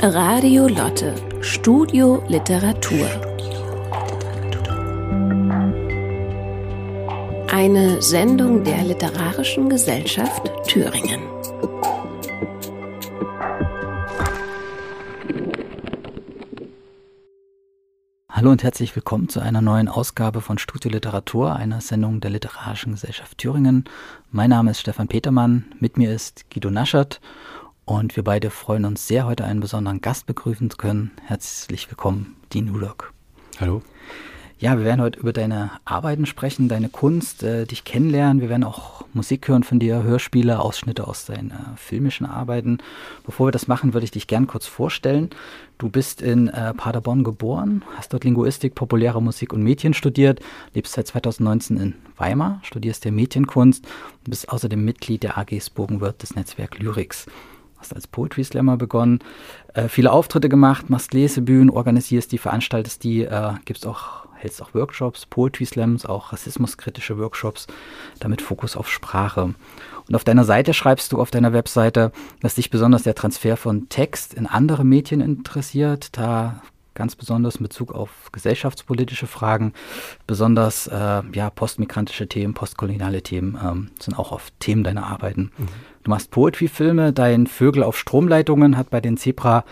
Radio 0.00 0.68
Lotte, 0.68 1.12
Studio 1.40 2.22
Literatur. 2.28 3.08
Eine 7.50 8.00
Sendung 8.00 8.62
der 8.62 8.84
Literarischen 8.84 9.68
Gesellschaft 9.68 10.48
Thüringen. 10.68 11.20
Hallo 18.30 18.52
und 18.52 18.62
herzlich 18.62 18.94
willkommen 18.94 19.28
zu 19.28 19.40
einer 19.40 19.60
neuen 19.60 19.88
Ausgabe 19.88 20.40
von 20.40 20.58
Studio 20.58 20.92
Literatur, 20.92 21.56
einer 21.56 21.80
Sendung 21.80 22.20
der 22.20 22.30
Literarischen 22.30 22.92
Gesellschaft 22.92 23.38
Thüringen. 23.38 23.84
Mein 24.30 24.50
Name 24.50 24.70
ist 24.70 24.78
Stefan 24.78 25.08
Petermann, 25.08 25.64
mit 25.80 25.96
mir 25.96 26.14
ist 26.14 26.48
Guido 26.50 26.70
Naschert 26.70 27.20
und 27.88 28.16
wir 28.16 28.22
beide 28.22 28.50
freuen 28.50 28.84
uns 28.84 29.08
sehr, 29.08 29.24
heute 29.24 29.44
einen 29.44 29.60
besonderen 29.60 30.02
Gast 30.02 30.26
begrüßen 30.26 30.70
zu 30.70 30.76
können. 30.76 31.10
Herzlich 31.24 31.90
willkommen, 31.90 32.36
Dean 32.52 32.66
Nulok. 32.66 33.14
Hallo. 33.58 33.82
Ja, 34.58 34.76
wir 34.76 34.84
werden 34.84 35.00
heute 35.00 35.20
über 35.20 35.32
deine 35.32 35.70
Arbeiten 35.84 36.26
sprechen, 36.26 36.68
deine 36.68 36.90
Kunst, 36.90 37.42
äh, 37.44 37.64
dich 37.64 37.84
kennenlernen. 37.84 38.42
Wir 38.42 38.50
werden 38.50 38.64
auch 38.64 39.06
Musik 39.14 39.48
hören 39.48 39.62
von 39.62 39.78
dir, 39.78 40.02
Hörspiele, 40.02 40.60
Ausschnitte 40.60 41.06
aus 41.06 41.24
deinen 41.24 41.52
äh, 41.52 41.76
filmischen 41.76 42.26
Arbeiten. 42.26 42.78
Bevor 43.24 43.46
wir 43.46 43.52
das 43.52 43.68
machen, 43.68 43.94
würde 43.94 44.04
ich 44.04 44.10
dich 44.10 44.26
gern 44.26 44.48
kurz 44.48 44.66
vorstellen. 44.66 45.30
Du 45.78 45.88
bist 45.88 46.20
in 46.20 46.48
äh, 46.48 46.74
Paderborn 46.74 47.24
geboren, 47.24 47.84
hast 47.96 48.12
dort 48.12 48.24
Linguistik, 48.24 48.74
populäre 48.74 49.22
Musik 49.22 49.52
und 49.52 49.62
Medien 49.62 49.94
studiert, 49.94 50.40
lebst 50.74 50.92
seit 50.92 51.06
2019 51.06 51.76
in 51.78 51.94
Weimar, 52.18 52.60
studierst 52.64 53.04
der 53.04 53.12
Medienkunst 53.12 53.86
und 53.86 54.30
bist 54.30 54.50
außerdem 54.50 54.84
Mitglied 54.84 55.22
der 55.22 55.38
AGs 55.38 55.70
Burgenwirth 55.70 56.20
des 56.22 56.34
Netzwerk 56.34 56.78
Lyrics 56.80 57.26
hast 57.78 57.94
als 57.94 58.06
Poetry 58.06 58.44
Slammer 58.44 58.76
begonnen, 58.76 59.20
äh, 59.74 59.88
viele 59.88 60.12
Auftritte 60.12 60.48
gemacht, 60.48 60.90
machst 60.90 61.14
Lesebühnen, 61.14 61.70
organisierst 61.70 62.32
die, 62.32 62.38
veranstaltest 62.38 63.04
die, 63.04 63.22
äh, 63.22 63.54
gibst 63.64 63.86
auch 63.86 64.28
hältst 64.38 64.62
auch 64.62 64.74
Workshops, 64.74 65.26
Poetry 65.26 65.66
Slams, 65.66 66.06
auch 66.06 66.32
rassismuskritische 66.32 67.18
Workshops, 67.18 67.66
damit 68.20 68.40
Fokus 68.40 68.76
auf 68.76 68.88
Sprache. 68.88 69.54
Und 70.08 70.14
auf 70.14 70.24
deiner 70.24 70.44
Seite 70.44 70.74
schreibst 70.74 71.12
du 71.12 71.20
auf 71.20 71.30
deiner 71.30 71.52
Webseite, 71.52 72.12
dass 72.40 72.54
dich 72.54 72.70
besonders 72.70 73.02
der 73.02 73.14
Transfer 73.14 73.56
von 73.56 73.88
Text 73.88 74.34
in 74.34 74.46
andere 74.46 74.84
Medien 74.84 75.20
interessiert, 75.20 76.16
da 76.16 76.62
ganz 76.98 77.16
besonders 77.16 77.56
in 77.56 77.62
Bezug 77.62 77.94
auf 77.94 78.30
gesellschaftspolitische 78.32 79.26
Fragen, 79.26 79.72
besonders 80.26 80.88
äh, 80.88 81.22
ja, 81.32 81.48
postmigrantische 81.48 82.28
Themen, 82.28 82.52
postkoloniale 82.52 83.22
Themen 83.22 83.58
ähm, 83.64 83.90
sind 83.98 84.18
auch 84.18 84.32
oft 84.32 84.52
Themen 84.60 84.84
deiner 84.84 85.06
Arbeiten. 85.06 85.52
Mhm. 85.56 85.68
Du 86.04 86.10
machst 86.10 86.30
Poetry-Filme, 86.30 87.12
dein 87.12 87.46
Vögel 87.46 87.82
auf 87.82 87.96
Stromleitungen 87.96 88.76
hat 88.76 88.90
bei 88.90 89.00
den 89.00 89.16
Zebra 89.16 89.64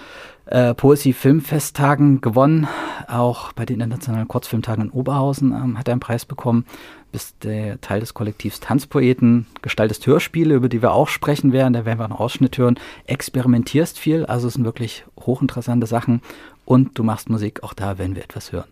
äh, 0.47 0.75
Poesie 0.75 1.13
Filmfesttagen 1.13 2.21
gewonnen. 2.21 2.69
Auch 3.09 3.53
bei 3.53 3.67
den 3.67 3.81
internationalen 3.81 4.29
Kurzfilmtagen 4.29 4.87
in 4.87 4.91
Oberhausen 4.91 5.53
ähm, 5.53 5.79
hat 5.79 5.89
er 5.89 5.93
einen 5.93 6.01
Preis 6.01 6.25
bekommen. 6.25 6.65
Bist 7.13 7.45
der 7.45 7.81
Teil 7.81 8.01
des 8.01 8.15
Kollektivs 8.15 8.61
Tanzpoeten, 8.61 9.47
gestaltest 9.63 10.07
Hörspiele, 10.07 10.55
über 10.55 10.69
die 10.69 10.83
wir 10.83 10.93
auch 10.93 11.09
sprechen 11.09 11.53
werden. 11.53 11.73
Da 11.73 11.85
werden 11.85 11.99
wir 11.99 12.05
einen 12.05 12.13
Ausschnitt 12.13 12.59
hören. 12.59 12.79
Experimentierst 13.07 13.99
viel, 13.99 14.27
also 14.27 14.49
es 14.49 14.55
sind 14.55 14.65
wirklich 14.65 15.05
hochinteressante 15.19 15.87
Sachen. 15.87 16.21
Und 16.67 16.99
du 16.99 17.05
machst 17.05 17.31
Musik, 17.31 17.63
auch 17.63 17.73
da 17.73 17.97
werden 17.97 18.15
wir 18.15 18.23
etwas 18.23 18.53
hören. 18.53 18.69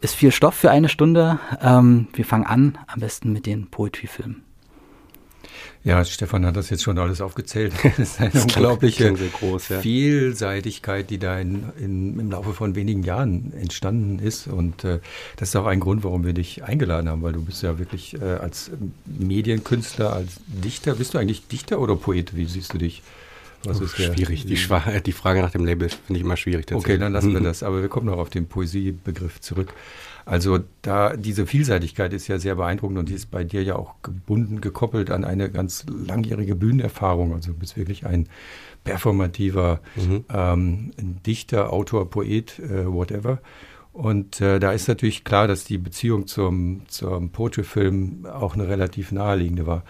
Ist 0.00 0.14
viel 0.14 0.30
Stoff 0.30 0.54
für 0.54 0.70
eine 0.70 0.88
Stunde. 0.88 1.40
Ähm, 1.60 2.06
wir 2.12 2.24
fangen 2.24 2.46
an, 2.46 2.78
am 2.86 3.00
besten 3.00 3.32
mit 3.32 3.46
den 3.46 3.66
Poetry-Filmen. 3.68 4.44
Ja, 5.84 6.04
Stefan 6.04 6.44
hat 6.44 6.54
das 6.54 6.70
jetzt 6.70 6.82
schon 6.82 6.98
alles 6.98 7.20
aufgezählt. 7.20 7.72
Es 7.82 7.98
ist 7.98 8.20
eine 8.20 8.30
das 8.30 8.42
unglaubliche 8.42 9.12
groß, 9.12 9.68
ja. 9.70 9.80
Vielseitigkeit, 9.80 11.08
die 11.08 11.18
da 11.18 11.38
in, 11.38 11.64
in, 11.80 12.20
im 12.20 12.30
Laufe 12.30 12.52
von 12.52 12.74
wenigen 12.74 13.02
Jahren 13.02 13.52
entstanden 13.54 14.18
ist. 14.18 14.48
Und 14.48 14.84
äh, 14.84 15.00
das 15.36 15.48
ist 15.48 15.56
auch 15.56 15.66
ein 15.66 15.80
Grund, 15.80 16.04
warum 16.04 16.24
wir 16.26 16.34
dich 16.34 16.62
eingeladen 16.62 17.08
haben, 17.08 17.22
weil 17.22 17.32
du 17.32 17.42
bist 17.42 17.62
ja 17.62 17.78
wirklich 17.78 18.20
äh, 18.20 18.24
als 18.24 18.70
Medienkünstler, 19.06 20.12
als 20.12 20.40
Dichter. 20.46 20.94
Bist 20.94 21.14
du 21.14 21.18
eigentlich 21.18 21.46
Dichter 21.48 21.80
oder 21.80 21.96
Poet? 21.96 22.36
Wie 22.36 22.44
siehst 22.44 22.74
du 22.74 22.78
dich? 22.78 23.02
Was 23.64 23.80
oh, 23.80 23.84
ist 23.84 23.96
schwierig. 23.96 24.42
Die, 24.46 24.54
die, 24.54 25.12
Frage 25.12 25.40
nach 25.40 25.50
dem 25.50 25.64
Label 25.64 25.88
finde 25.88 26.18
ich 26.18 26.24
immer 26.24 26.36
schwierig. 26.36 26.70
Okay, 26.72 26.98
dann 26.98 27.12
lassen 27.12 27.32
wir 27.32 27.40
das. 27.42 27.62
Aber 27.62 27.82
wir 27.82 27.88
kommen 27.88 28.06
noch 28.06 28.18
auf 28.18 28.30
den 28.30 28.46
Poesiebegriff 28.46 29.40
zurück. 29.40 29.74
Also 30.24 30.58
da 30.82 31.16
diese 31.16 31.46
Vielseitigkeit 31.46 32.12
ist 32.12 32.28
ja 32.28 32.38
sehr 32.38 32.56
beeindruckend 32.56 32.98
und 32.98 33.08
die 33.08 33.14
ist 33.14 33.30
bei 33.30 33.44
dir 33.44 33.62
ja 33.62 33.76
auch 33.76 33.94
gebunden, 34.02 34.60
gekoppelt 34.60 35.10
an 35.10 35.24
eine 35.24 35.50
ganz 35.50 35.86
langjährige 35.88 36.54
Bühnenerfahrung. 36.54 37.32
Also 37.32 37.52
du 37.52 37.58
bist 37.58 37.78
wirklich 37.78 38.04
ein 38.04 38.28
performativer 38.84 39.80
mhm. 39.96 40.24
ähm, 40.32 40.90
Dichter, 41.26 41.72
Autor, 41.72 42.10
Poet, 42.10 42.58
äh, 42.58 42.86
whatever. 42.86 43.40
Und 43.92 44.40
äh, 44.40 44.60
da 44.60 44.72
ist 44.72 44.86
natürlich 44.86 45.24
klar, 45.24 45.48
dass 45.48 45.64
die 45.64 45.78
Beziehung 45.78 46.26
zum, 46.26 46.82
zum 46.88 47.30
Poetry-Film 47.30 48.26
auch 48.26 48.54
eine 48.54 48.68
relativ 48.68 49.10
naheliegende 49.12 49.66
war. 49.66 49.82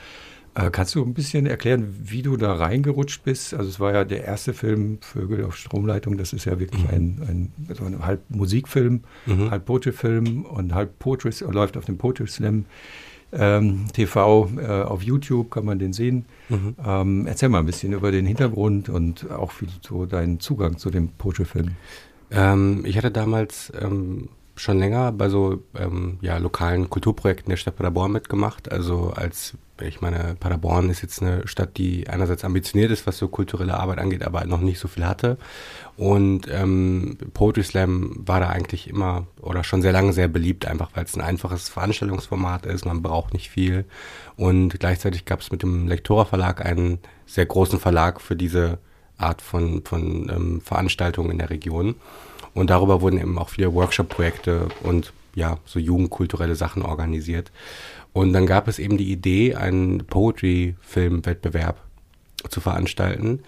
Äh, 0.54 0.70
kannst 0.70 0.94
du 0.94 1.04
ein 1.04 1.14
bisschen 1.14 1.47
erklären, 1.47 1.94
wie 2.03 2.22
du 2.22 2.36
da 2.36 2.54
reingerutscht 2.54 3.22
bist? 3.25 3.54
Also 3.54 3.69
es 3.69 3.81
war 3.81 3.92
ja 3.92 4.04
der 4.04 4.25
erste 4.25 4.54
Film, 4.54 4.98
Vögel 5.00 5.44
auf 5.44 5.56
Stromleitung, 5.56 6.16
das 6.16 6.32
ist 6.32 6.44
ja 6.44 6.59
wirklich 6.59 6.82
mhm. 6.84 6.91
ein, 6.91 7.53
ein, 7.69 7.75
so 7.75 7.84
ein 7.84 8.04
halb 8.04 8.22
Musikfilm, 8.28 9.03
mhm. 9.26 9.50
halb 9.50 9.66
Poetry-Film 9.66 10.44
und 10.44 10.75
halb 10.75 10.98
Poetry, 10.98 11.31
läuft 11.50 11.76
auf 11.76 11.84
dem 11.84 11.98
Poetry 11.98 12.26
Slam. 12.26 12.64
Ähm, 13.31 13.84
TV 13.92 14.48
äh, 14.56 14.66
auf 14.66 15.03
YouTube 15.03 15.50
kann 15.50 15.66
man 15.66 15.78
den 15.78 15.92
sehen. 15.92 16.25
Mhm. 16.48 16.76
Ähm, 16.82 17.26
erzähl 17.26 17.50
mal 17.50 17.58
ein 17.58 17.66
bisschen 17.66 17.92
über 17.92 18.10
den 18.10 18.25
Hintergrund 18.25 18.88
und 18.88 19.31
auch 19.31 19.53
wie 19.60 19.66
so 19.87 20.06
deinen 20.06 20.41
Zugang 20.41 20.78
zu 20.78 20.88
dem 20.91 21.08
Poetry-Film. 21.08 21.72
Ähm, 22.31 22.84
ich 22.87 22.97
hatte 22.97 23.10
damals 23.10 23.70
ähm, 23.81 24.31
schon 24.58 24.78
länger 24.78 25.12
bei 25.12 25.28
so 25.28 25.62
ähm, 25.76 26.19
ja, 26.20 26.36
lokalen 26.38 26.91
Kulturprojekten 26.91 27.50
der 27.50 27.56
Stadt 27.56 27.76
Paderborn 27.76 28.12
mitgemacht. 28.12 28.70
Also 28.70 29.12
als, 29.14 29.54
ich 29.80 30.00
meine, 30.00 30.36
Paderborn 30.38 30.91
ist 30.91 31.02
jetzt 31.02 31.22
eine 31.22 31.46
Stadt, 31.46 31.76
die 31.78 32.08
einerseits 32.08 32.44
ambitioniert 32.44 32.91
ist, 32.91 33.06
was 33.06 33.19
so 33.19 33.28
kulturelle 33.28 33.74
Arbeit 33.78 33.98
angeht, 33.98 34.24
aber 34.24 34.44
noch 34.44 34.60
nicht 34.60 34.78
so 34.78 34.88
viel 34.88 35.06
hatte. 35.06 35.38
Und 35.96 36.48
ähm, 36.50 37.19
Poetry 37.34 37.62
Slam 37.62 38.16
war 38.26 38.41
da 38.41 38.48
eigentlich 38.48 38.88
immer 38.88 39.26
oder 39.41 39.64
schon 39.64 39.82
sehr 39.82 39.92
lange 39.92 40.12
sehr 40.12 40.28
beliebt, 40.28 40.66
einfach 40.66 40.90
weil 40.94 41.04
es 41.04 41.14
ein 41.14 41.22
einfaches 41.22 41.69
Veranstaltungsformat 41.69 42.66
ist, 42.66 42.84
man 42.84 43.02
braucht 43.02 43.34
nicht 43.34 43.50
viel. 43.50 43.84
Und 44.36 44.80
gleichzeitig 44.80 45.25
gab 45.25 45.40
es 45.40 45.52
mit 45.52 45.62
dem 45.62 45.86
Lektora 45.86 46.25
Verlag 46.25 46.64
einen 46.66 46.98
sehr 47.26 47.46
großen 47.46 47.78
Verlag 47.78 48.20
für 48.20 48.36
diese 48.36 48.78
Art 49.19 49.42
von, 49.42 49.84
von 49.84 50.30
ähm, 50.30 50.60
Veranstaltungen 50.60 51.30
in 51.30 51.38
der 51.38 51.50
Region. 51.50 51.96
Und 52.54 52.70
darüber 52.70 53.00
wurden 53.00 53.20
eben 53.20 53.38
auch 53.38 53.50
viele 53.50 53.72
Workshop-Projekte 53.75 54.69
und 54.82 55.12
ja, 55.34 55.59
so 55.64 55.78
jugendkulturelle 55.78 56.54
Sachen 56.54 56.82
organisiert. 56.82 57.53
Und 58.12 58.32
dann 58.32 58.47
gab 58.47 58.69
es 58.69 58.78
eben 58.78 58.97
die 58.97 59.12
Idee, 59.12 59.54
einen 59.54 60.06
Poetry-Film-Wettbewerb 60.06 61.82
zu 62.48 62.60
veranstalten, 62.60 63.41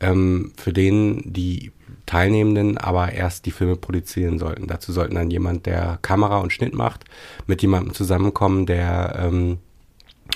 ähm, 0.00 0.52
für 0.56 0.72
den 0.72 1.32
die 1.32 1.72
Teilnehmenden 2.06 2.78
aber 2.78 3.12
erst 3.12 3.46
die 3.46 3.52
Filme 3.52 3.76
produzieren 3.76 4.38
sollten. 4.38 4.66
Dazu 4.66 4.92
sollten 4.92 5.14
dann 5.14 5.30
jemand, 5.30 5.66
der 5.66 5.98
Kamera 6.02 6.38
und 6.38 6.52
Schnitt 6.52 6.74
macht, 6.74 7.04
mit 7.46 7.62
jemandem 7.62 7.94
zusammenkommen, 7.94 8.66
der 8.66 9.14
ähm, 9.18 9.58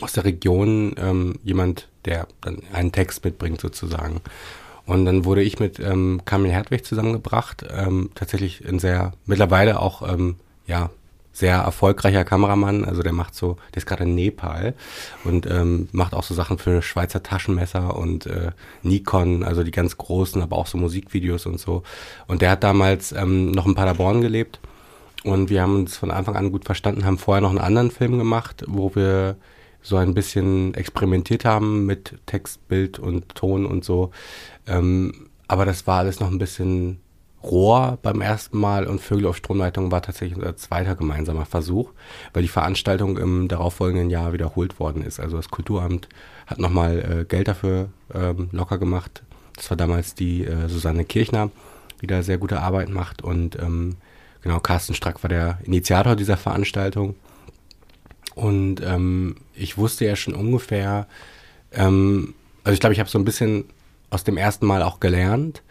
aus 0.01 0.13
der 0.13 0.25
Region, 0.25 0.95
ähm, 0.99 1.39
jemand, 1.43 1.89
der 2.05 2.29
dann 2.41 2.63
einen 2.73 2.93
Text 2.93 3.25
mitbringt 3.25 3.61
sozusagen. 3.61 4.21
Und 4.87 5.05
dann 5.05 5.25
wurde 5.25 5.43
ich 5.43 5.59
mit 5.59 5.81
ähm, 5.81 6.23
Kamil 6.25 6.53
Hertwig 6.53 6.87
zusammengebracht. 6.87 7.67
Ähm, 7.71 8.11
tatsächlich 8.15 8.67
ein 8.67 8.79
sehr, 8.79 9.13
mittlerweile 9.27 9.81
auch, 9.81 10.09
ähm, 10.09 10.37
ja, 10.67 10.91
sehr 11.33 11.57
erfolgreicher 11.57 12.25
Kameramann. 12.25 12.85
Also 12.85 13.03
der 13.03 13.13
macht 13.13 13.35
so, 13.35 13.57
der 13.75 13.79
ist 13.79 13.87
gerade 13.87 14.05
in 14.05 14.15
Nepal 14.15 14.75
und 15.25 15.45
ähm, 15.47 15.89
macht 15.93 16.15
auch 16.15 16.23
so 16.23 16.33
Sachen 16.33 16.57
für 16.57 16.81
Schweizer 16.81 17.23
Taschenmesser 17.23 17.95
und 17.97 18.25
äh, 18.25 18.53
Nikon, 18.83 19.43
also 19.45 19.63
die 19.63 19.71
ganz 19.71 19.99
großen, 19.99 20.41
aber 20.41 20.57
auch 20.57 20.67
so 20.67 20.79
Musikvideos 20.79 21.45
und 21.45 21.61
so. 21.61 21.83
Und 22.27 22.41
der 22.41 22.51
hat 22.51 22.65
damals 22.65 23.13
ähm, 23.13 23.51
noch 23.51 23.67
in 23.67 23.75
Paderborn 23.75 24.23
gelebt. 24.23 24.61
Und 25.25 25.51
wir 25.51 25.61
haben 25.61 25.75
uns 25.75 25.97
von 25.97 26.11
Anfang 26.11 26.37
an 26.37 26.53
gut 26.53 26.65
verstanden, 26.65 27.05
haben 27.05 27.19
vorher 27.19 27.43
noch 27.43 27.51
einen 27.51 27.59
anderen 27.59 27.91
Film 27.91 28.17
gemacht, 28.17 28.65
wo 28.67 28.95
wir 28.95 29.37
so 29.83 29.97
ein 29.97 30.15
bisschen 30.15 30.75
experimentiert 30.75 31.45
haben 31.45 31.85
mit 31.87 32.15
Text, 32.27 32.67
Bild 32.67 32.99
und 32.99 33.35
Ton 33.35 33.67
und 33.67 33.85
so. 33.85 34.11
Ähm, 34.67 35.29
aber 35.49 35.65
das 35.65 35.87
war 35.87 35.99
alles 35.99 36.21
noch 36.21 36.31
ein 36.31 36.39
bisschen 36.39 37.01
rohr 37.43 37.99
beim 38.03 38.21
ersten 38.21 38.59
Mal 38.59 38.87
und 38.87 39.01
Vögel 39.01 39.27
auf 39.27 39.37
Stromleitung 39.37 39.93
war 39.93 40.03
tatsächlich 40.03 40.37
unser 40.37 40.57
zweiter 40.57 40.97
gemeinsamer 40.97 41.47
Versuch, 41.47 41.93
weil 42.33 42.43
die 42.43 42.49
Veranstaltung 42.49 43.19
im 43.19 43.49
darauffolgenden 43.49 44.11
Jahr 44.11 44.33
wiederholt 44.33 44.81
worden 44.81 45.03
ist. 45.03 45.21
Also 45.21 45.37
das 45.37 45.51
Kulturamt 45.51 46.09
hat 46.47 46.59
nochmal 46.59 47.21
äh, 47.21 47.25
Geld 47.25 47.49
dafür 47.49 47.91
ähm, 48.13 48.49
locker 48.53 48.79
gemacht. 48.79 49.23
Das 49.55 49.71
war 49.71 49.77
damals 49.77 50.15
die 50.15 50.45
äh, 50.45 50.69
Susanne 50.69 51.05
Kirchner, 51.05 51.51
die 52.03 52.07
da 52.07 52.23
sehr 52.23 52.39
gute 52.39 52.61
Arbeit 52.61 52.89
macht 52.89 53.23
und 53.23 53.57
ähm, 53.61 53.97
genau, 54.43 54.59
Carsten 54.59 54.95
Strack 54.95 55.23
war 55.23 55.29
der 55.29 55.59
Initiator 55.65 56.17
dieser 56.17 56.37
Veranstaltung. 56.37 57.15
Und 58.35 58.83
ähm, 58.85 59.37
ich 59.55 59.79
wusste 59.79 60.05
ja 60.05 60.15
schon 60.15 60.35
ungefähr, 60.35 61.07
ähm, 61.73 62.35
also 62.65 62.75
ich 62.75 62.81
glaube, 62.81 62.93
ich 62.93 63.01
habe 63.01 63.09
so 63.09 63.19
ein 63.19 63.25
bisschen 63.25 63.65
aus 64.11 64.25
dem 64.25 64.37
ersten 64.37 64.67
Mal 64.67 64.83
auch 64.83 65.01
gelernt, 65.01 65.63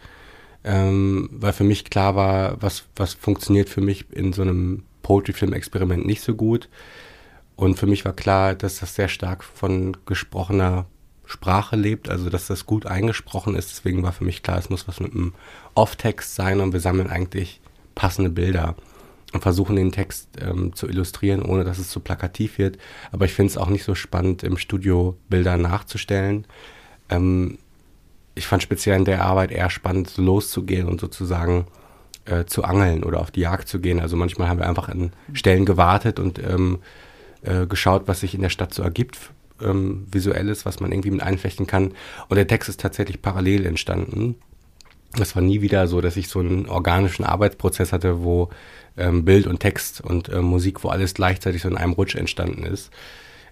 ähm, 0.64 1.28
weil 1.32 1.52
für 1.52 1.64
mich 1.64 1.84
klar 1.84 2.16
war, 2.16 2.60
was, 2.62 2.84
was 2.96 3.14
funktioniert 3.14 3.68
für 3.68 3.80
mich 3.80 4.06
in 4.10 4.32
so 4.32 4.42
einem 4.42 4.84
Poetry-Film-Experiment 5.02 6.04
nicht 6.06 6.22
so 6.22 6.34
gut. 6.34 6.68
Und 7.54 7.78
für 7.78 7.86
mich 7.86 8.04
war 8.04 8.12
klar, 8.12 8.54
dass 8.54 8.80
das 8.80 8.94
sehr 8.94 9.08
stark 9.08 9.42
von 9.42 9.96
gesprochener 10.04 10.86
Sprache 11.24 11.76
lebt, 11.76 12.08
also 12.08 12.30
dass 12.30 12.46
das 12.46 12.66
gut 12.66 12.86
eingesprochen 12.86 13.56
ist. 13.56 13.70
Deswegen 13.70 14.02
war 14.02 14.12
für 14.12 14.24
mich 14.24 14.42
klar, 14.42 14.58
es 14.58 14.70
muss 14.70 14.86
was 14.86 15.00
mit 15.00 15.12
einem 15.12 15.34
Off-Text 15.74 16.34
sein 16.34 16.60
und 16.60 16.72
wir 16.72 16.80
sammeln 16.80 17.08
eigentlich 17.08 17.60
passende 17.94 18.30
Bilder 18.30 18.76
und 19.32 19.42
versuchen 19.42 19.76
den 19.76 19.92
Text 19.92 20.28
ähm, 20.40 20.74
zu 20.74 20.86
illustrieren, 20.88 21.42
ohne 21.42 21.64
dass 21.64 21.78
es 21.78 21.90
zu 21.90 22.00
plakativ 22.00 22.58
wird. 22.58 22.78
Aber 23.10 23.24
ich 23.24 23.32
finde 23.32 23.50
es 23.50 23.58
auch 23.58 23.68
nicht 23.68 23.84
so 23.84 23.94
spannend, 23.94 24.42
im 24.42 24.56
Studio 24.56 25.16
Bilder 25.28 25.56
nachzustellen. 25.56 26.46
Ähm, 27.08 27.58
ich 28.36 28.46
fand 28.46 28.62
speziell 28.62 28.96
in 28.96 29.04
der 29.04 29.24
Arbeit 29.24 29.50
eher 29.50 29.70
spannend, 29.70 30.16
loszugehen 30.18 30.86
und 30.86 31.00
sozusagen 31.00 31.66
äh, 32.26 32.44
zu 32.44 32.62
angeln 32.62 33.02
oder 33.02 33.20
auf 33.20 33.30
die 33.30 33.40
Jagd 33.40 33.66
zu 33.66 33.80
gehen. 33.80 33.98
Also 33.98 34.16
manchmal 34.16 34.48
haben 34.48 34.60
wir 34.60 34.68
einfach 34.68 34.88
an 34.88 35.12
Stellen 35.32 35.64
gewartet 35.64 36.20
und 36.20 36.38
ähm, 36.38 36.78
äh, 37.42 37.66
geschaut, 37.66 38.02
was 38.06 38.20
sich 38.20 38.34
in 38.34 38.42
der 38.42 38.50
Stadt 38.50 38.74
so 38.74 38.82
ergibt, 38.82 39.18
ähm, 39.60 40.06
visuelles, 40.10 40.66
was 40.66 40.80
man 40.80 40.92
irgendwie 40.92 41.10
mit 41.10 41.22
einflechten 41.22 41.66
kann. 41.66 41.92
Und 42.28 42.36
der 42.36 42.46
Text 42.46 42.68
ist 42.68 42.80
tatsächlich 42.80 43.22
parallel 43.22 43.64
entstanden. 43.64 44.36
Es 45.18 45.34
war 45.34 45.42
nie 45.42 45.62
wieder 45.62 45.86
so, 45.86 46.02
dass 46.02 46.18
ich 46.18 46.28
so 46.28 46.40
einen 46.40 46.68
organischen 46.68 47.24
Arbeitsprozess 47.24 47.92
hatte, 47.92 48.22
wo 48.22 48.50
ähm, 48.98 49.24
Bild 49.24 49.46
und 49.46 49.60
Text 49.60 50.02
und 50.02 50.28
äh, 50.28 50.42
Musik, 50.42 50.84
wo 50.84 50.88
alles 50.88 51.14
gleichzeitig 51.14 51.62
so 51.62 51.68
in 51.68 51.78
einem 51.78 51.94
Rutsch 51.94 52.16
entstanden 52.16 52.64
ist. 52.64 52.90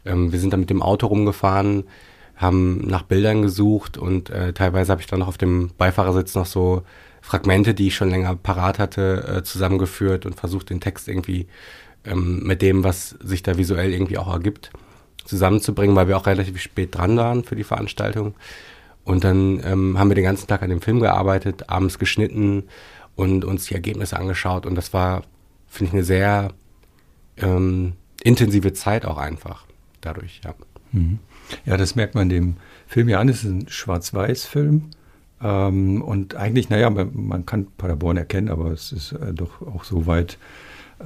Ähm, 0.04 0.30
wir 0.30 0.40
sind 0.40 0.52
dann 0.52 0.60
mit 0.60 0.70
dem 0.70 0.82
Auto 0.82 1.06
rumgefahren, 1.06 1.84
haben 2.36 2.86
nach 2.86 3.02
Bildern 3.02 3.42
gesucht 3.42 3.96
und 3.96 4.30
äh, 4.30 4.52
teilweise 4.52 4.90
habe 4.92 5.00
ich 5.00 5.06
dann 5.06 5.20
noch 5.20 5.28
auf 5.28 5.38
dem 5.38 5.70
Beifahrersitz 5.76 6.34
noch 6.34 6.46
so 6.46 6.82
Fragmente, 7.20 7.74
die 7.74 7.88
ich 7.88 7.94
schon 7.94 8.10
länger 8.10 8.36
parat 8.36 8.78
hatte, 8.78 9.36
äh, 9.38 9.42
zusammengeführt 9.42 10.26
und 10.26 10.34
versucht, 10.34 10.70
den 10.70 10.80
Text 10.80 11.08
irgendwie 11.08 11.46
ähm, 12.04 12.42
mit 12.44 12.60
dem, 12.60 12.84
was 12.84 13.10
sich 13.22 13.42
da 13.42 13.56
visuell 13.56 13.92
irgendwie 13.92 14.18
auch 14.18 14.30
ergibt, 14.32 14.70
zusammenzubringen, 15.24 15.96
weil 15.96 16.08
wir 16.08 16.16
auch 16.16 16.26
relativ 16.26 16.60
spät 16.60 16.94
dran 16.94 17.16
waren 17.16 17.44
für 17.44 17.56
die 17.56 17.64
Veranstaltung. 17.64 18.34
Und 19.04 19.24
dann 19.24 19.62
ähm, 19.64 19.98
haben 19.98 20.10
wir 20.10 20.14
den 20.14 20.24
ganzen 20.24 20.46
Tag 20.46 20.62
an 20.62 20.70
dem 20.70 20.80
Film 20.80 21.00
gearbeitet, 21.00 21.68
abends 21.68 21.98
geschnitten 21.98 22.64
und 23.16 23.44
uns 23.44 23.66
die 23.66 23.74
Ergebnisse 23.74 24.18
angeschaut. 24.18 24.66
Und 24.66 24.74
das 24.74 24.92
war, 24.92 25.22
finde 25.66 25.88
ich, 25.88 25.94
eine 25.94 26.04
sehr 26.04 26.52
ähm, 27.36 27.94
intensive 28.22 28.72
Zeit 28.72 29.04
auch 29.06 29.18
einfach 29.18 29.66
dadurch, 30.00 30.40
ja. 30.44 30.54
Mhm. 30.92 31.18
Ja, 31.66 31.76
das 31.76 31.94
merkt 31.94 32.14
man 32.14 32.28
dem 32.28 32.56
Film 32.86 33.08
ja 33.08 33.20
an. 33.20 33.28
Es 33.28 33.44
ist 33.44 33.50
ein 33.50 33.68
Schwarz-Weiß-Film. 33.68 34.90
Ähm, 35.42 36.02
und 36.02 36.36
eigentlich, 36.36 36.70
naja, 36.70 36.90
man, 36.90 37.10
man, 37.12 37.46
kann 37.46 37.66
Paderborn 37.76 38.16
erkennen, 38.16 38.48
aber 38.48 38.70
es 38.70 38.92
ist 38.92 39.12
äh, 39.12 39.32
doch 39.32 39.62
auch 39.62 39.84
so 39.84 40.06
weit 40.06 40.38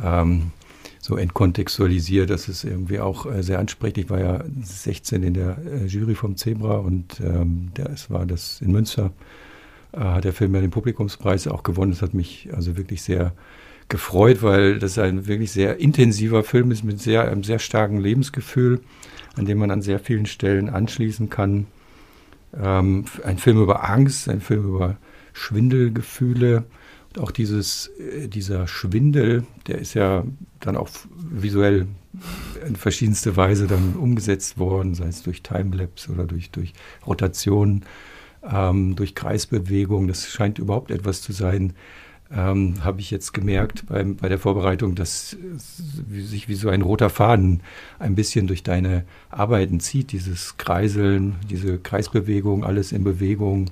ähm, 0.03 0.53
so 1.01 1.17
entkontextualisiert, 1.17 2.31
dass 2.31 2.49
es 2.49 2.65
irgendwie 2.65 3.01
auch 3.01 3.27
äh, 3.27 3.43
sehr 3.43 3.59
anspricht. 3.59 3.99
Ich 3.99 4.11
war 4.11 4.21
ja 4.21 4.45
16 4.63 5.23
in 5.23 5.35
der 5.35 5.59
äh, 5.65 5.87
Jury 5.87 6.15
vom 6.15 6.37
Zebra 6.37 6.77
und 6.79 7.21
ähm, 7.21 7.71
es 7.93 8.11
war 8.11 8.27
das 8.27 8.61
in 8.61 8.73
Münster, 8.73 9.13
äh, 9.93 9.99
hat 9.99 10.25
der 10.25 10.33
Film 10.33 10.55
ja 10.55 10.61
den 10.61 10.71
Publikumspreis 10.71 11.49
auch 11.49 11.63
gewonnen. 11.63 11.93
Das 11.93 12.03
hat 12.03 12.15
mich 12.15 12.49
also 12.53 12.77
wirklich 12.77 13.03
sehr 13.03 13.33
gefreut, 13.89 14.43
weil 14.43 14.79
das 14.79 14.99
ein 14.99 15.27
wirklich 15.27 15.51
sehr 15.51 15.79
intensiver 15.79 16.45
Film 16.45 16.71
ist 16.71 16.85
mit 16.85 17.01
sehr, 17.01 17.29
einem 17.29 17.43
sehr 17.43 17.59
starken 17.59 17.99
Lebensgefühl 17.99 18.81
an 19.39 19.47
dem 19.47 19.59
man 19.59 19.71
an 19.71 19.83
sehr 19.83 20.01
vielen 20.01 20.27
Stellen 20.27 20.69
anschließen 20.69 21.31
kann. 21.31 21.67
Ähm, 22.57 23.05
ein 23.25 23.39
Film 23.39 23.63
über 23.63 23.89
Angst, 23.89 24.29
ein 24.29 24.41
Film 24.41 24.67
über 24.67 24.97
Schwindelgefühle. 25.33 26.65
Und 27.15 27.23
auch 27.23 27.31
dieses, 27.31 27.89
äh, 27.99 28.29
dieser 28.29 28.67
Schwindel, 28.67 29.45
der 29.67 29.79
ist 29.79 29.95
ja 29.95 30.25
dann 30.61 30.77
auch 30.77 30.89
visuell 31.17 31.87
in 32.67 32.77
verschiedenste 32.77 33.37
Weise 33.37 33.67
dann 33.67 33.95
umgesetzt 33.95 34.59
worden, 34.59 34.95
sei 34.95 35.07
es 35.07 35.23
durch 35.23 35.43
Timelapse 35.43 36.11
oder 36.11 36.25
durch, 36.25 36.51
durch 36.51 36.73
Rotation, 37.07 37.85
ähm, 38.43 38.97
durch 38.97 39.15
Kreisbewegung. 39.15 40.09
Das 40.09 40.29
scheint 40.29 40.59
überhaupt 40.59 40.91
etwas 40.91 41.23
zu 41.23 41.33
sein, 41.33 41.75
ähm, 42.31 42.85
habe 42.85 43.01
ich 43.01 43.11
jetzt 43.11 43.33
gemerkt 43.33 43.87
beim, 43.87 44.17
bei 44.17 44.29
der 44.29 44.39
Vorbereitung, 44.39 44.95
dass 44.95 45.37
sich 46.09 46.49
wie 46.49 46.55
so 46.55 46.69
ein 46.69 46.83
roter 46.83 47.11
Faden 47.11 47.63
ein 47.99 48.15
bisschen 48.15 48.47
durch 48.47 48.63
deine 48.63 49.05
Arbeiten 49.31 49.81
zieht. 49.81 50.13
Dieses 50.13 50.57
Kreiseln, 50.59 51.37
diese 51.49 51.79
Kreisbewegung, 51.79 52.65
alles 52.65 52.93
in 52.93 53.05
Bewegung. 53.05 53.71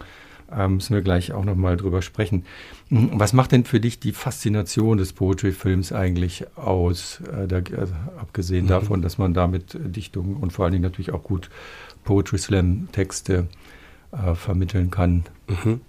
Ähm, 0.50 0.74
müssen 0.74 0.94
wir 0.94 1.02
gleich 1.02 1.32
auch 1.32 1.44
nochmal 1.44 1.76
drüber 1.76 2.02
sprechen. 2.02 2.44
Hm, 2.88 3.10
was 3.14 3.32
macht 3.32 3.52
denn 3.52 3.64
für 3.64 3.80
dich 3.80 3.98
die 3.98 4.12
Faszination 4.12 4.96
des 4.96 5.12
Poetry-Films 5.12 5.92
eigentlich 5.92 6.46
aus? 6.56 7.20
Äh, 7.20 7.48
da, 7.48 7.56
also, 7.76 7.94
abgesehen 8.18 8.66
mhm. 8.66 8.68
davon, 8.68 9.02
dass 9.02 9.18
man 9.18 9.34
damit 9.34 9.76
Dichtung 9.78 10.36
und 10.36 10.52
vor 10.52 10.64
allen 10.64 10.72
Dingen 10.72 10.84
natürlich 10.84 11.12
auch 11.12 11.24
gut 11.24 11.50
Poetry-Slam-Texte 12.04 13.48
äh, 14.12 14.34
vermitteln 14.34 14.90
kann. 14.90 15.24
Mhm. 15.48 15.80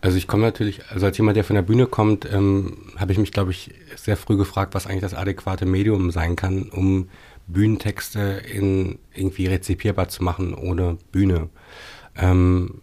Also 0.00 0.16
ich 0.16 0.26
komme 0.26 0.42
natürlich, 0.42 0.82
also 0.90 1.06
als 1.06 1.16
jemand, 1.16 1.36
der 1.36 1.44
von 1.44 1.56
der 1.56 1.62
Bühne 1.62 1.86
kommt, 1.86 2.30
ähm, 2.30 2.78
habe 2.96 3.12
ich 3.12 3.18
mich, 3.18 3.32
glaube 3.32 3.50
ich, 3.50 3.72
sehr 3.96 4.16
früh 4.16 4.36
gefragt, 4.36 4.74
was 4.74 4.86
eigentlich 4.86 5.02
das 5.02 5.14
adäquate 5.14 5.66
Medium 5.66 6.10
sein 6.10 6.36
kann, 6.36 6.68
um 6.70 7.08
Bühnentexte 7.46 8.42
in 8.52 8.98
irgendwie 9.14 9.46
rezipierbar 9.46 10.08
zu 10.08 10.22
machen 10.22 10.54
ohne 10.54 10.98
Bühne. 11.12 11.48
Ähm, 12.16 12.80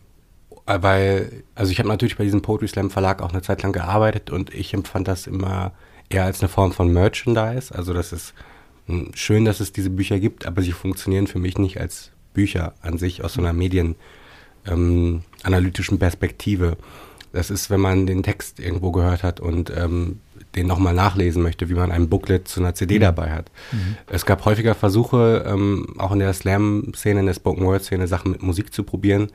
weil, 0.66 1.44
also 1.56 1.72
ich 1.72 1.80
habe 1.80 1.88
natürlich 1.88 2.18
bei 2.18 2.25
diesem 2.25 2.42
Poetry 2.42 2.68
Slam 2.68 2.90
Verlag 2.90 3.22
auch 3.22 3.31
eine 3.31 3.42
Zeit 3.42 3.63
lang 3.63 3.72
gearbeitet 3.72 4.30
und 4.30 4.54
ich 4.54 4.74
empfand 4.74 5.07
das 5.07 5.25
immer 5.25 5.72
eher 6.10 6.25
als 6.25 6.42
eine 6.42 6.50
Form 6.50 6.74
von 6.74 6.92
Merchandise. 6.92 7.74
Also 7.74 7.94
das 7.94 8.12
ist 8.12 8.33
hm, 8.88 9.12
schön, 9.13 9.45
dass 9.45 9.62
es 9.62 9.72
diese 9.72 9.90
Bücher 9.90 10.19
gibt, 10.19 10.45
aber 10.45 10.62
sie 10.62 10.74
funktionieren 10.74 11.28
für 11.28 11.40
mich 11.40 11.57
nicht 11.57 11.80
als 11.80 12.12
Bücher 12.33 12.74
an 12.81 12.98
sich 12.98 13.24
aus 13.24 13.33
so 13.33 13.42
einer 13.42 13.54
Medien 13.54 13.95
ähm, 14.68 15.24
analytischen 15.44 16.00
Perspektive. 16.00 16.78
Das 17.34 17.50
ist, 17.50 17.69
wenn 17.69 17.81
man 17.81 18.08
den 18.08 18.24
Text 18.24 18.60
irgendwo 18.60 18.92
gehört 18.92 19.24
hat 19.24 19.40
und 19.40 19.72
ähm, 19.75 20.19
den 20.56 20.68
nochmal 20.68 20.94
nachlesen 20.94 21.44
möchte, 21.44 21.69
wie 21.69 21.75
man 21.75 21.92
ein 21.92 22.10
Booklet 22.10 22.48
zu 22.48 22.60
einer 22.60 22.74
CD 22.74 22.96
mhm. 22.96 23.02
dabei 23.02 23.31
hat. 23.31 23.52
Mhm. 23.72 23.98
Es 24.08 24.25
gab 24.25 24.46
häufiger 24.46 24.75
Versuche, 24.75 25.46
ähm, 25.48 25.96
auch 25.98 26.12
in 26.12 26.19
der 26.19 26.34
Slam-Szene, 26.34 27.19
in 27.19 27.25
der 27.25 27.34
Spoken-Word-Szene, 27.34 28.08
Sachen 28.08 28.31
mit 28.31 28.44
Musik 28.44 28.74
zu 28.74 28.84
probieren. 28.84 29.31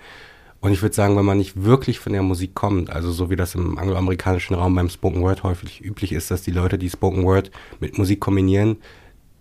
Und 0.61 0.73
ich 0.73 0.81
würde 0.81 0.95
sagen, 0.95 1.17
wenn 1.17 1.25
man 1.25 1.39
nicht 1.39 1.65
wirklich 1.65 1.99
von 1.99 2.13
der 2.13 2.23
Musik 2.23 2.55
kommt, 2.55 2.89
also 2.89 3.11
so 3.11 3.31
wie 3.31 3.37
das 3.37 3.57
im 3.57 3.79
angloamerikanischen 3.79 4.55
Raum 4.55 4.77
beim 4.77 4.89
Spoken 4.89 5.21
Word 5.21 5.43
häufig 5.43 5.85
üblich 5.85 6.13
ist, 6.13 6.31
dass 6.31 6.43
die 6.43 6.53
Leute, 6.53 6.79
die 6.79 6.89
Spoken 6.89 7.25
Word 7.25 7.51
mit 7.81 7.99
Musik 7.99 8.21
kombinieren, 8.21 8.77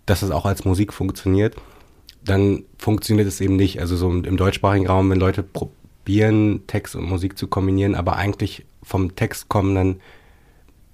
dass 0.04 0.22
es 0.22 0.32
auch 0.32 0.46
als 0.46 0.64
Musik 0.64 0.92
funktioniert, 0.92 1.54
dann 2.24 2.64
funktioniert 2.76 3.28
es 3.28 3.40
eben 3.40 3.54
nicht. 3.54 3.80
Also 3.80 3.96
so 3.96 4.10
im 4.10 4.36
deutschsprachigen 4.36 4.88
Raum, 4.88 5.10
wenn 5.10 5.20
Leute 5.20 5.44
probieren, 6.02 6.66
Text 6.66 6.96
und 6.96 7.08
Musik 7.08 7.38
zu 7.38 7.46
kombinieren, 7.46 7.94
aber 7.94 8.16
eigentlich 8.16 8.64
vom 8.82 9.14
Text 9.14 9.48
kommen, 9.48 9.74
dann 9.74 10.00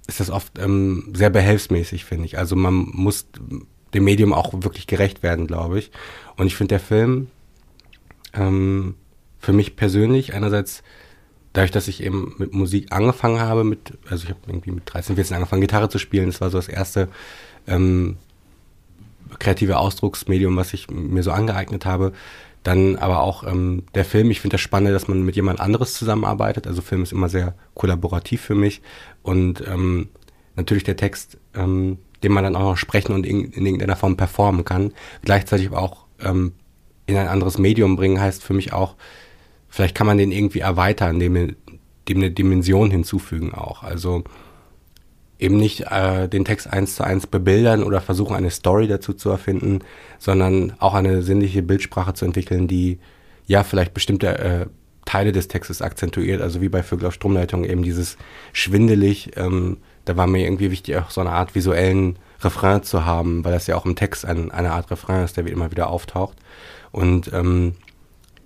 ist 0.07 0.19
das 0.19 0.29
oft 0.29 0.59
ähm, 0.59 1.11
sehr 1.15 1.31
behelfsmäßig, 1.31 2.05
finde 2.05 2.25
ich. 2.25 2.37
Also 2.37 2.55
man 2.55 2.73
muss 2.93 3.27
dem 3.93 4.03
Medium 4.03 4.33
auch 4.33 4.53
wirklich 4.53 4.85
gerecht 4.85 5.23
werden, 5.23 5.47
glaube 5.47 5.79
ich. 5.79 5.91
Und 6.37 6.45
ich 6.45 6.55
finde 6.55 6.73
der 6.73 6.79
Film 6.79 7.27
ähm, 8.33 8.95
für 9.39 9.53
mich 9.53 9.75
persönlich 9.75 10.33
einerseits 10.33 10.83
dadurch, 11.53 11.71
dass 11.71 11.87
ich 11.87 12.03
eben 12.03 12.35
mit 12.37 12.53
Musik 12.53 12.91
angefangen 12.91 13.39
habe, 13.39 13.63
mit, 13.63 13.97
also 14.09 14.25
ich 14.25 14.29
habe 14.29 14.39
irgendwie 14.45 14.71
mit 14.71 14.83
13, 14.85 15.15
14 15.15 15.35
angefangen, 15.35 15.61
Gitarre 15.61 15.89
zu 15.89 15.97
spielen. 15.97 16.27
Das 16.27 16.39
war 16.39 16.51
so 16.51 16.59
das 16.59 16.67
erste 16.67 17.09
ähm, 17.67 18.17
kreative 19.39 19.77
Ausdrucksmedium, 19.77 20.55
was 20.55 20.73
ich 20.73 20.91
mir 20.91 21.23
so 21.23 21.31
angeeignet 21.31 21.87
habe. 21.87 22.13
Dann 22.63 22.97
aber 22.97 23.21
auch 23.21 23.45
ähm, 23.45 23.83
der 23.95 24.05
Film, 24.05 24.31
ich 24.31 24.41
finde 24.41 24.55
das 24.55 24.61
spannend, 24.61 24.93
dass 24.93 25.07
man 25.07 25.23
mit 25.23 25.35
jemand 25.35 25.59
anderes 25.59 25.93
zusammenarbeitet. 25.93 26.67
Also 26.67 26.81
Film 26.81 27.03
ist 27.03 27.13
immer 27.13 27.29
sehr 27.29 27.55
kollaborativ 27.73 28.41
für 28.41 28.55
mich. 28.55 28.81
Und 29.21 29.63
ähm, 29.65 30.09
natürlich 30.55 30.83
der 30.83 30.97
Text, 30.97 31.37
ähm, 31.55 31.97
den 32.21 32.33
man 32.33 32.43
dann 32.43 32.55
auch 32.55 32.63
noch 32.71 32.77
sprechen 32.77 33.13
und 33.13 33.25
in, 33.25 33.45
in 33.51 33.65
irgendeiner 33.65 33.95
Form 33.95 34.17
performen 34.17 34.65
kann. 34.65 34.93
Gleichzeitig 35.23 35.71
auch 35.71 36.05
ähm, 36.19 36.53
in 37.05 37.17
ein 37.17 37.27
anderes 37.27 37.57
Medium 37.57 37.95
bringen, 37.95 38.19
heißt 38.19 38.43
für 38.43 38.53
mich 38.53 38.73
auch, 38.73 38.95
vielleicht 39.69 39.95
kann 39.95 40.07
man 40.07 40.17
den 40.17 40.31
irgendwie 40.31 40.59
erweitern, 40.59 41.19
dem, 41.19 41.33
dem 41.33 42.17
eine 42.17 42.31
Dimension 42.31 42.91
hinzufügen 42.91 43.53
auch. 43.53 43.83
Also 43.83 44.23
eben 45.39 45.57
nicht 45.57 45.85
äh, 45.89 46.27
den 46.27 46.45
Text 46.45 46.71
eins 46.71 46.95
zu 46.95 47.03
eins 47.03 47.25
bebildern 47.25 47.83
oder 47.83 48.01
versuchen, 48.01 48.35
eine 48.35 48.51
Story 48.51 48.87
dazu 48.87 49.13
zu 49.13 49.29
erfinden, 49.29 49.79
sondern 50.19 50.73
auch 50.79 50.93
eine 50.93 51.21
sinnliche 51.23 51.63
Bildsprache 51.63 52.13
zu 52.13 52.25
entwickeln, 52.25 52.67
die 52.67 52.99
ja 53.47 53.63
vielleicht 53.63 53.93
bestimmte 53.93 54.37
äh, 54.37 54.65
Teile 55.05 55.31
des 55.31 55.47
Textes 55.47 55.81
akzentuiert, 55.81 56.41
also 56.41 56.61
wie 56.61 56.69
bei 56.69 56.83
Vögel 56.83 57.07
auf 57.07 57.13
Stromleitung 57.13 57.63
eben 57.63 57.81
dieses 57.81 58.17
schwindelig, 58.53 59.31
ähm, 59.37 59.77
da 60.05 60.17
war 60.17 60.27
mir 60.27 60.43
irgendwie 60.43 60.71
wichtig, 60.71 60.97
auch 60.97 61.09
so 61.09 61.21
eine 61.21 61.31
Art 61.31 61.55
visuellen 61.55 62.19
Refrain 62.41 62.83
zu 62.83 63.05
haben, 63.05 63.43
weil 63.43 63.53
das 63.53 63.65
ja 63.67 63.75
auch 63.75 63.85
im 63.85 63.95
Text 63.95 64.25
ein, 64.25 64.51
eine 64.51 64.71
Art 64.71 64.91
Refrain 64.91 65.23
ist, 65.23 65.37
der 65.37 65.47
immer 65.47 65.71
wieder 65.71 65.89
auftaucht. 65.89 66.37
Und 66.91 67.31
ähm, 67.33 67.75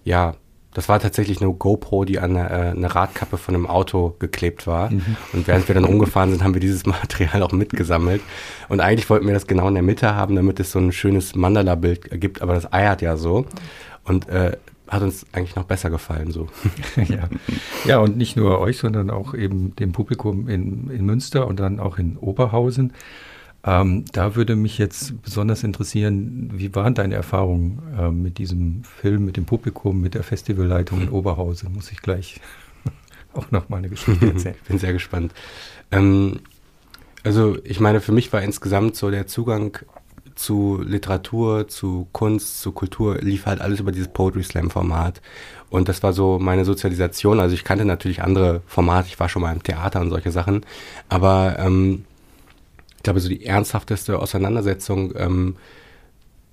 ja, 0.03 0.35
das 0.73 0.89
war 0.89 0.99
tatsächlich 0.99 1.41
eine 1.41 1.53
GoPro, 1.53 2.05
die 2.05 2.19
an 2.19 2.35
eine, 2.35 2.49
äh, 2.49 2.69
eine 2.71 2.93
Radkappe 2.93 3.37
von 3.37 3.55
einem 3.55 3.67
Auto 3.67 4.15
geklebt 4.19 4.67
war. 4.67 4.91
Mhm. 4.91 5.17
Und 5.33 5.47
während 5.47 5.67
wir 5.67 5.75
dann 5.75 5.85
rumgefahren 5.85 6.31
sind, 6.31 6.43
haben 6.43 6.53
wir 6.53 6.61
dieses 6.61 6.85
Material 6.87 7.43
auch 7.43 7.51
mitgesammelt. 7.51 8.21
Und 8.69 8.79
eigentlich 8.79 9.09
wollten 9.09 9.27
wir 9.27 9.33
das 9.33 9.47
genau 9.47 9.67
in 9.67 9.75
der 9.75 9.83
Mitte 9.83 10.15
haben, 10.15 10.35
damit 10.35 10.59
es 10.59 10.71
so 10.71 10.79
ein 10.79 10.91
schönes 10.91 11.35
Mandala-Bild 11.35 12.11
ergibt, 12.11 12.41
aber 12.41 12.53
das 12.53 12.71
eiert 12.71 13.01
ja 13.01 13.17
so. 13.17 13.45
Und 14.03 14.27
äh, 14.29 14.57
hat 14.87 15.01
uns 15.01 15.25
eigentlich 15.31 15.55
noch 15.55 15.63
besser 15.63 15.89
gefallen 15.89 16.31
so. 16.31 16.47
ja. 16.95 17.29
ja, 17.85 17.99
und 17.99 18.17
nicht 18.17 18.35
nur 18.35 18.59
euch, 18.59 18.77
sondern 18.77 19.09
auch 19.09 19.33
eben 19.33 19.75
dem 19.75 19.91
Publikum 19.91 20.47
in, 20.47 20.89
in 20.89 21.05
Münster 21.05 21.47
und 21.47 21.59
dann 21.59 21.79
auch 21.79 21.97
in 21.97 22.17
Oberhausen. 22.17 22.93
Ähm, 23.65 24.03
da 24.11 24.35
würde 24.35 24.55
mich 24.55 24.77
jetzt 24.77 25.21
besonders 25.21 25.63
interessieren, 25.63 26.51
wie 26.53 26.75
waren 26.75 26.95
deine 26.95 27.15
Erfahrungen 27.15 27.81
äh, 27.97 28.11
mit 28.11 28.37
diesem 28.37 28.83
Film, 28.83 29.23
mit 29.23 29.37
dem 29.37 29.45
Publikum, 29.45 30.01
mit 30.01 30.15
der 30.15 30.23
Festivalleitung 30.23 31.01
in 31.01 31.09
Oberhausen? 31.09 31.71
Muss 31.73 31.91
ich 31.91 32.01
gleich 32.01 32.41
auch 33.33 33.51
noch 33.51 33.69
mal 33.69 33.77
eine 33.77 33.89
Geschichte 33.89 34.27
erzählen. 34.33 34.55
Ich 34.61 34.67
bin 34.67 34.79
sehr 34.79 34.91
gespannt. 34.91 35.33
Ähm, 35.91 36.41
also 37.23 37.57
ich 37.63 37.79
meine, 37.79 38.01
für 38.01 38.11
mich 38.11 38.33
war 38.33 38.41
insgesamt 38.41 38.97
so 38.97 39.09
der 39.09 39.27
Zugang 39.27 39.77
zu 40.35 40.81
Literatur, 40.83 41.67
zu 41.67 42.07
Kunst, 42.11 42.59
zu 42.59 42.71
Kultur 42.71 43.19
lief 43.19 43.45
halt 43.45 43.61
alles 43.61 43.79
über 43.79 43.91
dieses 43.91 44.09
Poetry 44.09 44.43
Slam 44.43 44.71
Format. 44.71 45.21
Und 45.69 45.87
das 45.87 46.03
war 46.03 46.11
so 46.11 46.37
meine 46.37 46.65
Sozialisation. 46.65 47.39
Also 47.39 47.55
ich 47.55 47.63
kannte 47.63 47.85
natürlich 47.85 48.21
andere 48.21 48.61
Formate, 48.67 49.07
ich 49.07 49.19
war 49.19 49.29
schon 49.29 49.41
mal 49.41 49.53
im 49.53 49.63
Theater 49.63 50.01
und 50.01 50.09
solche 50.09 50.31
Sachen. 50.31 50.65
Aber 51.07 51.57
ähm, 51.59 52.05
ich 53.03 53.05
glaube, 53.05 53.19
so 53.19 53.27
die 53.27 53.45
ernsthafteste 53.45 54.17
Auseinandersetzung 54.17 55.13
ähm, 55.17 55.57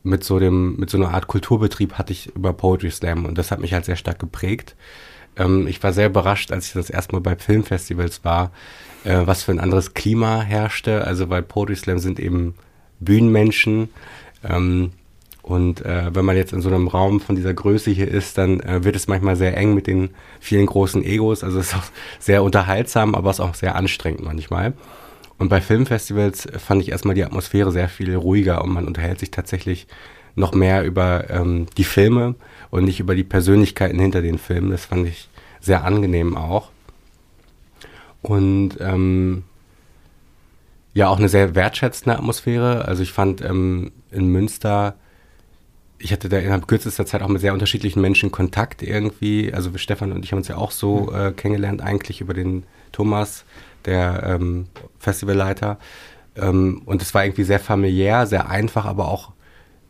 mit 0.03 0.25
so 0.25 0.41
dem, 0.41 0.75
mit 0.79 0.91
so 0.91 0.99
einer 0.99 1.15
Art 1.15 1.29
Kulturbetrieb 1.29 1.93
hatte 1.93 2.13
ich 2.13 2.35
über 2.35 2.53
Poetry 2.53 2.91
Slam 2.91 3.25
und 3.25 3.39
das 3.39 3.53
hat 3.53 3.61
mich 3.61 3.73
halt 3.73 3.85
sehr 3.85 3.95
stark 3.95 4.19
geprägt. 4.19 4.75
Ähm, 5.37 5.69
ich 5.69 5.81
war 5.81 5.93
sehr 5.93 6.09
überrascht, 6.09 6.51
als 6.51 6.67
ich 6.67 6.73
das 6.73 6.91
erste 6.91 7.13
Mal 7.13 7.21
bei 7.21 7.37
Filmfestivals 7.37 8.25
war, 8.25 8.51
äh, 9.05 9.21
was 9.27 9.45
für 9.45 9.53
ein 9.53 9.61
anderes 9.61 9.95
Klima 9.95 10.41
herrschte. 10.41 11.05
Also 11.07 11.31
weil 11.31 11.45
Poetry 11.45 11.77
Slam 11.77 12.01
sind 12.01 12.19
eben 12.19 12.55
Bühnenmenschen. 12.99 13.89
Ähm, 14.43 14.91
und 15.43 15.87
äh, 15.87 16.13
wenn 16.13 16.25
man 16.25 16.37
jetzt 16.37 16.53
in 16.53 16.63
so 16.63 16.69
einem 16.69 16.89
Raum 16.89 17.21
von 17.21 17.37
dieser 17.37 17.55
Größe 17.55 17.93
hier 17.93 18.09
ist, 18.09 18.39
dann 18.39 18.59
äh, 18.59 18.83
wird 18.83 18.97
es 18.97 19.07
manchmal 19.07 19.37
sehr 19.37 19.57
eng 19.57 19.75
mit 19.75 19.87
den 19.87 20.11
vielen 20.41 20.67
großen 20.67 21.05
Egos. 21.05 21.45
Also 21.45 21.61
es 21.61 21.69
ist 21.69 21.77
auch 21.77 21.85
sehr 22.19 22.43
unterhaltsam, 22.43 23.15
aber 23.15 23.31
es 23.31 23.37
ist 23.37 23.45
auch 23.45 23.55
sehr 23.55 23.77
anstrengend 23.77 24.25
manchmal. 24.25 24.73
Und 25.41 25.49
bei 25.49 25.63
Filmfestivals 25.63 26.49
fand 26.59 26.83
ich 26.83 26.91
erstmal 26.91 27.15
die 27.15 27.25
Atmosphäre 27.25 27.73
sehr 27.73 27.89
viel 27.89 28.15
ruhiger 28.15 28.63
und 28.63 28.75
man 28.75 28.87
unterhält 28.87 29.19
sich 29.21 29.31
tatsächlich 29.31 29.87
noch 30.35 30.53
mehr 30.53 30.85
über 30.85 31.31
ähm, 31.31 31.65
die 31.79 31.85
Filme 31.85 32.35
und 32.71 32.85
nicht 32.85 33.01
über 33.01 33.15
die 33.15 33.25
Persönlichkeiten 33.25 33.99
hinter 33.99 34.21
den 34.21 34.37
Filmen. 34.37 34.71
Das 34.71 34.85
fand 34.85 35.09
ich 35.09 35.31
sehr 35.59 35.83
angenehm 35.85 36.37
auch. 36.37 36.69
Und 38.21 38.73
ähm, 38.81 39.45
ja 40.93 41.09
auch 41.09 41.19
eine 41.19 41.31
sehr 41.31 41.55
wertschätzende 41.55 42.19
Atmosphäre. 42.19 42.85
Also 42.85 43.03
ich 43.03 43.13
fand 43.13 43.41
ähm, 43.41 43.93
in 44.11 44.27
Münster, 44.29 44.95
ich 45.99 46.13
hatte 46.13 46.29
da 46.29 46.37
innerhalb 46.37 46.69
kürzester 46.69 47.07
Zeit 47.07 47.23
auch 47.23 47.29
mit 47.29 47.41
sehr 47.41 47.55
unterschiedlichen 47.55 48.03
Menschen 48.03 48.31
Kontakt 48.31 48.83
irgendwie. 48.83 49.55
Also 49.55 49.71
Stefan 49.77 50.13
und 50.13 50.23
ich 50.23 50.33
haben 50.33 50.41
uns 50.41 50.49
ja 50.49 50.59
auch 50.59 50.71
so 50.71 51.09
mhm. 51.11 51.15
äh, 51.15 51.33
kennengelernt, 51.33 51.81
eigentlich 51.81 52.21
über 52.21 52.35
den 52.35 52.65
Thomas, 52.93 53.47
der 53.87 54.23
ähm, 54.25 54.67
Festivalleiter. 54.99 55.79
Ähm, 56.37 56.83
und 56.85 57.03
es 57.03 57.15
war 57.15 57.25
irgendwie 57.25 57.45
sehr 57.45 57.61
familiär, 57.61 58.27
sehr 58.27 58.49
einfach, 58.49 58.87
aber 58.87 59.09
auch 59.09 59.33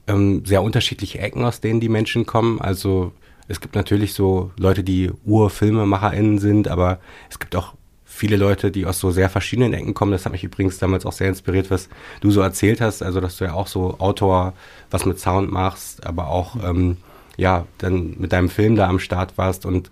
ähm, 0.06 0.44
sehr 0.44 0.62
unterschiedliche 0.62 1.18
Ecken, 1.18 1.44
aus 1.44 1.60
denen 1.60 1.80
die 1.80 1.88
Menschen 1.88 2.26
kommen. 2.26 2.60
Also 2.60 3.12
es 3.48 3.60
gibt 3.60 3.74
natürlich 3.74 4.14
so 4.14 4.52
Leute, 4.58 4.84
die 4.84 5.10
Urfilmemacherinnen 5.24 6.38
sind, 6.38 6.68
aber 6.68 7.00
es 7.28 7.38
gibt 7.38 7.56
auch 7.56 7.74
viele 8.04 8.36
Leute, 8.36 8.70
die 8.70 8.86
aus 8.86 8.98
so 8.98 9.10
sehr 9.10 9.30
verschiedenen 9.30 9.72
Ecken 9.72 9.94
kommen. 9.94 10.12
Das 10.12 10.24
hat 10.24 10.32
mich 10.32 10.44
übrigens 10.44 10.78
damals 10.78 11.06
auch 11.06 11.12
sehr 11.12 11.28
inspiriert, 11.28 11.70
was 11.70 11.88
du 12.20 12.30
so 12.30 12.40
erzählt 12.40 12.80
hast. 12.80 13.02
Also, 13.02 13.20
dass 13.20 13.38
du 13.38 13.44
ja 13.44 13.54
auch 13.54 13.66
so 13.66 13.98
Autor, 13.98 14.52
was 14.90 15.06
mit 15.06 15.18
Sound 15.18 15.50
machst, 15.50 16.06
aber 16.06 16.28
auch, 16.28 16.56
ähm, 16.62 16.98
ja, 17.36 17.66
dann 17.78 18.16
mit 18.18 18.32
deinem 18.32 18.50
Film 18.50 18.76
da 18.76 18.88
am 18.88 18.98
Start 18.98 19.38
warst. 19.38 19.64
Und 19.64 19.90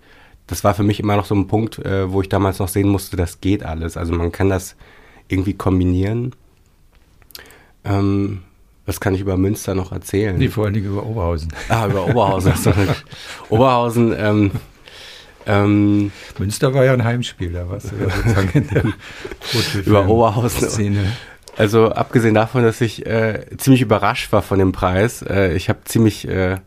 das 0.49 0.63
war 0.63 0.73
für 0.73 0.83
mich 0.83 0.99
immer 0.99 1.15
noch 1.15 1.25
so 1.25 1.35
ein 1.35 1.47
Punkt, 1.47 1.79
äh, 1.79 2.11
wo 2.11 2.21
ich 2.21 2.29
damals 2.29 2.59
noch 2.59 2.67
sehen 2.67 2.89
musste, 2.89 3.15
das 3.15 3.41
geht 3.41 3.63
alles. 3.63 3.97
Also, 3.97 4.13
man 4.13 4.31
kann 4.31 4.49
das 4.49 4.75
irgendwie 5.27 5.53
kombinieren. 5.53 6.35
Ähm, 7.85 8.41
was 8.85 8.99
kann 8.99 9.13
ich 9.13 9.21
über 9.21 9.37
Münster 9.37 9.75
noch 9.75 9.91
erzählen? 9.91 10.35
Nee, 10.37 10.49
vor 10.49 10.65
allen 10.65 10.73
Dingen 10.73 10.87
über 10.87 11.05
Oberhausen. 11.05 11.53
Ah, 11.69 11.85
über 11.85 12.07
Oberhausen. 12.07 12.53
Oberhausen, 13.49 14.15
ähm, 14.17 14.51
ähm, 15.45 16.11
Münster 16.37 16.73
war 16.73 16.85
ja 16.85 16.93
ein 16.93 17.03
Heimspiel, 17.03 17.51
da 17.53 17.69
warst 17.69 17.91
du 17.91 17.95
ja 17.95 18.09
sozusagen 18.09 18.49
in 18.53 18.67
der 18.67 18.83
über 19.85 20.07
Oberhausen. 20.07 20.69
Szene. 20.69 21.11
Also 21.57 21.89
abgesehen 21.89 22.35
davon, 22.35 22.63
dass 22.63 22.81
ich 22.81 23.05
äh, 23.05 23.45
ziemlich 23.57 23.81
überrascht 23.81 24.31
war 24.31 24.41
von 24.41 24.59
dem 24.59 24.71
Preis, 24.71 25.21
äh, 25.21 25.53
ich 25.53 25.69
habe 25.69 25.79
ziemlich 25.85 26.27
äh, 26.27 26.57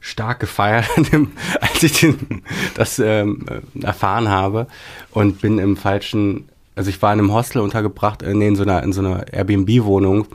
stark 0.00 0.40
gefeiert, 0.40 0.86
als 1.60 1.82
ich 1.82 2.00
den, 2.00 2.42
das 2.74 2.98
ähm, 2.98 3.44
erfahren 3.82 4.28
habe 4.28 4.66
und 5.10 5.40
bin 5.40 5.58
im 5.58 5.76
falschen, 5.76 6.48
also 6.74 6.90
ich 6.90 7.00
war 7.02 7.12
in 7.12 7.20
einem 7.20 7.32
Hostel 7.32 7.60
untergebracht, 7.60 8.22
äh, 8.22 8.34
nee, 8.34 8.48
in 8.48 8.56
so 8.56 8.62
einer, 8.62 8.82
in 8.82 8.92
so 8.92 9.00
einer 9.00 9.32
Airbnb-Wohnung 9.32 10.26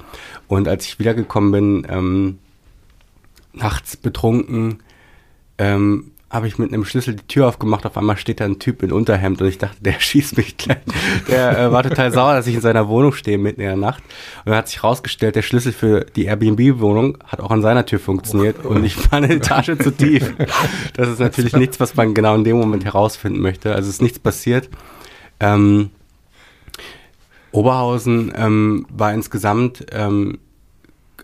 und 0.47 0.67
als 0.67 0.85
ich 0.85 0.99
wiedergekommen 0.99 1.51
bin, 1.51 1.87
ähm, 1.89 2.39
nachts 3.53 3.97
betrunken, 3.97 4.79
ähm, 5.57 6.11
habe 6.35 6.47
ich 6.47 6.59
mit 6.59 6.71
einem 6.71 6.85
Schlüssel 6.85 7.15
die 7.15 7.25
Tür 7.25 7.47
aufgemacht. 7.47 7.85
Auf 7.85 7.97
einmal 7.97 8.17
steht 8.17 8.41
da 8.41 8.45
ein 8.45 8.59
Typ 8.59 8.83
in 8.83 8.91
Unterhemd 8.91 9.41
und 9.41 9.47
ich 9.47 9.57
dachte, 9.57 9.77
der 9.79 9.93
schießt 9.99 10.37
mich 10.37 10.57
gleich. 10.57 10.77
Der 11.27 11.57
äh, 11.57 11.71
war 11.71 11.81
total 11.81 12.11
sauer, 12.11 12.33
dass 12.35 12.45
ich 12.45 12.55
in 12.55 12.61
seiner 12.61 12.87
Wohnung 12.87 13.13
stehe 13.13 13.37
mitten 13.37 13.61
in 13.61 13.67
der 13.67 13.75
Nacht. 13.75 14.03
Und 14.43 14.51
dann 14.51 14.57
hat 14.57 14.67
sich 14.67 14.83
rausgestellt, 14.83 15.35
der 15.35 15.41
Schlüssel 15.41 15.71
für 15.71 16.01
die 16.01 16.25
Airbnb-Wohnung 16.25 17.17
hat 17.25 17.39
auch 17.39 17.51
an 17.51 17.61
seiner 17.61 17.85
Tür 17.85 17.99
funktioniert 17.99 18.63
und 18.65 18.83
ich 18.83 18.97
war 19.11 19.17
eine 19.17 19.33
Etage 19.33 19.77
zu 19.81 19.91
tief. 19.91 20.35
Das 20.93 21.09
ist 21.09 21.19
natürlich 21.19 21.53
nichts, 21.55 21.79
was 21.79 21.95
man 21.95 22.13
genau 22.13 22.35
in 22.35 22.43
dem 22.43 22.57
Moment 22.57 22.85
herausfinden 22.85 23.39
möchte. 23.39 23.73
Also 23.73 23.89
es 23.89 23.95
ist 23.95 24.01
nichts 24.01 24.19
passiert. 24.19 24.69
Ähm, 25.39 25.89
Oberhausen 27.51 28.33
ähm, 28.35 28.85
war 28.89 29.13
insgesamt 29.13 29.85
ähm, 29.91 30.39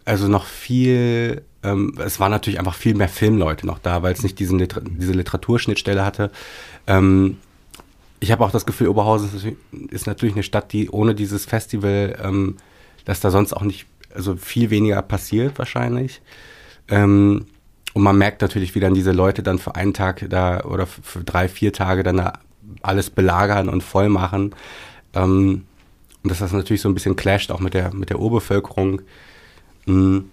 also 0.05 0.27
noch 0.27 0.45
viel 0.45 1.43
ähm, 1.63 1.93
es 2.03 2.19
waren 2.19 2.31
natürlich 2.31 2.59
einfach 2.59 2.75
viel 2.75 2.95
mehr 2.95 3.09
Filmleute 3.09 3.65
noch 3.67 3.79
da, 3.79 4.01
weil 4.01 4.13
es 4.13 4.23
nicht 4.23 4.39
diesen 4.39 4.59
Liter 4.59 4.81
diese 4.81 5.13
Literaturschnittstelle 5.13 6.03
hatte. 6.03 6.31
Ähm, 6.87 7.37
ich 8.19 8.31
habe 8.31 8.45
auch 8.45 8.51
das 8.51 8.65
Gefühl, 8.65 8.87
Oberhausen 8.87 9.57
ist 9.89 10.07
natürlich 10.07 10.35
eine 10.35 10.43
Stadt, 10.43 10.73
die 10.73 10.89
ohne 10.89 11.15
dieses 11.15 11.45
Festival, 11.45 12.17
ähm, 12.23 12.57
dass 13.05 13.19
da 13.19 13.31
sonst 13.31 13.53
auch 13.53 13.63
nicht, 13.63 13.87
also 14.13 14.35
viel 14.35 14.69
weniger 14.69 15.01
passiert 15.01 15.57
wahrscheinlich. 15.57 16.21
Ähm, 16.87 17.45
und 17.93 18.03
man 18.03 18.17
merkt 18.17 18.41
natürlich, 18.41 18.75
wie 18.75 18.79
dann 18.79 18.93
diese 18.93 19.11
Leute 19.11 19.43
dann 19.43 19.59
für 19.59 19.75
einen 19.75 19.93
Tag 19.93 20.25
da 20.29 20.63
oder 20.63 20.85
für 20.85 21.23
drei, 21.23 21.47
vier 21.49 21.73
Tage 21.73 22.03
dann 22.03 22.17
da 22.17 22.33
alles 22.81 23.09
belagern 23.09 23.69
und 23.69 23.81
voll 23.81 24.09
machen. 24.09 24.55
Ähm, 25.13 25.65
und 26.23 26.29
dass 26.29 26.39
das 26.39 26.53
natürlich 26.53 26.81
so 26.81 26.89
ein 26.89 26.93
bisschen 26.93 27.15
clasht 27.15 27.51
auch 27.51 27.59
mit 27.59 27.73
der, 27.73 27.93
mit 27.93 28.09
der 28.09 28.19
Urbevölkerung. 28.19 29.01
Mhm. 29.85 30.31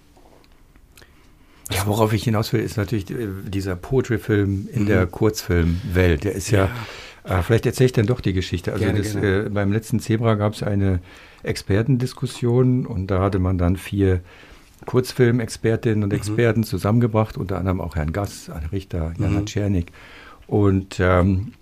Ja, 1.71 1.85
worauf 1.85 2.13
ich 2.13 2.23
hinaus 2.23 2.51
will, 2.51 2.61
ist 2.61 2.77
natürlich 2.77 3.09
äh, 3.11 3.27
dieser 3.45 3.75
Poetry-Film 3.75 4.69
in 4.71 4.83
mhm. 4.83 4.87
der 4.87 5.05
Kurzfilmwelt. 5.05 6.23
Der 6.23 6.33
ist 6.33 6.49
ja, 6.51 6.69
ja 7.25 7.39
äh, 7.39 7.43
vielleicht 7.43 7.65
erzähle 7.65 7.85
ich 7.85 7.93
dann 7.93 8.07
doch 8.07 8.21
die 8.21 8.33
Geschichte. 8.33 8.73
Also 8.73 8.83
gerne, 8.83 8.99
das, 8.99 9.13
gerne. 9.13 9.45
Äh, 9.45 9.49
beim 9.49 9.71
letzten 9.71 9.99
Zebra 9.99 10.35
gab 10.35 10.53
es 10.53 10.63
eine 10.63 10.99
Expertendiskussion 11.43 12.85
und 12.85 13.07
da 13.07 13.21
hatte 13.21 13.39
man 13.39 13.57
dann 13.57 13.77
vier 13.77 14.21
Kurzfilmexpertinnen 14.85 16.03
und 16.03 16.09
mhm. 16.09 16.17
Experten 16.17 16.61
mhm. 16.61 16.65
zusammengebracht, 16.65 17.37
unter 17.37 17.57
anderem 17.57 17.81
auch 17.81 17.95
Herrn 17.95 18.13
Gass, 18.13 18.49
Anne 18.49 18.71
Richter, 18.71 19.13
Jana 19.19 19.41
mhm. 19.41 19.45
Czernik. 19.45 19.91
Und 20.47 20.99
ähm, 20.99 21.53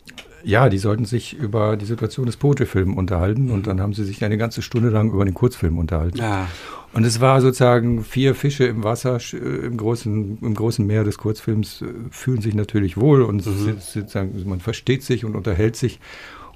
ja, 0.43 0.69
die 0.69 0.77
sollten 0.77 1.05
sich 1.05 1.33
über 1.33 1.77
die 1.77 1.85
Situation 1.85 2.25
des 2.25 2.37
Poetry-Films 2.37 2.97
unterhalten 2.97 3.51
und 3.51 3.59
mhm. 3.59 3.63
dann 3.63 3.81
haben 3.81 3.93
sie 3.93 4.03
sich 4.03 4.23
eine 4.23 4.37
ganze 4.37 4.61
Stunde 4.61 4.89
lang 4.89 5.11
über 5.11 5.25
den 5.25 5.33
Kurzfilm 5.33 5.77
unterhalten. 5.77 6.17
Ja. 6.17 6.47
Und 6.93 7.05
es 7.05 7.19
war 7.19 7.41
sozusagen 7.41 8.03
vier 8.03 8.33
Fische 8.33 8.65
im 8.65 8.83
Wasser, 8.83 9.19
äh, 9.33 9.37
im 9.37 9.77
großen, 9.77 10.37
im 10.41 10.53
großen 10.53 10.85
Meer 10.85 11.03
des 11.03 11.17
Kurzfilms, 11.17 11.81
äh, 11.81 11.85
fühlen 12.11 12.41
sich 12.41 12.55
natürlich 12.55 12.97
wohl 12.97 13.21
und 13.21 13.45
mhm. 13.45 13.77
sozusagen, 13.79 14.31
man 14.47 14.59
versteht 14.59 15.03
sich 15.03 15.25
und 15.25 15.35
unterhält 15.35 15.75
sich. 15.75 15.99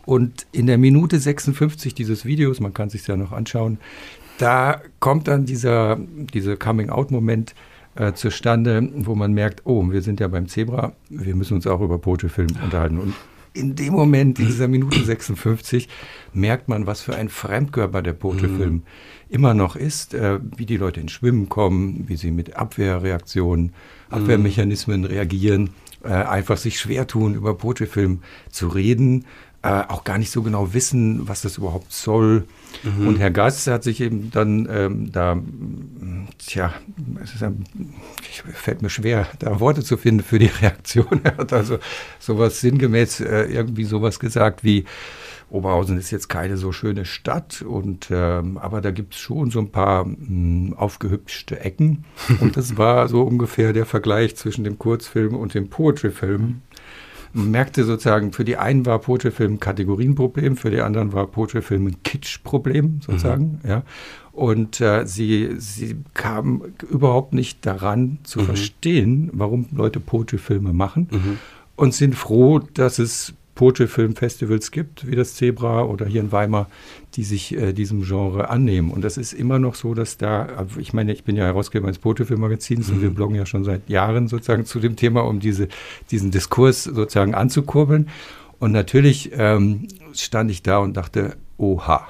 Und 0.05 0.47
in 0.51 0.67
der 0.67 0.77
Minute 0.77 1.19
56 1.19 1.93
dieses 1.93 2.25
Videos, 2.25 2.59
man 2.59 2.73
kann 2.73 2.88
es 2.88 2.93
sich 2.93 3.05
ja 3.05 3.17
noch 3.17 3.31
anschauen, 3.31 3.77
da 4.39 4.81
kommt 5.00 5.27
dann 5.27 5.45
dieser, 5.45 6.00
dieser 6.33 6.57
Coming-out-Moment, 6.57 7.53
äh, 7.95 8.13
zustande, 8.13 8.89
wo 8.95 9.15
man 9.15 9.33
merkt, 9.33 9.61
oh, 9.65 9.91
wir 9.91 10.01
sind 10.01 10.19
ja 10.19 10.27
beim 10.27 10.47
Zebra, 10.47 10.93
wir 11.09 11.35
müssen 11.35 11.55
uns 11.55 11.67
auch 11.67 11.81
über 11.81 11.97
Poetry-Film 11.97 12.47
unterhalten. 12.63 12.97
Und 12.97 13.13
in 13.53 13.75
dem 13.75 13.93
Moment, 13.93 14.39
in 14.39 14.48
dieser 14.48 14.67
Minute 14.67 15.03
56, 15.03 15.89
merkt 16.34 16.70
man, 16.70 16.88
was 16.88 17.01
für 17.01 17.15
ein 17.15 17.29
Fremdkörper 17.29 18.01
der 18.01 18.13
Pote-Film 18.13 18.74
mhm. 18.74 18.84
immer 19.29 19.53
noch 19.53 19.75
ist, 19.75 20.13
äh, 20.13 20.39
wie 20.55 20.65
die 20.65 20.77
Leute 20.77 21.01
ins 21.01 21.12
Schwimmen 21.12 21.50
kommen, 21.50 22.05
wie 22.08 22.15
sie 22.15 22.31
mit 22.31 22.55
Abwehrreaktionen, 22.55 23.74
Abwehrmechanismen 24.10 25.05
reagieren. 25.05 25.72
äh, 26.03 26.10
einfach 26.10 26.58
sich 26.58 26.79
schwer 26.79 27.08
tun, 27.08 27.36
über 27.36 27.55
Poetry-Film 27.55 28.22
zu 28.50 28.67
reden, 28.70 29.25
äh, 29.63 29.84
auch 29.88 30.03
gar 30.03 30.18
nicht 30.18 30.32
so 30.32 30.41
genau 30.41 30.74
wissen, 30.74 31.27
was 31.27 31.41
das 31.41 31.58
überhaupt 31.58 31.94
soll. 31.94 32.46
Mhm. 32.84 33.08
Und 33.08 33.20
Herr 33.20 33.32
Gast 33.32 33.68
hat 33.68 33.84
sich 33.84 34.01
eben 34.01 34.32
dann 34.32 34.68
ähm, 34.72 35.12
da, 35.12 35.38
tja, 36.39 36.74
es 37.24 37.32
fällt 38.53 38.82
mir 38.82 38.89
schwer, 38.89 39.27
da 39.39 39.60
Worte 39.60 39.84
zu 39.84 39.98
finden 39.98 40.24
für 40.24 40.39
die 40.39 40.46
Reaktion. 40.62 41.22
Er 41.24 41.38
hat 41.38 41.53
also 41.53 41.77
sowas 42.20 42.62
sinngemäß 42.62 43.20
äh, 43.20 43.44
irgendwie 43.44 43.84
sowas 43.84 44.20
gesagt 44.20 44.63
wie, 44.63 44.86
Oberhausen 45.51 45.98
ist 45.98 46.12
jetzt 46.12 46.30
keine 46.30 46.56
so 46.56 46.72
schöne 46.72 47.03
Stadt, 47.03 47.62
und, 47.62 48.08
ähm, 48.10 48.58
aber 48.58 48.80
da 48.80 48.91
gibt 48.91 49.15
es 49.15 49.20
schon 49.20 49.51
so 49.51 49.60
ein 49.60 49.70
paar 49.70 50.06
mh, 50.06 50.15
hm, 50.15 50.74
aufgehübschte 50.77 51.60
Ecken. 51.60 52.06
Und 52.39 52.56
das 52.56 52.77
war 52.77 53.10
so 53.10 53.24
ungefähr 53.24 53.74
der 53.74 53.86
Vergleich 53.86 54.38
zwischen 54.38 54.63
dem 54.63 54.80
Kurzfilm 54.80 55.36
und 55.36 55.53
dem 55.53 55.70
Poetry-Film. 55.70 56.62
Man 57.33 57.51
merkte 57.51 57.83
sozusagen, 57.83 58.33
für 58.33 58.43
die 58.43 58.57
einen 58.57 58.85
war 58.85 59.00
Poetry-Film 59.00 59.53
ein 59.53 59.59
Kategorienproblem, 59.59 60.57
für 60.57 60.71
die 60.71 60.81
anderen 60.81 61.13
war 61.13 61.27
Poetry-Film 61.27 61.88
ein 61.88 62.03
Kitsch-Problem 62.03 63.01
sozusagen. 63.05 63.59
Mhm. 63.63 63.69
Ja. 63.69 63.83
Und 64.31 64.81
äh, 64.81 65.05
sie, 65.05 65.55
sie 65.57 65.97
kam 66.13 66.63
überhaupt 66.89 67.33
nicht 67.33 67.65
daran 67.65 68.19
zu 68.23 68.39
mhm. 68.39 68.45
verstehen, 68.45 69.29
warum 69.33 69.67
Leute 69.71 70.00
Poetry-Filme 70.00 70.73
machen. 70.73 71.07
Mhm. 71.11 71.38
Und 71.75 71.93
sind 71.93 72.15
froh, 72.15 72.59
dass 72.59 73.00
es 73.00 73.33
Poetry-Film-Festivals 73.55 74.72
gibt, 74.72 75.08
wie 75.08 75.15
das 75.15 75.36
Zebra 75.36 75.84
oder 75.84 76.05
hier 76.05 76.22
in 76.22 76.31
Weimar, 76.31 76.70
die 77.15 77.24
sich 77.24 77.55
äh, 77.55 77.74
diesem 77.74 78.03
Genre 78.03 78.50
annehmen. 78.50 78.91
Und 78.91 79.03
das 79.03 79.17
ist 79.17 79.34
immer 79.34 79.60
noch 79.60 79.75
so, 79.75 79.93
dass 79.93 80.17
da, 80.17 80.46
also 80.46 80.79
ich 80.79 80.93
meine, 80.93 81.12
ich 81.13 81.24
bin 81.24 81.36
ja 81.36 81.46
Herausgeber 81.46 81.88
eines 81.88 82.00
Poetry-Film-Magazins 82.00 82.88
mhm. 82.88 82.96
und 82.96 83.01
wir 83.01 83.10
mhm. 83.10 83.15
bloggen 83.15 83.36
ja 83.36 83.46
schon 83.46 83.63
seit 83.63 83.89
Jahren 83.89 84.27
sozusagen 84.27 84.65
zu 84.65 84.79
dem 84.79 84.96
Thema, 84.96 85.22
um 85.22 85.39
diese, 85.39 85.67
diesen 86.12 86.31
Diskurs 86.31 86.86
sozusagen 86.86 87.36
anzukurbeln. 87.36 88.10
Und 88.60 88.72
natürlich 88.72 89.31
ähm, 89.34 89.88
stand 90.13 90.51
ich 90.51 90.62
da 90.62 90.77
und 90.77 90.96
dachte, 90.96 91.36
oha, 91.58 92.08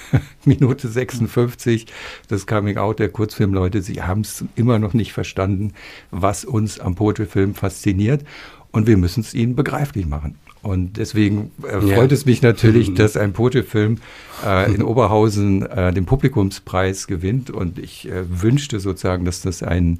Minute 0.44 0.88
56, 0.88 1.86
das 2.28 2.46
Coming 2.46 2.76
Out 2.76 2.98
der 2.98 3.08
Kurzfilmleute, 3.08 3.82
sie 3.82 4.02
haben 4.02 4.22
es 4.22 4.44
immer 4.54 4.78
noch 4.78 4.94
nicht 4.94 5.12
verstanden, 5.12 5.72
was 6.10 6.44
uns 6.44 6.80
am 6.80 6.94
Poetry-Film 6.94 7.54
fasziniert. 7.54 8.24
Und 8.72 8.86
wir 8.86 8.96
müssen 8.96 9.20
es 9.20 9.34
ihnen 9.34 9.54
begreiflich 9.54 10.06
machen. 10.06 10.36
Und 10.62 10.96
deswegen 10.96 11.50
äh, 11.64 11.84
ja. 11.84 11.96
freut 11.96 12.12
es 12.12 12.24
mich 12.24 12.40
natürlich, 12.40 12.90
mhm. 12.90 12.94
dass 12.94 13.16
ein 13.16 13.32
Pote-Film 13.32 13.98
äh, 14.46 14.72
in 14.72 14.82
Oberhausen 14.82 15.66
äh, 15.66 15.92
den 15.92 16.06
Publikumspreis 16.06 17.08
gewinnt. 17.08 17.50
Und 17.50 17.80
ich 17.80 18.08
äh, 18.08 18.22
wünschte 18.28 18.78
sozusagen, 18.78 19.24
dass 19.24 19.42
das 19.42 19.64
einen 19.64 19.98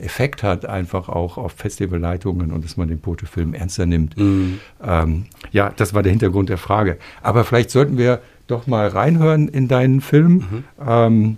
Effekt 0.00 0.42
hat, 0.42 0.66
einfach 0.66 1.08
auch 1.08 1.38
auf 1.38 1.52
Festivalleitungen 1.52 2.52
und 2.52 2.62
dass 2.64 2.76
man 2.76 2.88
den 2.88 3.00
Pote-Film 3.00 3.54
ernster 3.54 3.86
nimmt. 3.86 4.18
Mhm. 4.18 4.60
Ähm, 4.82 5.26
ja, 5.50 5.72
das 5.74 5.94
war 5.94 6.02
der 6.02 6.12
Hintergrund 6.12 6.50
der 6.50 6.58
Frage. 6.58 6.98
Aber 7.22 7.44
vielleicht 7.44 7.70
sollten 7.70 7.96
wir 7.96 8.20
doch 8.46 8.66
mal 8.66 8.88
reinhören 8.88 9.48
in 9.48 9.68
deinen 9.68 10.02
Film. 10.02 10.32
Mhm. 10.34 10.64
Ähm, 10.86 11.36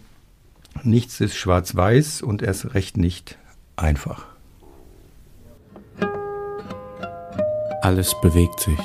nichts 0.82 1.20
ist 1.20 1.36
schwarz-weiß 1.36 2.22
und 2.22 2.42
erst 2.42 2.74
recht 2.74 2.96
nicht 2.96 3.38
einfach. 3.76 4.35
Alles 7.82 8.14
bewegt 8.20 8.60
sich. 8.60 8.80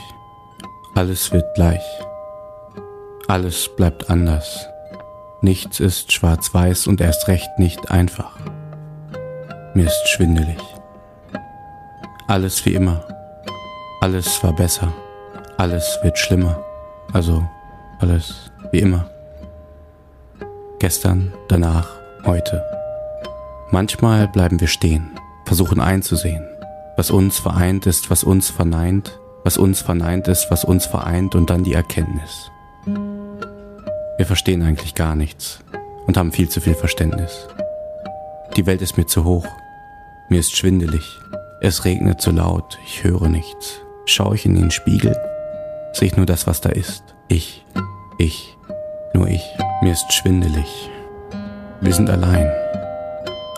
Alles 0.96 1.32
wird 1.32 1.54
gleich. 1.56 1.84
Alles 3.28 3.70
bleibt 3.76 4.10
anders. 4.10 4.68
Nichts 5.42 5.80
ist 5.80 6.12
schwarz-weiß 6.12 6.88
und 6.88 7.02
erst 7.02 7.28
recht 7.28 7.50
nicht 7.58 7.90
einfach. 7.90 8.38
Mir 9.74 9.86
ist 9.86 10.10
schwindelig. 10.10 10.60
Alles 12.28 12.66
wie 12.66 12.74
immer. 12.74 13.04
Alles 14.02 14.44
war 14.44 14.54
besser. 14.54 14.94
Alles 15.58 15.98
wird 16.04 16.18
schlimmer. 16.18 16.64
Also 17.14 17.44
alles 18.00 18.52
wie 18.72 18.80
immer. 18.80 19.10
Gestern, 20.80 21.34
danach, 21.48 21.88
heute. 22.26 22.64
Manchmal 23.70 24.28
bleiben 24.28 24.60
wir 24.60 24.68
stehen, 24.68 25.12
versuchen 25.46 25.80
einzusehen, 25.80 26.46
was 27.02 27.10
uns 27.10 27.40
vereint 27.40 27.88
ist, 27.88 28.12
was 28.12 28.24
uns 28.24 28.52
verneint, 28.52 29.20
was 29.44 29.58
uns 29.58 29.82
verneint 29.82 30.28
ist, 30.28 30.52
was 30.52 30.64
uns 30.64 30.86
vereint 30.86 31.34
und 31.34 31.50
dann 31.50 31.64
die 31.64 31.74
Erkenntnis. 31.74 32.52
Wir 32.86 34.28
verstehen 34.28 34.62
eigentlich 34.62 34.94
gar 34.94 35.16
nichts 35.16 35.62
und 36.06 36.16
haben 36.16 36.32
viel 36.32 36.48
zu 36.48 36.62
viel 36.62 36.76
Verständnis. 36.76 37.48
Die 38.56 38.68
Welt 38.68 38.84
ist 38.84 38.98
mir 38.98 39.08
zu 39.08 39.24
hoch, 39.24 39.48
mir 40.30 40.40
ist 40.40 40.56
schwindelig, 40.56 41.02
es 41.60 41.86
regnet 41.86 42.22
zu 42.22 42.30
laut, 42.30 42.78
ich 42.86 43.04
höre 43.04 43.30
nichts. 43.30 43.82
Schaue 44.06 44.36
ich 44.36 44.46
in 44.46 44.54
den 44.54 44.70
Spiegel, 44.70 45.18
sehe 45.94 46.10
ich 46.10 46.18
nur 46.18 46.28
das, 46.28 46.46
was 46.46 46.62
da 46.62 46.70
ist. 46.70 47.02
Ich, 47.30 47.66
ich, 48.20 48.56
nur 49.16 49.28
ich. 49.28 49.42
Mir 49.82 49.94
ist 49.94 50.14
schwindelig. 50.14 50.92
Wir 51.80 51.96
sind 51.96 52.12
allein. 52.12 52.52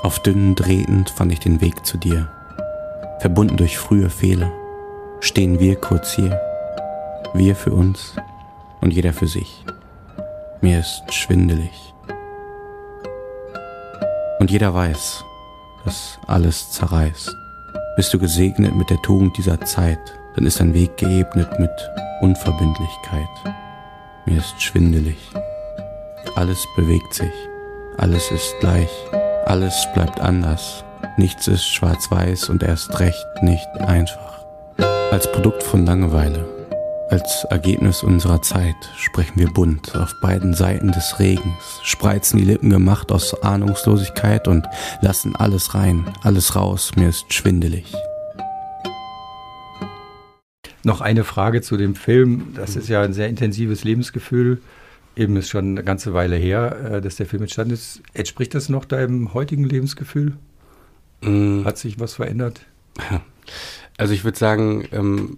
Auf 0.02 0.20
dünnen 0.20 0.56
Drähten 0.56 1.06
fand 1.08 1.34
ich 1.34 1.40
den 1.40 1.60
Weg 1.60 1.86
zu 1.86 1.98
dir 1.98 2.30
verbunden 3.24 3.56
durch 3.56 3.78
frühe 3.78 4.10
Fehler, 4.10 4.52
stehen 5.22 5.58
wir 5.58 5.78
kurz 5.78 6.12
hier, 6.12 6.42
wir 7.34 7.56
für 7.56 7.72
uns 7.72 8.16
und 8.82 8.92
jeder 8.92 9.14
für 9.14 9.28
sich. 9.28 9.64
Mir 10.60 10.82
ist 10.82 11.04
schwindelig. 11.14 11.72
Und 14.42 14.52
jeder 14.52 14.74
weiß, 14.74 15.24
dass 15.86 16.20
alles 16.28 16.72
zerreißt. 16.72 17.34
Bist 17.96 18.14
du 18.14 18.20
gesegnet 18.20 18.76
mit 18.76 18.90
der 18.90 19.02
Tugend 19.04 19.38
dieser 19.38 19.62
Zeit, 19.62 20.02
dann 20.36 20.46
ist 20.46 20.60
dein 20.60 20.74
Weg 20.74 20.98
geebnet 20.98 21.58
mit 21.62 21.72
Unverbindlichkeit. 22.20 23.56
Mir 24.26 24.40
ist 24.40 24.62
schwindelig. 24.62 25.32
Alles 26.36 26.68
bewegt 26.76 27.14
sich, 27.14 27.34
alles 27.96 28.32
ist 28.32 28.54
gleich, 28.60 28.92
alles 29.46 29.88
bleibt 29.94 30.20
anders, 30.20 30.84
Nichts 31.16 31.48
ist 31.48 31.68
schwarz-weiß 31.68 32.50
und 32.50 32.64
erst 32.64 33.00
recht 33.00 33.28
nicht 33.44 33.68
einfach. 33.78 34.46
Als 35.12 35.32
Produkt 35.32 35.62
von 35.62 35.86
Langeweile, 35.86 36.44
als 37.12 37.46
Ergebnis 37.52 38.02
unserer 38.02 38.42
Zeit 38.42 38.76
sprechen 38.98 39.34
wir 39.36 39.48
bunt 39.50 39.96
auf 39.96 40.12
beiden 40.22 40.56
Seiten 40.56 40.92
des 40.92 41.20
Regens, 41.20 41.80
spreizen 41.84 42.40
die 42.40 42.46
Lippen 42.46 42.72
gemacht 42.72 43.12
aus 43.12 43.44
Ahnungslosigkeit 43.44 44.48
und 44.48 44.66
lassen 45.02 45.36
alles 45.36 45.76
rein, 45.76 46.04
alles 46.24 46.56
raus, 46.56 46.94
mir 46.96 47.10
ist 47.10 47.32
schwindelig. 47.32 47.94
Noch 50.84 51.02
eine 51.02 51.24
Frage 51.24 51.62
zu 51.62 51.78
dem 51.78 51.94
Film. 51.94 52.54
Das 52.56 52.76
ist 52.76 52.90
ja 52.90 53.04
ein 53.04 53.14
sehr 53.14 53.30
intensives 53.30 53.84
Lebensgefühl. 53.84 54.62
Eben 55.16 55.38
ist 55.38 55.50
schon 55.50 55.66
eine 55.66 55.84
ganze 55.84 56.16
Weile 56.16 56.36
her, 56.36 56.96
äh, 56.96 57.02
dass 57.02 57.18
der 57.18 57.28
Film 57.28 57.44
entstanden 57.44 57.76
ist. 57.76 58.02
Entspricht 58.14 58.56
das 58.56 58.68
noch 58.68 58.84
deinem 58.84 59.36
heutigen 59.36 59.64
Lebensgefühl? 59.64 60.34
Mhm. 61.24 61.66
Hat 61.66 61.78
sich 61.78 62.00
was 62.00 62.14
verändert? 62.14 62.62
Also 63.98 64.14
ich 64.14 64.24
würde 64.24 64.38
sagen, 64.38 64.88
ähm, 64.92 65.38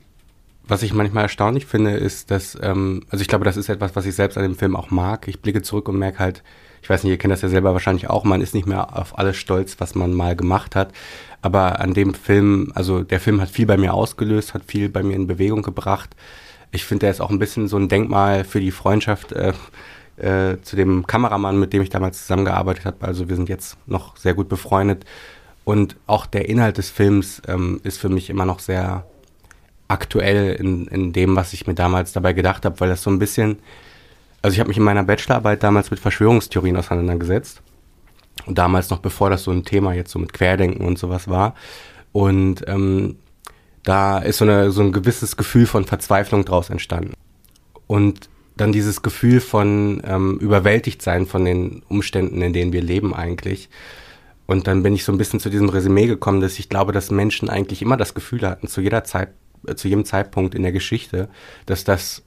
was 0.68 0.82
ich 0.84 0.94
manchmal 0.94 1.24
erstaunlich 1.24 1.66
finde, 1.66 1.92
ist, 1.92 2.32
dass, 2.32 2.58
ähm, 2.62 3.04
also 3.10 3.22
ich 3.22 3.28
glaube, 3.28 3.46
das 3.46 3.58
ist 3.58 3.70
etwas, 3.70 3.96
was 3.96 4.06
ich 4.06 4.16
selbst 4.16 4.38
an 4.38 4.44
dem 4.44 4.56
Film 4.56 4.76
auch 4.76 4.90
mag. 4.92 5.28
Ich 5.28 5.42
blicke 5.42 5.62
zurück 5.62 5.90
und 5.90 6.00
merke 6.00 6.20
halt, 6.20 6.44
ich 6.82 6.90
weiß 6.90 7.04
nicht, 7.04 7.12
ihr 7.12 7.18
kennt 7.18 7.34
das 7.34 7.42
ja 7.42 7.50
selber 7.50 7.74
wahrscheinlich 7.74 8.10
auch, 8.10 8.24
man 8.24 8.42
ist 8.42 8.54
nicht 8.54 8.68
mehr 8.68 8.98
auf 8.98 9.18
alles 9.18 9.38
stolz, 9.38 9.76
was 9.80 9.96
man 9.96 10.14
mal 10.14 10.36
gemacht 10.36 10.76
hat. 10.76 10.94
Aber 11.42 11.80
an 11.80 11.94
dem 11.94 12.14
Film, 12.14 12.72
also 12.76 13.04
der 13.04 13.20
Film 13.20 13.42
hat 13.42 13.50
viel 13.50 13.66
bei 13.66 13.78
mir 13.78 13.94
ausgelöst, 13.94 14.54
hat 14.54 14.64
viel 14.66 14.90
bei 14.90 15.04
mir 15.04 15.16
in 15.16 15.28
Bewegung 15.28 15.62
gebracht. 15.62 16.16
Ich 16.72 16.86
finde, 16.86 17.02
der 17.02 17.12
ist 17.12 17.22
auch 17.22 17.30
ein 17.30 17.40
bisschen 17.40 17.68
so 17.68 17.78
ein 17.78 17.90
Denkmal 17.90 18.44
für 18.44 18.60
die 18.60 18.72
Freundschaft 18.72 19.32
äh, 19.32 19.54
äh, 20.18 20.62
zu 20.62 20.76
dem 20.76 21.06
Kameramann, 21.08 21.60
mit 21.60 21.74
dem 21.74 21.82
ich 21.82 21.90
damals 21.90 22.22
zusammengearbeitet 22.22 22.86
habe. 22.86 23.06
Also 23.06 23.30
wir 23.30 23.36
sind 23.36 23.50
jetzt 23.50 23.78
noch 23.86 24.18
sehr 24.18 24.34
gut 24.34 24.50
befreundet. 24.50 25.06
Und 25.66 25.98
auch 26.08 26.28
der 26.28 26.48
Inhalt 26.48 26.78
des 26.78 26.90
Films 26.90 27.42
ähm, 27.48 27.82
ist 27.84 27.98
für 27.98 28.08
mich 28.08 28.30
immer 28.30 28.46
noch 28.46 28.60
sehr 28.60 29.06
aktuell 29.88 30.56
in, 30.56 30.88
in 30.88 31.12
dem, 31.12 31.36
was 31.36 31.54
ich 31.54 31.68
mir 31.68 31.74
damals 31.74 32.14
dabei 32.14 32.34
gedacht 32.34 32.66
habe, 32.66 32.80
weil 32.80 32.90
das 32.90 33.02
so 33.02 33.10
ein 33.10 33.20
bisschen, 33.20 33.60
also 34.42 34.54
ich 34.54 34.60
habe 34.60 34.70
mich 34.70 34.78
in 34.78 34.84
meiner 34.84 35.04
Bachelorarbeit 35.04 35.64
damals 35.64 35.92
mit 35.92 36.00
Verschwörungstheorien 36.00 36.78
auseinandergesetzt. 36.78 37.62
Und 38.46 38.58
damals 38.58 38.90
noch 38.90 39.00
bevor 39.00 39.30
das 39.30 39.44
so 39.44 39.52
ein 39.52 39.66
Thema 39.66 39.94
jetzt 39.94 40.12
so 40.12 40.20
mit 40.20 40.34
Querdenken 40.34 40.86
und 40.86 41.00
sowas 41.00 41.28
war. 41.28 41.56
Und 42.12 42.64
ähm, 42.68 43.18
da 43.84 44.20
ist 44.20 44.38
so, 44.38 44.46
eine, 44.46 44.72
so 44.72 44.82
ein 44.82 44.92
gewisses 44.92 45.36
Gefühl 45.36 45.66
von 45.66 45.86
Verzweiflung 45.86 46.46
draus 46.46 46.70
entstanden. 46.70 47.14
Und 47.88 48.30
dann 48.56 48.72
dieses 48.72 49.02
Gefühl 49.02 49.42
von 49.42 50.02
ähm, 50.06 50.38
überwältigt 50.38 51.02
sein 51.02 51.26
von 51.26 51.44
den 51.44 51.82
Umständen, 51.90 52.42
in 52.42 52.54
denen 52.54 52.72
wir 52.72 52.82
leben 52.82 53.14
eigentlich. 53.14 53.70
Und 54.48 54.68
dann 54.68 54.84
bin 54.84 54.94
ich 54.94 55.04
so 55.04 55.12
ein 55.12 55.18
bisschen 55.18 55.40
zu 55.40 55.50
diesem 55.50 55.70
Resümee 55.70 56.08
gekommen, 56.08 56.42
dass 56.42 56.60
ich 56.60 56.70
glaube, 56.70 56.92
dass 56.92 57.12
Menschen 57.12 57.50
eigentlich 57.50 57.82
immer 57.82 57.98
das 57.98 58.14
Gefühl 58.14 58.48
hatten, 58.48 58.68
zu 58.68 58.82
jeder 58.82 59.04
Zeit, 59.04 59.30
äh, 59.68 59.76
zu 59.76 59.88
jedem 59.88 60.06
Zeitpunkt 60.06 60.56
in 60.56 60.64
der 60.64 60.72
Geschichte, 60.72 61.30
dass 61.66 61.84
das, 61.84 62.24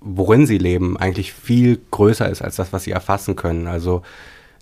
worin 0.00 0.46
sie 0.46 0.58
leben, 0.58 0.96
eigentlich 0.96 1.32
viel 1.32 1.80
größer 1.90 2.28
ist 2.28 2.42
als 2.42 2.56
das, 2.56 2.72
was 2.72 2.84
sie 2.84 2.90
erfassen 2.90 3.36
können. 3.36 3.66
Also 3.66 4.02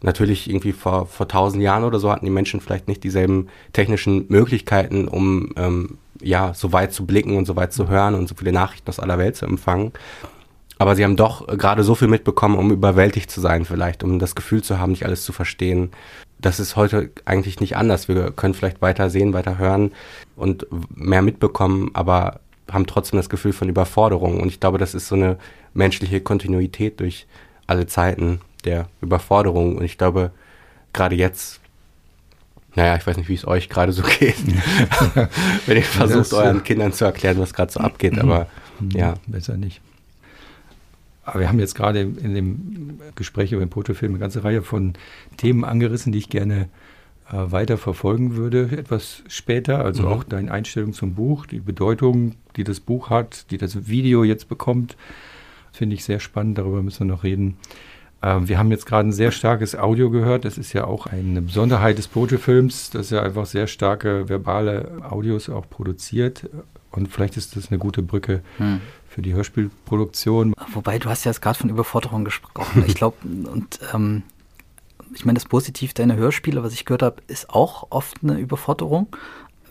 natürlich 0.02 0.50
irgendwie 0.50 0.72
vor, 0.72 1.06
vor 1.06 1.28
tausend 1.28 1.62
Jahren 1.62 1.84
oder 1.84 1.98
so 1.98 2.10
hatten 2.10 2.24
die 2.24 2.30
Menschen 2.30 2.60
vielleicht 2.60 2.88
nicht 2.88 3.04
dieselben 3.04 3.48
technischen 3.72 4.26
Möglichkeiten, 4.28 5.08
um 5.08 5.52
ähm, 5.56 5.98
ja 6.20 6.54
so 6.54 6.72
weit 6.72 6.92
zu 6.92 7.06
blicken 7.06 7.36
und 7.36 7.46
so 7.46 7.56
weit 7.56 7.72
zu 7.72 7.88
hören 7.88 8.14
und 8.14 8.28
so 8.28 8.34
viele 8.34 8.52
Nachrichten 8.52 8.88
aus 8.88 9.00
aller 9.00 9.18
Welt 9.18 9.36
zu 9.36 9.46
empfangen. 9.46 9.92
Aber 10.78 10.96
sie 10.96 11.04
haben 11.04 11.16
doch 11.16 11.46
gerade 11.46 11.84
so 11.84 11.94
viel 11.94 12.08
mitbekommen, 12.08 12.58
um 12.58 12.72
überwältigt 12.72 13.30
zu 13.30 13.40
sein 13.40 13.64
vielleicht, 13.64 14.02
um 14.02 14.18
das 14.18 14.34
Gefühl 14.34 14.62
zu 14.62 14.80
haben, 14.80 14.90
nicht 14.90 15.06
alles 15.06 15.24
zu 15.24 15.32
verstehen. 15.32 15.92
Das 16.42 16.60
ist 16.60 16.76
heute 16.76 17.10
eigentlich 17.24 17.60
nicht 17.60 17.76
anders. 17.76 18.08
Wir 18.08 18.32
können 18.32 18.52
vielleicht 18.52 18.82
weiter 18.82 19.08
sehen, 19.08 19.32
weiter 19.32 19.58
hören 19.58 19.92
und 20.36 20.66
mehr 20.94 21.22
mitbekommen, 21.22 21.90
aber 21.94 22.40
haben 22.70 22.86
trotzdem 22.86 23.16
das 23.16 23.30
Gefühl 23.30 23.52
von 23.52 23.68
Überforderung. 23.68 24.40
Und 24.40 24.48
ich 24.48 24.60
glaube, 24.60 24.78
das 24.78 24.94
ist 24.94 25.08
so 25.08 25.14
eine 25.14 25.38
menschliche 25.72 26.20
Kontinuität 26.20 27.00
durch 27.00 27.26
alle 27.66 27.86
Zeiten 27.86 28.40
der 28.64 28.88
Überforderung. 29.00 29.76
Und 29.76 29.84
ich 29.84 29.98
glaube, 29.98 30.32
gerade 30.92 31.14
jetzt, 31.14 31.60
naja, 32.74 32.96
ich 32.96 33.06
weiß 33.06 33.16
nicht, 33.16 33.28
wie 33.28 33.34
es 33.34 33.46
euch 33.46 33.68
gerade 33.68 33.92
so 33.92 34.02
geht, 34.18 34.36
wenn 35.66 35.76
ihr 35.76 35.84
versucht, 35.84 36.32
euren 36.32 36.64
Kindern 36.64 36.92
zu 36.92 37.04
erklären, 37.04 37.38
was 37.38 37.54
gerade 37.54 37.72
so 37.72 37.80
abgeht, 37.80 38.18
aber 38.18 38.46
ja. 38.94 39.14
Besser 39.26 39.56
nicht. 39.56 39.80
Aber 41.24 41.40
wir 41.40 41.48
haben 41.48 41.60
jetzt 41.60 41.74
gerade 41.74 42.00
in 42.00 42.34
dem 42.34 43.00
Gespräch 43.14 43.52
über 43.52 43.64
den 43.64 43.70
Portofilm 43.70 44.12
eine 44.12 44.18
ganze 44.18 44.44
Reihe 44.44 44.62
von 44.62 44.94
Themen 45.36 45.64
angerissen, 45.64 46.12
die 46.12 46.18
ich 46.18 46.28
gerne 46.28 46.68
äh, 47.30 47.50
weiter 47.52 47.78
verfolgen 47.78 48.36
würde, 48.36 48.68
etwas 48.76 49.22
später. 49.28 49.84
Also 49.84 50.02
mhm. 50.02 50.08
auch 50.08 50.24
deine 50.24 50.50
Einstellung 50.50 50.92
zum 50.92 51.14
Buch, 51.14 51.46
die 51.46 51.60
Bedeutung, 51.60 52.34
die 52.56 52.64
das 52.64 52.80
Buch 52.80 53.10
hat, 53.10 53.50
die 53.50 53.58
das 53.58 53.86
Video 53.86 54.24
jetzt 54.24 54.48
bekommt, 54.48 54.96
finde 55.70 55.94
ich 55.94 56.04
sehr 56.04 56.20
spannend. 56.20 56.58
Darüber 56.58 56.82
müssen 56.82 57.06
wir 57.06 57.14
noch 57.14 57.24
reden. 57.24 57.56
Äh, 58.20 58.40
wir 58.42 58.58
haben 58.58 58.70
jetzt 58.70 58.86
gerade 58.86 59.08
ein 59.08 59.12
sehr 59.12 59.30
starkes 59.30 59.76
Audio 59.76 60.10
gehört. 60.10 60.44
Das 60.44 60.58
ist 60.58 60.72
ja 60.72 60.84
auch 60.84 61.06
eine 61.06 61.42
Besonderheit 61.42 61.98
des 61.98 62.08
Pote-Films, 62.08 62.90
dass 62.90 63.12
er 63.12 63.22
einfach 63.22 63.46
sehr 63.46 63.68
starke 63.68 64.28
verbale 64.28 65.02
Audios 65.08 65.48
auch 65.48 65.68
produziert. 65.70 66.48
Und 66.92 67.08
vielleicht 67.08 67.36
ist 67.36 67.56
das 67.56 67.68
eine 67.68 67.78
gute 67.78 68.02
Brücke 68.02 68.42
hm 68.58 68.80
für 69.12 69.22
die 69.22 69.34
Hörspielproduktion. 69.34 70.54
Wobei, 70.72 70.98
du 70.98 71.10
hast 71.10 71.24
ja 71.24 71.30
jetzt 71.30 71.42
gerade 71.42 71.58
von 71.58 71.70
Überforderung 71.70 72.24
gesprochen. 72.24 72.84
Ich 72.86 72.94
glaube, 72.94 73.16
und 73.22 73.78
ähm, 73.92 74.22
ich 75.14 75.26
meine, 75.26 75.38
das 75.38 75.44
Positiv 75.44 75.92
deiner 75.92 76.16
Hörspiele, 76.16 76.62
was 76.62 76.72
ich 76.72 76.86
gehört 76.86 77.02
habe, 77.02 77.16
ist 77.26 77.50
auch 77.50 77.88
oft 77.90 78.16
eine 78.22 78.38
Überforderung. 78.38 79.14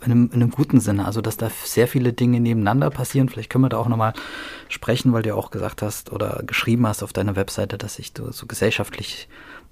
In 0.03 0.11
einem, 0.11 0.29
in 0.33 0.41
einem, 0.41 0.49
guten 0.49 0.79
Sinne, 0.79 1.05
also 1.05 1.21
dass 1.21 1.37
da 1.37 1.51
sehr 1.63 1.87
viele 1.87 2.11
Dinge 2.11 2.39
nebeneinander 2.39 2.89
passieren. 2.89 3.29
Vielleicht 3.29 3.51
können 3.51 3.63
wir 3.63 3.69
da 3.69 3.77
auch 3.77 3.87
nochmal 3.87 4.13
sprechen, 4.67 5.13
weil 5.13 5.21
du 5.21 5.29
ja 5.29 5.35
auch 5.35 5.51
gesagt 5.51 5.83
hast 5.83 6.11
oder 6.11 6.41
geschrieben 6.45 6.87
hast 6.87 7.03
auf 7.03 7.13
deiner 7.13 7.35
Webseite, 7.35 7.77
dass 7.77 7.95
sich 7.95 8.11
so, 8.17 8.31
so 8.31 8.47
gesellschaftlich 8.47 9.27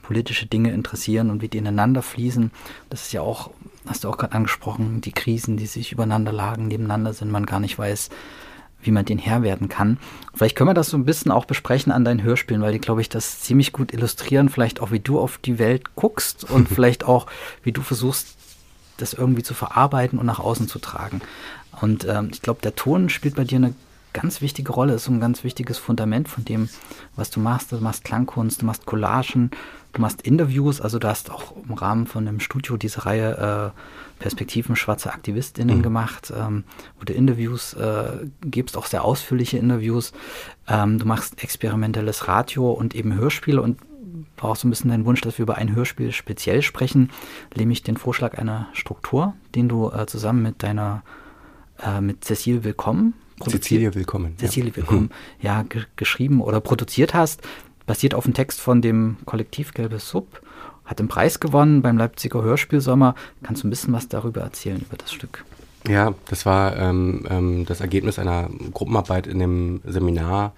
politische 0.10 0.48
Dinge 0.48 0.72
interessieren 0.72 1.30
und 1.30 1.44
wie 1.44 1.50
die 1.50 1.60
ineinander 1.60 2.02
fließen. 2.02 2.50
Das 2.90 3.04
ist 3.04 3.12
ja 3.12 3.22
auch, 3.22 3.52
hast 3.86 4.04
du 4.04 4.10
auch 4.10 4.18
gerade 4.18 4.34
angesprochen, 4.34 5.02
die 5.02 5.12
Krisen, 5.12 5.56
die 5.56 5.68
sich 5.68 5.92
übereinander 5.92 6.32
lagen, 6.32 6.68
nebeneinander 6.68 7.14
sind, 7.14 7.30
man 7.30 7.46
gar 7.46 7.60
nicht 7.60 7.78
weiß, 7.78 8.10
wie 8.82 8.90
man 8.90 9.06
den 9.06 9.20
Herr 9.20 9.44
werden 9.44 9.70
kann. 9.70 10.00
Vielleicht 10.34 10.56
können 10.56 10.72
wir 10.72 10.74
das 10.74 10.90
so 10.90 10.98
ein 10.98 11.06
bisschen 11.06 11.32
auch 11.32 11.46
besprechen 11.46 11.92
an 11.92 12.06
deinen 12.06 12.24
Hörspielen, 12.24 12.64
weil 12.64 12.72
die, 12.72 12.80
glaube 12.80 13.02
ich, 13.02 13.10
das 13.10 13.42
ziemlich 13.42 13.72
gut 13.72 13.94
illustrieren, 13.94 14.50
vielleicht 14.50 14.80
auch, 14.82 14.90
wie 14.90 15.00
du 15.00 15.20
auf 15.20 15.38
die 15.38 15.60
Welt 15.60 15.96
guckst 15.96 16.50
und 16.50 16.68
vielleicht 16.74 17.04
auch, 17.04 17.28
wie 17.62 17.72
du 17.72 17.84
versuchst, 17.84 18.36
das 18.98 19.14
irgendwie 19.14 19.44
zu 19.44 19.54
verarbeiten 19.54 20.18
und 20.18 20.26
nach 20.26 20.40
außen 20.40 20.68
zu 20.68 20.80
tragen. 20.80 21.22
Und 21.82 22.08
ähm, 22.10 22.30
ich 22.34 22.42
glaube, 22.42 22.62
der 22.64 22.74
Ton 22.74 23.10
spielt 23.10 23.36
bei 23.36 23.44
dir 23.44 23.58
eine 23.58 23.76
ganz 24.14 24.42
wichtige 24.42 24.72
Rolle, 24.72 24.94
ist 24.94 25.06
so 25.06 25.12
ein 25.12 25.20
ganz 25.20 25.44
wichtiges 25.44 25.78
Fundament 25.78 26.28
von 26.28 26.46
dem, 26.46 26.70
was 27.16 27.30
du 27.30 27.40
machst. 27.40 27.72
Du 27.72 27.78
machst 27.78 28.04
Klangkunst, 28.04 28.62
du 28.62 28.66
machst 28.66 28.86
Collagen, 28.86 29.52
du 29.94 30.02
machst 30.02 30.22
Interviews, 30.22 30.82
also 30.82 31.00
du 31.00 31.08
hast 31.08 31.32
auch 31.32 31.54
im 31.68 31.74
Rahmen 31.74 32.08
von 32.08 32.28
einem 32.28 32.40
Studio 32.40 32.78
diese 32.78 33.06
Reihe 33.06 33.74
äh, 33.76 34.20
Perspektiven 34.20 34.76
schwarzer 34.76 35.14
AktivistInnen 35.14 35.78
mhm. 35.78 35.84
gemacht, 35.84 36.34
ähm, 36.36 36.64
wo 36.98 37.06
du 37.06 37.14
Interviews 37.14 37.74
äh, 37.74 38.28
gibst, 38.42 38.78
auch 38.78 38.86
sehr 38.86 39.04
ausführliche 39.04 39.58
Interviews. 39.58 40.12
Ähm, 40.68 41.00
du 41.00 41.06
machst 41.06 41.42
experimentelles 41.44 42.28
Radio 42.28 42.72
und 42.72 42.96
eben 42.96 43.16
Hörspiele 43.16 43.62
und 43.62 43.80
war 44.38 44.52
auch 44.52 44.56
so 44.56 44.68
ein 44.68 44.70
bisschen 44.70 44.90
dein 44.90 45.06
Wunsch, 45.06 45.22
dass 45.22 45.38
wir 45.38 45.44
über 45.44 45.56
ein 45.56 45.74
Hörspiel 45.76 46.12
speziell 46.12 46.62
sprechen, 46.62 47.12
nämlich 47.56 47.84
den 47.84 47.98
Vorschlag 47.98 48.38
einer 48.38 48.68
Struktur, 48.74 49.34
den 49.56 49.70
du 49.70 49.90
äh, 49.92 50.06
zusammen 50.08 50.42
mit 50.42 50.64
deiner, 50.64 51.04
äh, 51.82 52.02
mit 52.02 52.26
Cecile 52.26 52.64
Willkommen 52.64 53.14
Cecilie 53.48 53.94
Willkommen. 53.96 54.36
Cecilie 54.38 54.70
ja. 54.72 54.76
Willkommen, 54.78 55.10
ja, 55.42 55.66
geschrieben 55.96 56.42
oder 56.42 56.60
produziert 56.60 57.14
hast, 57.14 57.42
basiert 57.86 58.14
auf 58.14 58.26
dem 58.26 58.34
Text 58.34 58.60
von 58.60 58.82
dem 58.82 59.18
Kollektiv 59.26 59.74
Gelbe 59.74 60.00
Sub 60.00 60.42
hat 60.90 60.98
den 60.98 61.08
Preis 61.08 61.40
gewonnen 61.40 61.84
beim 61.84 62.00
Leipziger 62.00 62.42
Hörspielsommer. 62.42 63.14
Kannst 63.44 63.62
du 63.62 63.68
ein 63.68 63.70
bisschen 63.70 63.94
was 63.94 64.08
darüber 64.08 64.42
erzählen, 64.42 64.82
über 64.82 64.98
das 64.98 65.14
Stück? 65.14 65.46
Ja, 65.88 66.16
das 66.26 66.48
war 66.48 66.76
ähm, 66.78 67.28
ähm, 67.30 67.66
das 67.66 67.80
Ergebnis 67.80 68.18
einer 68.18 68.50
Gruppenarbeit 68.74 69.28
in 69.28 69.38
dem 69.38 69.82
Seminar 69.86 70.54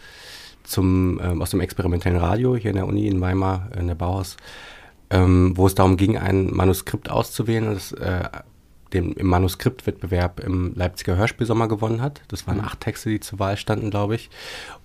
zum, 0.63 1.19
ähm, 1.21 1.41
aus 1.41 1.51
dem 1.51 1.59
experimentellen 1.59 2.17
Radio 2.17 2.55
hier 2.55 2.71
in 2.71 2.77
der 2.77 2.87
Uni 2.87 3.07
in 3.07 3.19
Weimar, 3.19 3.69
in 3.77 3.87
der 3.87 3.95
Bauhaus, 3.95 4.37
ähm, 5.09 5.51
wo 5.57 5.67
es 5.67 5.75
darum 5.75 5.97
ging, 5.97 6.17
ein 6.17 6.49
Manuskript 6.53 7.11
auszuwählen, 7.11 7.73
das 7.73 7.91
äh, 7.91 8.23
den, 8.93 9.13
im 9.13 9.27
Manuskriptwettbewerb 9.27 10.39
im 10.41 10.73
Leipziger 10.75 11.15
Hörspielsommer 11.15 11.67
gewonnen 11.67 12.01
hat. 12.01 12.21
Das 12.27 12.47
waren 12.47 12.57
mhm. 12.57 12.65
acht 12.65 12.81
Texte, 12.81 13.09
die 13.09 13.19
zur 13.19 13.39
Wahl 13.39 13.57
standen, 13.57 13.89
glaube 13.89 14.15
ich. 14.15 14.29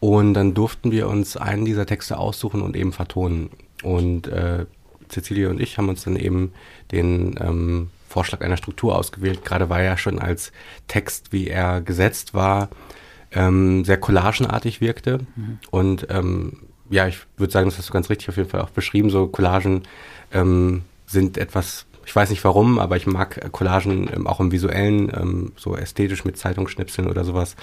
Und 0.00 0.34
dann 0.34 0.54
durften 0.54 0.90
wir 0.90 1.08
uns 1.08 1.36
einen 1.36 1.64
dieser 1.64 1.86
Texte 1.86 2.18
aussuchen 2.18 2.62
und 2.62 2.76
eben 2.76 2.92
vertonen. 2.92 3.50
Und 3.82 4.28
äh, 4.28 4.66
Cecilia 5.08 5.50
und 5.50 5.60
ich 5.60 5.78
haben 5.78 5.88
uns 5.88 6.04
dann 6.04 6.16
eben 6.16 6.52
den 6.92 7.36
ähm, 7.40 7.90
Vorschlag 8.08 8.40
einer 8.40 8.56
Struktur 8.56 8.96
ausgewählt, 8.96 9.44
gerade 9.44 9.68
weil 9.68 9.84
er 9.84 9.98
schon 9.98 10.18
als 10.18 10.52
Text, 10.88 11.32
wie 11.32 11.48
er 11.48 11.80
gesetzt 11.80 12.34
war, 12.34 12.70
ähm, 13.32 13.84
sehr 13.84 13.98
collagenartig 13.98 14.80
wirkte. 14.80 15.18
Mhm. 15.36 15.58
Und 15.70 16.06
ähm, 16.10 16.58
ja, 16.88 17.08
ich 17.08 17.18
würde 17.36 17.52
sagen, 17.52 17.68
das 17.68 17.78
hast 17.78 17.88
du 17.88 17.92
ganz 17.92 18.08
richtig 18.10 18.28
auf 18.28 18.36
jeden 18.36 18.48
Fall 18.48 18.60
auch 18.60 18.70
beschrieben. 18.70 19.10
So 19.10 19.26
Collagen 19.26 19.82
ähm, 20.32 20.82
sind 21.06 21.36
etwas, 21.38 21.86
ich 22.06 22.14
weiß 22.14 22.30
nicht 22.30 22.44
warum, 22.44 22.78
aber 22.78 22.96
ich 22.96 23.06
mag 23.06 23.50
Collagen 23.50 24.08
ähm, 24.14 24.28
auch 24.28 24.38
im 24.38 24.52
visuellen, 24.52 25.10
ähm, 25.12 25.52
so 25.56 25.76
ästhetisch 25.76 26.24
mit 26.24 26.38
Zeitungsschnipseln 26.38 27.10
oder 27.10 27.24
sowas, 27.24 27.56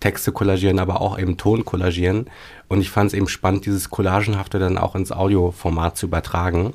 Texte 0.00 0.32
kollagieren, 0.32 0.78
aber 0.78 1.02
auch 1.02 1.18
eben 1.18 1.36
Ton 1.36 1.66
kollagieren. 1.66 2.26
Und 2.66 2.80
ich 2.80 2.90
fand 2.90 3.08
es 3.08 3.14
eben 3.14 3.28
spannend, 3.28 3.66
dieses 3.66 3.90
Collagenhafte 3.90 4.58
dann 4.58 4.78
auch 4.78 4.94
ins 4.94 5.12
Audioformat 5.12 5.98
zu 5.98 6.06
übertragen 6.06 6.72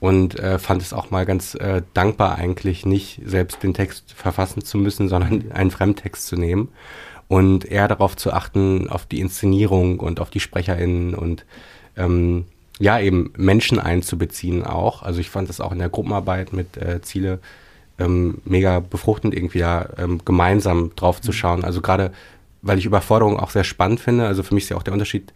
und 0.00 0.38
äh, 0.38 0.58
fand 0.58 0.82
es 0.82 0.92
auch 0.92 1.10
mal 1.10 1.24
ganz 1.24 1.54
äh, 1.54 1.80
dankbar 1.94 2.36
eigentlich, 2.36 2.84
nicht 2.84 3.22
selbst 3.24 3.62
den 3.62 3.72
Text 3.72 4.12
verfassen 4.12 4.62
zu 4.62 4.76
müssen, 4.76 5.08
sondern 5.08 5.50
einen 5.52 5.70
Fremdtext 5.70 6.26
zu 6.26 6.36
nehmen 6.36 6.68
und 7.26 7.64
eher 7.64 7.88
darauf 7.88 8.16
zu 8.16 8.34
achten, 8.34 8.90
auf 8.90 9.06
die 9.06 9.20
Inszenierung 9.20 9.98
und 9.98 10.20
auf 10.20 10.28
die 10.28 10.40
SprecherInnen 10.40 11.14
und 11.14 11.46
ähm, 11.96 12.44
ja, 12.80 12.98
eben 12.98 13.32
Menschen 13.36 13.78
einzubeziehen 13.78 14.64
auch. 14.64 15.02
Also 15.02 15.20
ich 15.20 15.28
fand 15.28 15.48
das 15.50 15.60
auch 15.60 15.70
in 15.70 15.78
der 15.78 15.90
Gruppenarbeit 15.90 16.54
mit 16.54 16.78
äh, 16.78 17.02
Ziele 17.02 17.38
ähm, 17.98 18.38
mega 18.44 18.80
befruchtend, 18.80 19.34
irgendwie 19.34 19.58
da 19.58 19.90
ähm, 19.98 20.22
gemeinsam 20.24 20.90
drauf 20.96 21.20
zu 21.20 21.30
schauen. 21.30 21.62
Also 21.62 21.82
gerade, 21.82 22.10
weil 22.62 22.78
ich 22.78 22.86
Überforderung 22.86 23.38
auch 23.38 23.50
sehr 23.50 23.64
spannend 23.64 24.00
finde. 24.00 24.26
Also 24.26 24.42
für 24.42 24.54
mich 24.54 24.64
ist 24.64 24.70
ja 24.70 24.78
auch 24.78 24.82
der 24.82 24.94
Unterschied, 24.94 25.34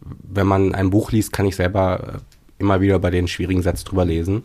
wenn 0.00 0.48
man 0.48 0.74
ein 0.74 0.90
Buch 0.90 1.12
liest, 1.12 1.32
kann 1.32 1.46
ich 1.46 1.54
selber 1.54 2.00
äh, 2.00 2.18
immer 2.58 2.80
wieder 2.80 2.98
bei 2.98 3.10
den 3.10 3.28
schwierigen 3.28 3.62
Sätzen 3.62 3.86
drüber 3.86 4.04
lesen. 4.04 4.42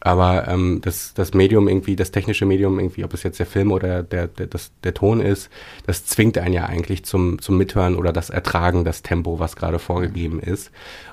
Aber 0.00 0.46
ähm, 0.48 0.80
das, 0.82 1.14
das 1.14 1.34
Medium 1.34 1.68
irgendwie, 1.68 1.96
das 1.96 2.10
technische 2.10 2.46
Medium 2.46 2.78
irgendwie, 2.78 3.04
ob 3.04 3.14
es 3.14 3.22
jetzt 3.22 3.38
der 3.38 3.46
Film 3.46 3.72
oder 3.72 4.02
der, 4.02 4.28
der, 4.28 4.46
das, 4.46 4.70
der 4.84 4.94
Ton 4.94 5.20
ist, 5.20 5.50
das 5.86 6.06
zwingt 6.06 6.38
einen 6.38 6.54
ja 6.54 6.66
eigentlich 6.66 7.04
zum, 7.04 7.40
zum 7.40 7.56
Mithören 7.56 7.96
oder 7.96 8.12
das 8.12 8.30
Ertragen, 8.30 8.84
das 8.84 9.02
Tempo, 9.02 9.38
was 9.38 9.56
gerade 9.56 9.78
vorgegeben 9.78 10.40
ist. 10.40 10.70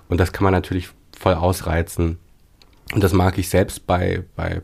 Und 0.10 0.20
das 0.20 0.34
kann 0.34 0.44
man 0.44 0.54
natürlich 0.54 0.90
voll 1.18 1.34
ausreizen. 1.34 2.18
Und 2.94 3.04
das 3.04 3.14
mag 3.14 3.38
ich 3.38 3.50
selbst 3.50 3.88
bei, 3.88 4.24
bei, 4.36 4.62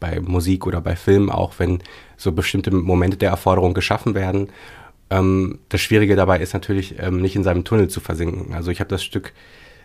bei 0.00 0.20
Musik 0.20 0.66
oder 0.66 0.80
bei 0.80 0.96
Filmen 0.96 1.30
auch, 1.30 1.54
wenn 1.58 1.82
so 2.16 2.32
bestimmte 2.32 2.70
Momente 2.72 3.16
der 3.16 3.30
Erforderung 3.30 3.72
geschaffen 3.72 4.14
werden. 4.14 4.48
Ähm, 5.10 5.60
das 5.68 5.80
Schwierige 5.80 6.16
dabei 6.16 6.40
ist 6.40 6.54
natürlich, 6.54 6.98
ähm, 6.98 7.20
nicht 7.20 7.36
in 7.36 7.44
seinem 7.44 7.64
Tunnel 7.64 7.88
zu 7.88 8.00
versinken. 8.00 8.54
Also 8.54 8.70
ich 8.70 8.80
habe 8.80 8.90
das 8.90 9.04
Stück 9.04 9.32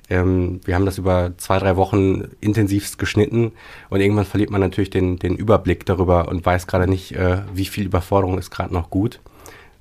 ähm, 0.10 0.62
wir 0.64 0.76
haben 0.76 0.86
das 0.86 0.98
über 0.98 1.34
zwei, 1.38 1.60
drei 1.60 1.76
Wochen 1.76 2.30
intensivst 2.40 2.98
geschnitten 2.98 3.52
und 3.90 4.00
irgendwann 4.00 4.26
verliert 4.26 4.50
man 4.50 4.62
natürlich 4.62 4.90
den, 4.90 5.18
den 5.18 5.36
Überblick 5.36 5.86
darüber 5.86 6.28
und 6.30 6.46
weiß 6.46 6.68
gerade 6.68 6.88
nicht, 6.88 7.14
äh, 7.14 7.42
wie 7.54 7.66
viel 7.66 7.86
Überforderung 7.86 8.38
ist 8.38 8.52
gerade 8.52 8.74
noch 8.74 8.90
gut. 8.90 9.20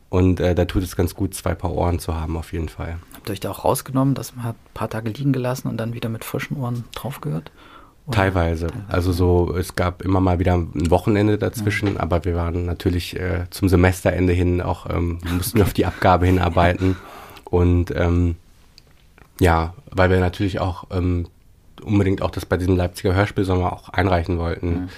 Und 0.08 0.40
äh, 0.40 0.54
da 0.54 0.64
tut 0.64 0.82
es 0.82 0.96
ganz 0.96 1.14
gut, 1.14 1.34
zwei 1.34 1.54
Paar 1.54 1.72
Ohren 1.72 1.98
zu 1.98 2.14
haben, 2.14 2.36
auf 2.36 2.52
jeden 2.52 2.68
Fall. 2.68 2.96
Habt 3.14 3.28
ihr 3.28 3.32
euch 3.32 3.40
da 3.40 3.50
auch 3.50 3.64
rausgenommen, 3.64 4.14
dass 4.14 4.36
man 4.36 4.44
hat 4.44 4.56
ein 4.56 4.74
paar 4.74 4.88
Tage 4.88 5.10
liegen 5.10 5.32
gelassen 5.32 5.68
und 5.68 5.76
dann 5.78 5.94
wieder 5.94 6.08
mit 6.08 6.24
frischen 6.24 6.56
Ohren 6.56 6.84
draufgehört? 6.94 7.50
Teilweise. 8.10 8.68
Teilweise. 8.68 8.84
Also 8.88 9.12
so, 9.12 9.54
es 9.56 9.74
gab 9.74 10.02
immer 10.02 10.20
mal 10.20 10.38
wieder 10.38 10.54
ein 10.54 10.90
Wochenende 10.90 11.38
dazwischen, 11.38 11.94
ja. 11.94 12.00
aber 12.00 12.24
wir 12.24 12.36
waren 12.36 12.64
natürlich 12.64 13.18
äh, 13.18 13.46
zum 13.50 13.68
Semesterende 13.68 14.32
hin 14.32 14.62
auch, 14.62 14.88
ähm, 14.88 15.18
mussten 15.36 15.60
auf 15.60 15.72
die 15.72 15.86
Abgabe 15.86 16.26
hinarbeiten. 16.26 16.96
Und 17.44 17.92
ähm, 17.94 18.36
ja, 19.40 19.74
weil 19.90 20.10
wir 20.10 20.20
natürlich 20.20 20.60
auch 20.60 20.84
ähm, 20.90 21.28
unbedingt 21.82 22.22
auch 22.22 22.30
das 22.30 22.46
bei 22.46 22.56
diesem 22.56 22.76
Leipziger 22.76 23.14
Hörspielsommer 23.14 23.72
auch 23.72 23.88
einreichen 23.90 24.38
wollten. 24.38 24.68
Mhm. 24.68 24.88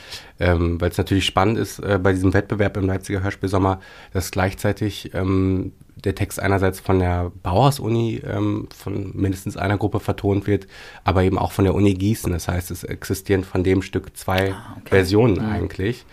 Ähm, 0.41 0.81
Weil 0.81 0.91
es 0.91 0.99
natürlich 0.99 1.27
spannend 1.27 1.59
ist 1.59 1.79
äh, 1.81 1.99
bei 2.01 2.13
diesem 2.13 2.33
Wettbewerb 2.33 2.77
im 2.77 2.87
Leipziger 2.87 3.23
Hörspielsommer, 3.23 3.81
dass 4.13 4.31
gleichzeitig 4.31 5.13
ähm, 5.15 5.73
der 6.05 6.15
Text 6.15 6.41
einerseits 6.41 6.79
von 6.79 7.01
der 7.01 7.33
Bauhaus-Uni 7.43 8.23
ähm, 8.25 8.69
von 8.77 9.11
mindestens 9.15 9.57
einer 9.57 9.77
Gruppe 9.77 10.01
vertont 10.01 10.47
wird, 10.47 10.69
aber 11.05 11.25
eben 11.25 11.39
auch 11.39 11.53
von 11.53 11.65
der 11.65 11.75
Uni 11.75 11.95
Gießen. 11.95 12.33
Das 12.33 12.47
heißt, 12.47 12.71
es 12.71 12.85
existieren 12.85 13.43
von 13.45 13.65
dem 13.65 13.83
Stück 13.83 14.17
zwei 14.17 14.53
ah, 14.53 14.77
okay. 14.77 14.89
Versionen 14.89 15.45
mhm. 15.45 15.53
eigentlich. 15.53 16.07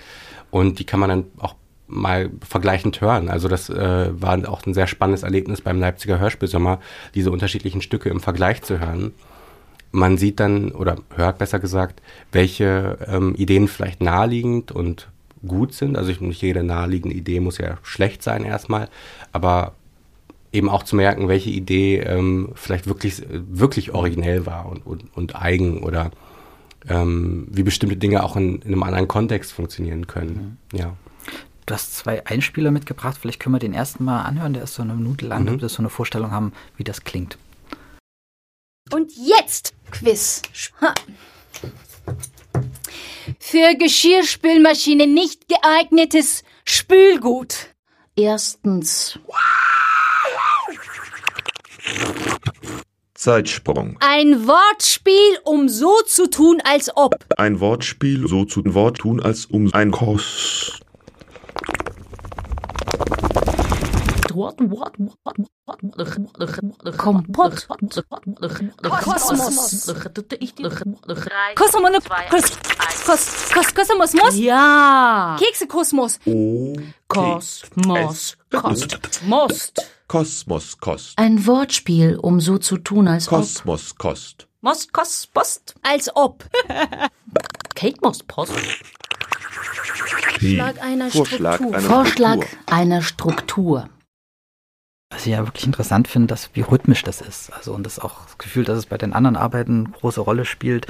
Und 0.50 0.80
die 0.80 0.86
kann 0.86 1.00
man 1.00 1.10
dann 1.10 1.26
auch 1.38 1.56
mal 1.88 2.32
vergleichend 2.48 3.02
hören. 3.02 3.30
Also 3.30 3.48
das 3.48 3.70
äh, 3.70 4.10
war 4.20 4.50
auch 4.50 4.66
ein 4.66 4.74
sehr 4.74 4.88
spannendes 4.88 5.24
Erlebnis 5.24 5.62
beim 5.62 5.80
Leipziger 5.80 6.20
Hörspielsommer, 6.20 6.80
diese 7.14 7.32
unterschiedlichen 7.32 7.82
Stücke 7.82 8.10
im 8.10 8.20
Vergleich 8.20 8.62
zu 8.64 8.80
hören. 8.80 9.14
Man 9.92 10.18
sieht 10.18 10.40
dann, 10.40 10.72
oder 10.72 10.98
hört 11.16 11.38
besser 11.38 11.60
gesagt, 11.60 12.02
welche 12.32 12.98
ähm, 13.08 13.36
Ideen 13.36 13.68
vielleicht 13.68 14.02
naheliegend 14.02 14.72
und 14.72 15.08
gut 15.46 15.74
sind. 15.74 15.98
Also 15.98 16.12
nicht 16.20 16.42
jede 16.42 16.64
naheliegende 16.64 17.16
Idee 17.16 17.40
muss 17.40 17.58
ja 17.58 17.78
schlecht 17.84 18.24
sein 18.24 18.44
erstmal, 18.44 18.90
aber 19.32 19.74
eben 20.52 20.70
auch 20.70 20.84
zu 20.84 20.96
merken, 20.96 21.28
welche 21.28 21.50
Idee 21.50 22.00
ähm, 22.00 22.50
vielleicht 22.56 22.88
wirklich, 22.88 23.22
wirklich 23.30 23.94
originell 23.94 24.46
war 24.46 24.68
und, 24.68 24.86
und, 24.86 25.16
und 25.16 25.36
eigen 25.36 25.84
oder 25.84 26.12
ähm, 26.88 27.48
wie 27.52 27.64
bestimmte 27.64 27.98
Dinge 27.98 28.24
auch 28.24 28.36
in, 28.36 28.58
in, 28.58 28.68
einem 28.68 28.84
anderen 28.84 29.08
Kontext 29.08 29.52
funktionieren 29.52 30.08
können. 30.08 30.58
Mhm. 30.72 30.78
Ja. 30.78 30.94
Du 31.66 31.74
hast 31.74 31.96
zwei 31.96 32.26
Einspieler 32.28 32.70
mitgebracht. 32.70 33.18
Vielleicht 33.20 33.40
können 33.40 33.56
wir 33.56 33.60
den 33.60 33.74
ersten 33.74 34.04
mal 34.04 34.22
anhören. 34.22 34.54
Der 34.54 34.64
ist 34.64 34.76
so 34.76 34.84
eine 34.84 34.94
Minute 34.94 35.26
lang, 35.26 35.42
mhm. 35.42 35.46
damit 35.48 35.62
wir 35.62 35.70
so 35.70 35.80
eine 35.80 35.90
Vorstellung 35.90 36.32
haben, 36.32 36.54
wie 36.78 36.84
das 36.84 37.04
klingt. 37.04 37.38
Und 38.92 39.12
jetzt 39.16 39.74
Quiz. 39.90 40.44
Ha. 40.82 40.94
Für 43.40 43.76
Geschirrspülmaschine 43.76 45.08
nicht 45.08 45.48
geeignetes 45.48 46.44
Spülgut. 46.66 47.74
Erstens. 48.16 49.20
Zeitsprung. 53.16 53.98
Ein 54.02 54.48
Wortspiel, 54.48 55.40
um 55.44 55.68
so 55.68 56.02
zu 56.06 56.30
tun, 56.30 56.62
als 56.64 56.96
ob. 56.96 57.16
Ein 57.38 57.60
Wortspiel, 57.60 58.28
so 58.28 58.46
zu 58.46 58.62
Wort 58.76 59.00
tun, 59.00 59.20
als 59.20 59.48
um 59.48 59.74
ein 59.74 59.90
Kos. 59.90 60.85
Kompott. 66.98 67.68
Kosmos. 69.02 69.88
Kosmos. 71.56 72.58
Kosmos. 73.74 74.36
Ja. 74.36 75.36
Keksekosmos. 75.40 76.20
Kosmos. 77.08 78.38
Kosmos. 78.52 79.74
Kosmos 80.08 80.78
Kost. 80.80 81.18
Ein 81.18 81.48
Wortspiel, 81.48 82.18
um 82.18 82.40
so 82.40 82.60
zu 82.60 82.78
tun, 82.78 83.08
als 83.08 83.28
Kosmos 83.28 83.92
ob. 83.92 83.98
Kost. 83.98 84.48
Mos 84.62 84.88
Post. 85.34 85.76
Als 85.84 86.16
ob. 86.16 86.46
Kate 87.76 87.98
Moss 88.02 88.24
Post. 88.24 88.54
Vorschlag 90.40 90.82
einer 90.82 91.12
Vorschlag 91.12 91.56
Struktur. 91.56 91.78
Einer 91.78 91.88
Vorschlag 91.88 92.38
einer 92.66 93.02
Struktur. 93.02 93.90
Was 95.16 95.26
ich 95.26 95.32
ja 95.32 95.46
wirklich 95.46 95.66
interessant 95.66 96.10
finde, 96.10 96.28
dass 96.28 96.50
wie 96.54 96.62
rhythmisch 96.62 97.04
das 97.04 97.22
ist. 97.22 97.54
Also 97.54 97.74
und 97.74 97.86
das 97.86 98.00
auch 98.00 98.26
das 98.26 98.38
Gefühl, 98.38 98.66
dass 98.66 98.78
es 98.78 98.86
bei 98.86 98.98
den 98.98 99.14
anderen 99.14 99.38
Arbeiten 99.38 99.86
eine 99.86 99.94
große 99.98 100.20
Rolle 100.20 100.46
spielt. 100.46 100.88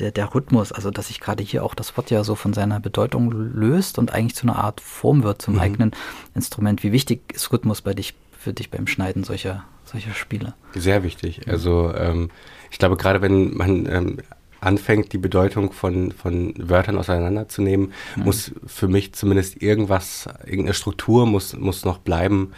Der, 0.00 0.10
der 0.10 0.34
Rhythmus, 0.34 0.72
also 0.72 0.90
dass 0.90 1.06
sich 1.06 1.20
gerade 1.20 1.44
hier 1.44 1.64
auch 1.64 1.74
das 1.74 1.96
Wort 1.96 2.10
ja 2.10 2.24
so 2.24 2.34
von 2.34 2.52
seiner 2.52 2.80
Bedeutung 2.80 3.30
löst 3.30 3.96
und 3.96 4.12
eigentlich 4.12 4.34
zu 4.34 4.42
einer 4.46 4.56
Art 4.56 4.80
Form 4.80 5.22
wird 5.22 5.40
zum 5.40 5.54
mhm. 5.54 5.60
eigenen 5.60 5.92
Instrument. 6.34 6.82
Wie 6.82 6.90
wichtig 6.90 7.32
ist 7.32 7.52
Rhythmus 7.52 7.80
bei 7.80 7.94
dich, 7.94 8.12
für 8.36 8.52
dich 8.52 8.70
beim 8.70 8.88
Schneiden 8.88 9.22
solcher, 9.22 9.64
solcher 9.84 10.12
Spiele? 10.12 10.54
Sehr 10.74 11.04
wichtig. 11.04 11.48
Also 11.48 11.94
ähm, 11.94 12.30
ich 12.72 12.78
glaube, 12.78 12.96
gerade 12.96 13.22
wenn 13.22 13.54
man 13.54 13.86
ähm, 13.86 14.18
anfängt, 14.64 15.12
die 15.12 15.18
Bedeutung 15.18 15.72
von, 15.72 16.12
von 16.12 16.54
Wörtern 16.58 16.98
auseinanderzunehmen, 16.98 17.92
mhm. 18.16 18.24
muss 18.24 18.52
für 18.66 18.88
mich 18.88 19.12
zumindest 19.12 19.62
irgendwas, 19.62 20.28
irgendeine 20.44 20.74
Struktur 20.74 21.26
muss, 21.26 21.54
muss 21.56 21.84
noch 21.84 21.98
bleiben, 21.98 22.52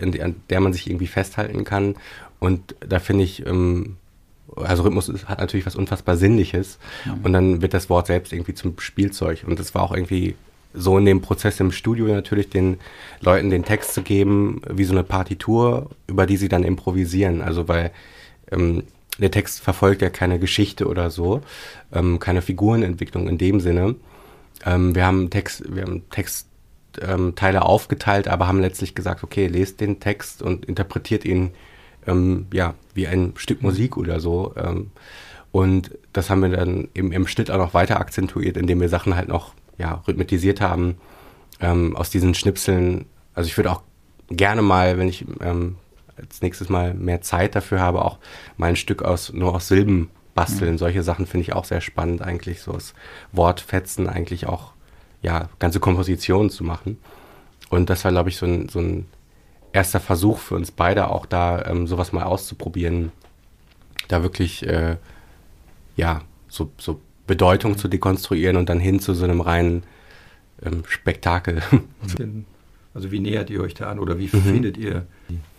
an, 0.00 0.36
der 0.50 0.60
man 0.60 0.72
sich 0.72 0.88
irgendwie 0.88 1.06
festhalten 1.06 1.64
kann. 1.64 1.96
Und 2.40 2.76
da 2.80 2.98
finde 2.98 3.24
ich, 3.24 3.46
ähm, 3.46 3.96
also 4.56 4.82
Rhythmus 4.82 5.10
hat 5.26 5.40
natürlich 5.40 5.66
was 5.66 5.76
unfassbar 5.76 6.16
Sinnliches 6.16 6.78
mhm. 7.04 7.24
und 7.24 7.32
dann 7.32 7.62
wird 7.62 7.74
das 7.74 7.90
Wort 7.90 8.06
selbst 8.06 8.32
irgendwie 8.32 8.54
zum 8.54 8.78
Spielzeug. 8.78 9.44
Und 9.46 9.58
das 9.58 9.74
war 9.74 9.82
auch 9.82 9.92
irgendwie 9.92 10.34
so 10.74 10.98
in 10.98 11.04
dem 11.04 11.22
Prozess 11.22 11.60
im 11.60 11.72
Studio 11.72 12.06
natürlich 12.06 12.50
den 12.50 12.78
Leuten 13.20 13.50
den 13.50 13.64
Text 13.64 13.94
zu 13.94 14.02
geben, 14.02 14.62
wie 14.68 14.84
so 14.84 14.92
eine 14.92 15.02
Partitur, 15.02 15.90
über 16.06 16.26
die 16.26 16.36
sie 16.36 16.48
dann 16.48 16.62
improvisieren. 16.62 17.42
Also 17.42 17.68
weil 17.68 17.90
ähm, 18.50 18.84
der 19.18 19.30
Text 19.30 19.60
verfolgt 19.60 20.02
ja 20.02 20.10
keine 20.10 20.38
Geschichte 20.38 20.86
oder 20.86 21.10
so, 21.10 21.42
ähm, 21.92 22.18
keine 22.18 22.42
Figurenentwicklung 22.42 23.28
in 23.28 23.38
dem 23.38 23.60
Sinne. 23.60 23.96
Ähm, 24.64 24.94
wir 24.94 25.06
haben 25.06 25.30
Text, 25.30 25.74
wir 25.74 25.82
haben 25.82 26.08
Textteile 26.10 26.47
ähm, 27.02 27.34
aufgeteilt, 27.38 28.28
aber 28.28 28.46
haben 28.46 28.60
letztlich 28.60 28.94
gesagt, 28.94 29.24
okay, 29.24 29.46
lest 29.46 29.80
den 29.80 30.00
Text 30.00 30.42
und 30.42 30.66
interpretiert 30.66 31.24
ihn 31.24 31.50
ähm, 32.06 32.46
ja 32.52 32.74
wie 32.94 33.06
ein 33.06 33.32
Stück 33.36 33.62
Musik 33.62 33.96
oder 33.96 34.20
so. 34.20 34.54
Ähm, 34.56 34.90
und 35.50 35.96
das 36.12 36.30
haben 36.30 36.42
wir 36.42 36.50
dann 36.50 36.88
im, 36.94 37.12
im 37.12 37.26
Schnitt 37.26 37.50
auch 37.50 37.58
noch 37.58 37.74
weiter 37.74 38.00
akzentuiert, 38.00 38.56
indem 38.56 38.80
wir 38.80 38.88
Sachen 38.88 39.16
halt 39.16 39.28
noch 39.28 39.54
ja, 39.78 40.02
rhythmisiert 40.06 40.60
haben 40.60 40.96
ähm, 41.60 41.96
aus 41.96 42.10
diesen 42.10 42.34
Schnipseln. 42.34 43.06
Also 43.34 43.48
ich 43.48 43.56
würde 43.56 43.72
auch 43.72 43.82
gerne 44.30 44.62
mal, 44.62 44.98
wenn 44.98 45.08
ich 45.08 45.24
ähm, 45.40 45.76
als 46.16 46.42
nächstes 46.42 46.68
Mal 46.68 46.94
mehr 46.94 47.20
Zeit 47.20 47.54
dafür 47.54 47.80
habe, 47.80 48.04
auch 48.04 48.18
mal 48.56 48.68
ein 48.68 48.76
Stück 48.76 49.02
aus 49.02 49.32
nur 49.32 49.54
aus 49.54 49.68
Silben 49.68 50.10
basteln. 50.34 50.72
Mhm. 50.72 50.78
Solche 50.78 51.02
Sachen 51.02 51.26
finde 51.26 51.42
ich 51.42 51.52
auch 51.52 51.64
sehr 51.64 51.80
spannend, 51.80 52.22
eigentlich 52.22 52.60
so 52.60 52.72
das 52.72 52.94
Wortfetzen 53.32 54.08
eigentlich 54.08 54.46
auch 54.46 54.72
ja 55.22 55.48
ganze 55.58 55.80
Kompositionen 55.80 56.50
zu 56.50 56.64
machen. 56.64 56.98
Und 57.70 57.90
das 57.90 58.04
war, 58.04 58.12
glaube 58.12 58.30
ich, 58.30 58.36
so 58.36 58.46
ein, 58.46 58.68
so 58.68 58.78
ein 58.78 59.06
erster 59.72 60.00
Versuch 60.00 60.38
für 60.38 60.54
uns 60.54 60.70
beide, 60.70 61.08
auch 61.08 61.26
da 61.26 61.64
ähm, 61.66 61.86
sowas 61.86 62.12
mal 62.12 62.24
auszuprobieren, 62.24 63.12
da 64.08 64.22
wirklich 64.22 64.66
äh, 64.66 64.96
ja 65.96 66.22
so, 66.48 66.70
so 66.78 67.00
Bedeutung 67.26 67.76
zu 67.76 67.88
dekonstruieren 67.88 68.56
und 68.56 68.68
dann 68.68 68.80
hin 68.80 69.00
zu 69.00 69.14
so 69.14 69.24
einem 69.24 69.40
reinen 69.40 69.82
ähm, 70.62 70.82
Spektakel. 70.88 71.62
Also 72.94 73.12
wie 73.12 73.20
nähert 73.20 73.48
ihr 73.48 73.60
euch 73.60 73.74
da 73.74 73.90
an 73.90 74.00
oder 74.00 74.18
wie 74.18 74.28
mhm. 74.32 74.42
findet 74.42 74.76
ihr 74.76 75.06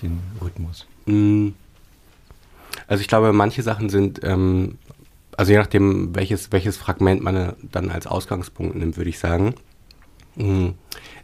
den 0.02 0.20
Rhythmus? 0.42 0.86
Mm. 1.06 1.50
Also 2.86 3.00
ich 3.00 3.08
glaube, 3.08 3.32
manche 3.32 3.64
Sachen 3.64 3.90
sind, 3.90 4.20
ähm, 4.24 4.78
also 5.40 5.54
je 5.54 5.58
nachdem, 5.58 6.14
welches, 6.14 6.52
welches 6.52 6.76
Fragment 6.76 7.24
man 7.24 7.54
dann 7.72 7.92
als 7.92 8.08
Ausgangspunkt 8.08 8.76
nimmt, 8.76 8.98
würde 8.98 9.10
ich 9.10 9.20
sagen. 9.20 9.56
Mm. 10.36 10.72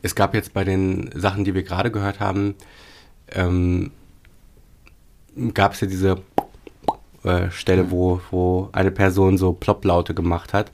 Es 0.02 0.16
gab 0.16 0.34
jetzt 0.34 0.54
bei 0.54 0.64
den 0.64 1.10
Sachen, 1.14 1.44
die 1.44 1.54
wir 1.54 1.64
gerade 1.64 1.92
gehört 1.92 2.22
haben, 2.22 2.56
ähm, 3.34 3.92
gab 5.54 5.74
es 5.74 5.82
ja 5.82 5.88
diese 5.88 6.22
äh, 7.26 7.52
Stelle, 7.52 7.92
wo, 7.92 8.22
wo 8.32 8.70
eine 8.72 8.92
Person 8.92 9.38
so 9.38 9.52
Plopplaute 9.52 10.14
gemacht 10.14 10.54
hat. 10.54 10.72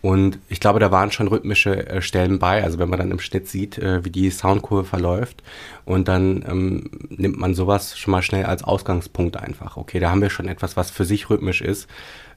Und 0.00 0.38
ich 0.48 0.60
glaube, 0.60 0.78
da 0.78 0.92
waren 0.92 1.10
schon 1.10 1.26
rhythmische 1.26 1.84
äh, 1.88 2.00
Stellen 2.00 2.38
bei. 2.38 2.62
Also 2.62 2.78
wenn 2.78 2.88
man 2.88 3.00
dann 3.00 3.10
im 3.10 3.18
Schnitt 3.18 3.48
sieht, 3.48 3.78
äh, 3.78 4.04
wie 4.04 4.10
die 4.10 4.30
Soundkurve 4.30 4.84
verläuft 4.84 5.42
und 5.84 6.06
dann 6.06 6.44
ähm, 6.48 6.90
nimmt 7.08 7.38
man 7.38 7.54
sowas 7.54 7.98
schon 7.98 8.12
mal 8.12 8.22
schnell 8.22 8.44
als 8.44 8.62
Ausgangspunkt 8.62 9.36
einfach. 9.36 9.76
Okay, 9.76 9.98
da 9.98 10.10
haben 10.10 10.22
wir 10.22 10.30
schon 10.30 10.46
etwas, 10.46 10.76
was 10.76 10.92
für 10.92 11.04
sich 11.04 11.28
rhythmisch 11.28 11.60
ist. 11.60 11.88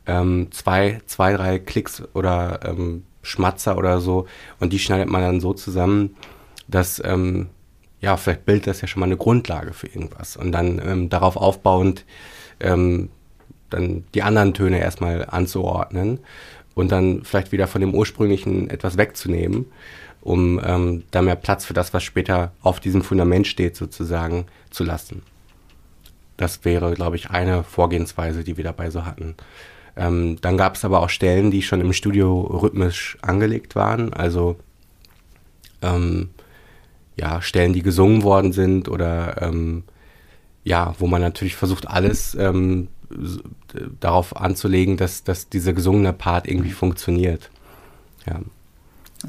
Ähm, 0.06 0.48
zwei, 0.52 1.02
zwei, 1.06 1.34
drei 1.34 1.60
Klicks 1.60 2.04
oder 2.14 2.60
ähm, 2.66 3.04
Schmatzer 3.22 3.78
oder 3.78 4.02
so 4.02 4.28
und 4.60 4.74
die 4.74 4.80
schneidet 4.80 5.10
man 5.10 5.22
dann 5.22 5.40
so 5.40 5.54
zusammen, 5.54 6.16
dass 6.68 7.02
ähm, 7.06 7.50
ja, 8.02 8.18
vielleicht 8.18 8.46
bildet 8.46 8.68
das 8.68 8.82
ja 8.82 8.88
schon 8.88 9.00
mal 9.00 9.06
eine 9.06 9.18
Grundlage 9.18 9.74
für 9.74 9.88
irgendwas. 9.88 10.36
Und 10.36 10.52
dann 10.52 10.82
ähm, 10.84 11.10
darauf 11.10 11.38
aufbauend 11.38 12.04
ähm, 12.60 13.10
dann 13.70 14.04
die 14.14 14.24
anderen 14.24 14.54
Töne 14.54 14.80
erstmal 14.80 15.26
anzuordnen 15.26 16.20
und 16.74 16.92
dann 16.92 17.24
vielleicht 17.24 17.52
wieder 17.52 17.68
von 17.68 17.82
dem 17.82 17.94
ursprünglichen 17.94 18.70
etwas 18.70 18.98
wegzunehmen, 18.98 19.66
um 20.20 20.60
ähm, 20.64 21.04
da 21.12 21.22
mehr 21.22 21.36
Platz 21.36 21.64
für 21.64 21.74
das, 21.74 21.94
was 21.94 22.04
später 22.04 22.52
auf 22.62 22.80
diesem 22.80 23.02
Fundament 23.02 23.48
steht, 23.48 23.76
sozusagen 23.76 24.46
zu 24.72 24.84
lassen. 24.84 25.24
Das 26.38 26.66
wäre, 26.66 26.94
glaube 26.94 27.18
ich, 27.18 27.30
eine 27.30 27.64
Vorgehensweise, 27.64 28.44
die 28.44 28.58
wir 28.58 28.64
dabei 28.64 28.90
so 28.90 29.06
hatten. 29.06 29.36
Ähm, 29.96 30.38
dann 30.42 30.58
gab 30.58 30.76
es 30.76 30.86
aber 30.86 31.02
auch 31.02 31.10
Stellen, 31.10 31.52
die 31.52 31.62
schon 31.62 31.82
im 31.82 31.94
Studio 31.94 32.42
rhythmisch 32.42 33.18
angelegt 33.22 33.76
waren, 33.76 34.14
also 34.14 34.56
ähm, 35.82 36.30
ja, 37.18 37.42
Stellen, 37.42 37.74
die 37.74 37.82
gesungen 37.84 38.24
worden 38.24 38.54
sind 38.54 38.88
oder 38.88 39.42
ähm, 39.42 39.84
ja, 40.64 40.96
wo 41.00 41.08
man 41.08 41.22
natürlich 41.22 41.56
versucht, 41.56 41.88
alles 41.88 42.36
ähm, 42.36 42.88
darauf 44.00 44.36
anzulegen, 44.36 44.98
dass, 44.98 45.24
dass 45.24 45.50
dieser 45.50 45.74
gesungene 45.74 46.14
Part 46.14 46.48
irgendwie 46.48 46.72
funktioniert. 46.72 47.50
Ja. 48.26 48.40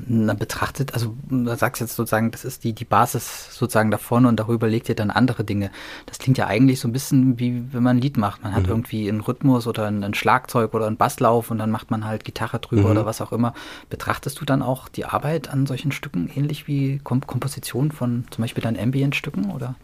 Na, 0.06 0.34
betrachtet, 0.34 0.94
also 0.94 1.14
sagst 1.56 1.80
du 1.80 1.84
jetzt 1.84 1.96
sozusagen, 1.96 2.30
das 2.30 2.44
ist 2.44 2.64
die, 2.64 2.72
die 2.72 2.84
Basis 2.84 3.56
sozusagen 3.56 3.90
davon 3.90 4.26
und 4.26 4.36
darüber 4.36 4.68
legt 4.68 4.88
ihr 4.88 4.94
dann 4.94 5.10
andere 5.10 5.44
Dinge. 5.44 5.70
Das 6.06 6.18
klingt 6.18 6.38
ja 6.38 6.46
eigentlich 6.46 6.80
so 6.80 6.88
ein 6.88 6.92
bisschen 6.92 7.38
wie 7.38 7.64
wenn 7.72 7.82
man 7.82 7.96
ein 7.96 8.00
Lied 8.00 8.16
macht. 8.16 8.42
Man 8.42 8.54
hat 8.54 8.64
mhm. 8.64 8.70
irgendwie 8.70 9.08
einen 9.08 9.20
Rhythmus 9.20 9.66
oder 9.66 9.86
ein, 9.86 10.02
ein, 10.02 10.14
Schlagzeug 10.14 10.74
oder 10.74 10.86
einen 10.86 10.96
Basslauf 10.96 11.50
und 11.50 11.58
dann 11.58 11.70
macht 11.70 11.90
man 11.90 12.04
halt 12.04 12.24
Gitarre 12.24 12.58
drüber 12.58 12.84
mhm. 12.84 12.90
oder 12.90 13.06
was 13.06 13.20
auch 13.20 13.32
immer. 13.32 13.54
Betrachtest 13.90 14.40
du 14.40 14.44
dann 14.44 14.62
auch 14.62 14.88
die 14.88 15.04
Arbeit 15.04 15.48
an 15.48 15.66
solchen 15.66 15.92
Stücken 15.92 16.30
ähnlich 16.34 16.66
wie 16.66 16.98
Kom 16.98 17.26
Komposition 17.26 17.92
von 17.92 18.24
zum 18.30 18.42
Beispiel 18.42 18.62
deinen 18.62 18.78
Ambient-Stücken 18.78 19.50
oder? 19.50 19.74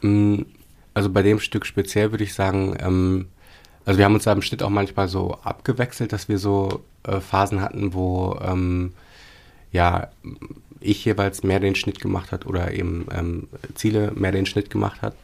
Mm, 0.00 0.42
also 0.94 1.10
bei 1.10 1.22
dem 1.22 1.40
Stück 1.40 1.66
speziell 1.66 2.10
würde 2.10 2.24
ich 2.24 2.34
sagen, 2.34 2.76
ähm, 2.80 3.26
also 3.84 3.98
wir 3.98 4.04
haben 4.04 4.14
uns 4.14 4.24
da 4.24 4.32
im 4.32 4.42
Schnitt 4.42 4.62
auch 4.62 4.70
manchmal 4.70 5.08
so 5.08 5.34
abgewechselt, 5.42 6.12
dass 6.12 6.28
wir 6.28 6.38
so 6.38 6.82
äh, 7.04 7.20
Phasen 7.20 7.60
hatten, 7.60 7.94
wo 7.94 8.38
ähm, 8.42 8.92
ja, 9.72 10.08
ich 10.80 11.04
jeweils 11.04 11.42
mehr 11.42 11.60
den 11.60 11.74
Schnitt 11.74 12.00
gemacht 12.00 12.32
hat 12.32 12.46
oder 12.46 12.72
eben 12.72 13.06
ähm, 13.12 13.48
Ziele 13.74 14.12
mehr 14.14 14.32
den 14.32 14.46
Schnitt 14.46 14.70
gemacht 14.70 15.02
hat. 15.02 15.14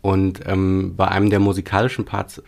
Und 0.00 0.40
ähm, 0.46 0.94
bei 0.96 1.08
einem 1.08 1.30
der 1.30 1.40
musikalischen 1.40 2.04
Parts 2.04 2.42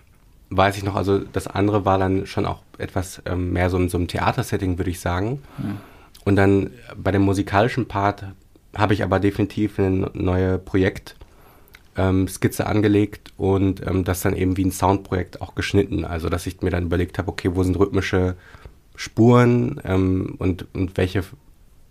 weiß 0.51 0.77
ich 0.77 0.85
noch, 0.85 0.97
also 0.97 1.19
das 1.19 1.47
andere 1.47 1.85
war 1.85 1.99
dann 1.99 2.27
schon 2.27 2.47
auch 2.47 2.63
etwas 2.79 3.23
ähm, 3.27 3.53
mehr 3.53 3.71
so 3.71 3.77
in 3.77 3.89
so 3.89 3.99
einem 3.99 4.09
Theatersetting, 4.09 4.79
würde 4.79 4.91
ich 4.91 5.01
sagen. 5.01 5.43
Mhm. 5.59 5.79
Und 6.25 6.37
dann 6.37 6.71
bei 6.97 7.13
dem 7.13 7.23
musikalischen 7.23 7.87
Part 7.87 8.25
habe 8.75 8.95
ich 8.95 9.05
aber 9.05 9.21
definitiv 9.21 9.79
eine 9.79 10.11
neue 10.15 10.59
Projektskizze 10.59 12.63
ähm, 12.63 12.69
angelegt 12.69 13.33
und 13.37 13.87
ähm, 13.87 14.05
das 14.05 14.23
dann 14.23 14.35
eben 14.35 14.57
wie 14.57 14.65
ein 14.65 14.73
Soundprojekt 14.73 15.43
auch 15.43 15.55
geschnitten. 15.55 16.05
Also 16.05 16.29
dass 16.29 16.47
ich 16.47 16.63
mir 16.63 16.71
dann 16.71 16.87
überlegt 16.87 17.19
habe, 17.19 17.29
okay, 17.29 17.51
wo 17.55 17.63
sind 17.63 17.79
rhythmische 17.79 18.37
Spuren 18.95 19.81
ähm, 19.85 20.37
und, 20.39 20.67
und 20.75 20.97
welche 20.97 21.25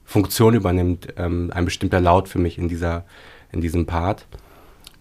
Funktion 0.06 0.54
übernimmt 0.54 1.08
ähm, 1.18 1.52
ein 1.54 1.66
bestimmter 1.66 2.00
Laut 2.00 2.28
für 2.28 2.39
mich 2.39 2.58
in, 2.58 2.68
dieser, 2.68 3.06
in 3.52 3.62
diesem 3.62 3.86
Part. 3.86 4.26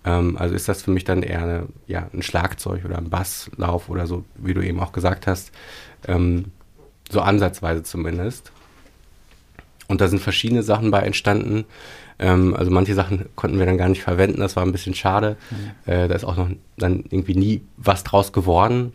Ähm, 0.05 0.37
also 0.37 0.55
ist 0.55 0.69
das 0.69 0.83
für 0.83 0.91
mich 0.91 1.05
dann 1.05 1.23
eher 1.23 1.43
eine, 1.43 1.67
ja, 1.87 2.09
ein 2.13 2.23
Schlagzeug 2.23 2.85
oder 2.85 2.99
ein 2.99 3.11
Basslauf 3.11 3.89
oder 3.89 4.07
so, 4.07 4.25
wie 4.37 4.55
du 4.55 4.63
eben 4.63 4.81
auch 4.81 4.93
gesagt 4.93 5.27
hast. 5.27 5.53
Ähm, 6.07 6.47
so 7.11 7.21
ansatzweise 7.21 7.83
zumindest. 7.83 8.53
Und 9.89 10.01
da 10.01 10.09
sind 10.09 10.21
verschiedene 10.21 10.63
Sachen 10.63 10.91
bei 10.91 11.01
entstanden. 11.01 11.65
Ähm, 12.19 12.55
also 12.55 12.71
manche 12.71 12.95
Sachen 12.95 13.27
konnten 13.37 13.59
wir 13.59 13.67
dann 13.67 13.79
gar 13.79 13.89
nicht 13.89 14.03
verwenden, 14.03 14.41
das 14.41 14.57
war 14.57 14.65
ein 14.65 14.73
bisschen 14.73 14.95
schade. 14.95 15.37
Mhm. 15.51 15.93
Äh, 15.93 16.09
da 16.09 16.15
ist 16.15 16.25
auch 16.25 16.37
noch 16.37 16.49
dann 16.79 17.05
irgendwie 17.11 17.35
nie 17.35 17.63
was 17.77 18.05
draus 18.05 18.33
geworden. 18.33 18.93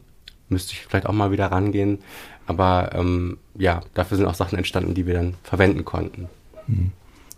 Müsste 0.50 0.74
ich 0.74 0.80
vielleicht 0.88 1.06
auch 1.06 1.14
mal 1.14 1.32
wieder 1.32 1.52
rangehen. 1.52 2.00
Aber 2.48 2.92
ähm, 2.94 3.38
ja, 3.56 3.82
dafür 3.94 4.18
sind 4.18 4.26
auch 4.26 4.34
Sachen 4.34 4.58
entstanden, 4.58 4.94
die 4.94 5.06
wir 5.06 5.14
dann 5.14 5.36
verwenden 5.44 5.86
konnten. 5.86 6.30
Hm. 6.66 6.92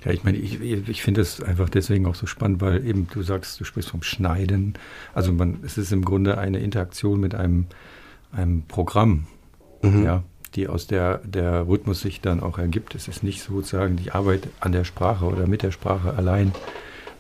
Ja, 0.06 0.12
ich 0.12 0.24
meine, 0.24 0.38
ich, 0.38 0.62
ich 0.62 1.02
finde 1.02 1.22
es 1.22 1.42
einfach 1.42 1.68
deswegen 1.68 2.06
auch 2.06 2.16
so 2.16 2.26
spannend, 2.26 2.62
weil 2.62 2.86
eben 2.86 3.08
du 3.12 3.22
sagst, 3.22 3.60
du 3.60 3.66
sprichst 3.66 3.90
vom 3.90 4.04
Schneiden. 4.04 4.76
Also 5.14 5.34
man, 5.34 5.60
es 5.64 5.78
ist 5.78 5.92
im 5.92 6.06
Grunde 6.06 6.38
eine 6.38 6.60
Interaktion 6.60 7.20
mit 7.20 7.36
einem, 7.36 7.66
einem 8.32 8.62
Programm, 8.64 9.28
mhm. 9.82 10.06
ja, 10.06 10.24
die 10.56 10.68
aus 10.68 10.88
der, 10.88 11.18
der 11.26 11.68
Rhythmus 11.68 12.00
sich 12.00 12.22
dann 12.22 12.40
auch 12.40 12.60
ergibt. 12.60 12.96
Es 12.96 13.10
ist 13.10 13.24
nicht 13.24 13.42
sozusagen 13.42 13.98
die 13.98 14.12
Arbeit 14.12 14.48
an 14.62 14.72
der 14.72 14.86
Sprache 14.86 15.26
oder 15.26 15.48
mit 15.48 15.64
der 15.64 15.72
Sprache 15.72 16.14
allein, 16.14 16.54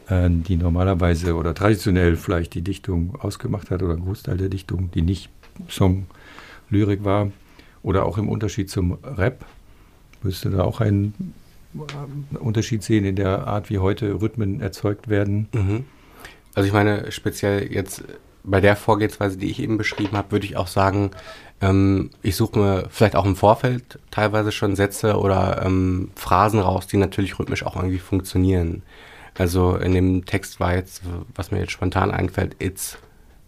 äh, 0.08 0.30
die 0.30 0.56
normalerweise 0.56 1.36
oder 1.36 1.54
traditionell 1.54 2.15
vielleicht 2.15 2.54
die 2.54 2.62
Dichtung 2.62 3.15
ausgemacht 3.19 3.71
hat 3.71 3.84
oder 3.84 3.95
ein 3.95 4.06
Großteil 4.06 4.38
der 4.38 4.49
Dichtung, 4.49 4.89
die 4.91 5.02
nicht 5.02 5.30
Song, 5.67 6.06
Lyrik 6.69 7.04
war, 7.04 7.30
oder 7.84 8.06
auch 8.06 8.18
im 8.18 8.30
Unterschied 8.30 8.70
zum 8.70 8.98
Rap. 9.04 9.46
Würdest 10.22 10.46
du 10.46 10.50
da 10.50 10.63
auch 10.63 10.82
einen 10.82 11.34
Unterschied 12.39 12.84
sehen 12.84 13.06
in 13.06 13.15
der 13.15 13.48
Art, 13.48 13.70
wie 13.70 13.80
heute 13.80 14.22
Rhythmen 14.22 14.62
erzeugt 14.62 15.08
werden? 15.08 15.48
Mhm. 15.54 15.86
Also 16.56 16.68
ich 16.68 16.74
meine, 16.74 17.12
speziell 17.12 17.72
jetzt 17.72 18.04
bei 18.44 18.62
der 18.62 18.76
Vorgehensweise, 18.76 19.38
die 19.38 19.50
ich 19.50 19.60
eben 19.62 19.78
beschrieben 19.78 20.18
habe, 20.18 20.32
würde 20.32 20.46
ich 20.46 20.58
auch 20.58 20.68
sagen, 20.68 21.12
ähm, 21.62 22.10
ich 22.22 22.36
suche 22.36 22.58
mir 22.58 22.88
vielleicht 22.89 23.15
auch 23.15 23.26
im 23.26 23.36
Vorfeld 23.36 24.00
teilweise 24.12 24.52
schon 24.52 24.76
Sätze 24.76 25.18
oder 25.18 25.62
ähm, 25.65 26.12
Phrasen 26.15 26.60
raus, 26.60 26.88
die 26.88 26.98
natürlich 26.98 27.38
rhythmisch 27.38 27.65
auch 27.65 27.76
irgendwie 27.76 28.00
funktionieren. 28.00 28.84
Also 29.38 29.76
in 29.76 29.94
dem 29.94 30.26
Text 30.26 30.60
war 30.60 30.76
jetzt, 30.76 31.02
was 31.36 31.52
mir 31.52 31.60
jetzt 31.60 31.72
spontan 31.72 32.12
einfällt, 32.12 32.56
it's 32.60 32.98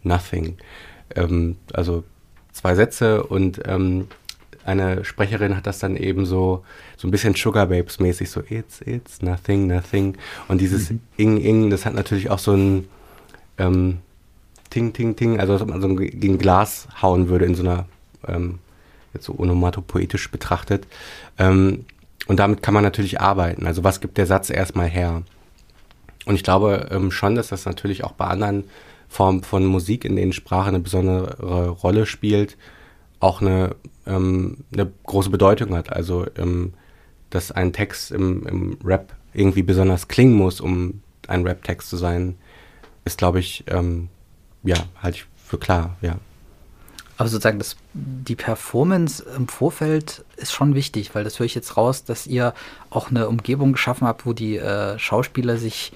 nothing. 0.03 0.57
Ähm, 1.15 1.57
also 1.73 2.03
zwei 2.51 2.75
Sätze 2.75 3.23
und 3.23 3.61
ähm, 3.65 4.07
eine 4.65 5.03
Sprecherin 5.03 5.55
hat 5.55 5.67
das 5.67 5.79
dann 5.79 5.95
eben 5.95 6.25
so, 6.25 6.63
so 6.97 7.07
ein 7.07 7.11
bisschen 7.11 7.35
Sugar 7.35 7.67
Babes 7.67 7.99
mäßig, 7.99 8.29
so 8.29 8.41
it's, 8.49 8.81
it's, 8.81 9.21
nothing, 9.21 9.67
nothing. 9.67 10.17
Und 10.47 10.61
dieses 10.61 10.91
mhm. 10.91 10.99
Ing, 11.17 11.37
Ing, 11.37 11.69
das 11.69 11.85
hat 11.85 11.93
natürlich 11.93 12.29
auch 12.29 12.39
so 12.39 12.53
ein 12.53 12.87
ähm, 13.57 13.99
Ting, 14.69 14.93
Ting, 14.93 15.15
Ting, 15.15 15.39
also 15.39 15.53
als 15.53 15.61
ob 15.61 15.69
man 15.69 15.81
so 15.81 15.95
gegen 15.95 16.37
Glas 16.37 16.87
hauen 17.01 17.29
würde 17.29 17.45
in 17.45 17.55
so 17.55 17.63
einer, 17.63 17.85
ähm, 18.27 18.59
jetzt 19.13 19.25
so 19.25 19.35
onomatopoetisch 19.37 20.31
betrachtet. 20.31 20.87
Ähm, 21.37 21.85
und 22.27 22.39
damit 22.39 22.61
kann 22.61 22.73
man 22.73 22.83
natürlich 22.83 23.19
arbeiten. 23.19 23.65
Also 23.65 23.83
was 23.83 23.99
gibt 23.99 24.17
der 24.17 24.27
Satz 24.27 24.49
erstmal 24.49 24.87
her? 24.87 25.23
Und 26.25 26.35
ich 26.35 26.43
glaube 26.43 26.87
ähm, 26.91 27.11
schon, 27.11 27.35
dass 27.35 27.49
das 27.49 27.65
natürlich 27.65 28.03
auch 28.03 28.13
bei 28.13 28.25
anderen 28.25 28.65
Formen 29.09 29.43
von 29.43 29.65
Musik, 29.65 30.05
in 30.05 30.15
denen 30.15 30.33
Sprache 30.33 30.69
eine 30.69 30.79
besondere 30.79 31.69
Rolle 31.69 32.05
spielt, 32.05 32.57
auch 33.21 33.41
eine 33.41 33.75
ähm, 34.05 34.57
eine 34.73 34.91
große 35.05 35.29
Bedeutung 35.29 35.75
hat. 35.75 35.91
Also, 35.91 36.25
ähm, 36.37 36.73
dass 37.29 37.51
ein 37.51 37.73
Text 37.73 38.11
im, 38.11 38.45
im, 38.45 38.77
Rap 38.83 39.13
irgendwie 39.33 39.63
besonders 39.63 40.07
klingen 40.07 40.33
muss, 40.33 40.59
um 40.59 41.01
ein 41.27 41.47
Rap-Text 41.47 41.89
zu 41.89 41.95
sein, 41.95 42.35
ist, 43.05 43.17
glaube 43.17 43.39
ich, 43.39 43.63
ähm, 43.67 44.09
ja, 44.63 44.75
halte 45.01 45.19
ich 45.19 45.25
für 45.37 45.57
klar, 45.57 45.95
ja. 46.01 46.17
Aber 47.17 47.29
sozusagen 47.29 47.59
das, 47.59 47.77
die 47.93 48.35
Performance 48.35 49.23
im 49.37 49.47
Vorfeld 49.47 50.25
ist 50.37 50.51
schon 50.51 50.73
wichtig, 50.75 51.13
weil 51.13 51.23
das 51.23 51.39
höre 51.39 51.45
ich 51.45 51.55
jetzt 51.55 51.77
raus, 51.77 52.03
dass 52.03 52.25
ihr 52.25 52.53
auch 52.89 53.11
eine 53.11 53.29
Umgebung 53.29 53.73
geschaffen 53.73 54.07
habt, 54.07 54.25
wo 54.25 54.33
die 54.33 54.57
äh, 54.57 54.97
Schauspieler 54.97 55.57
sich 55.57 55.93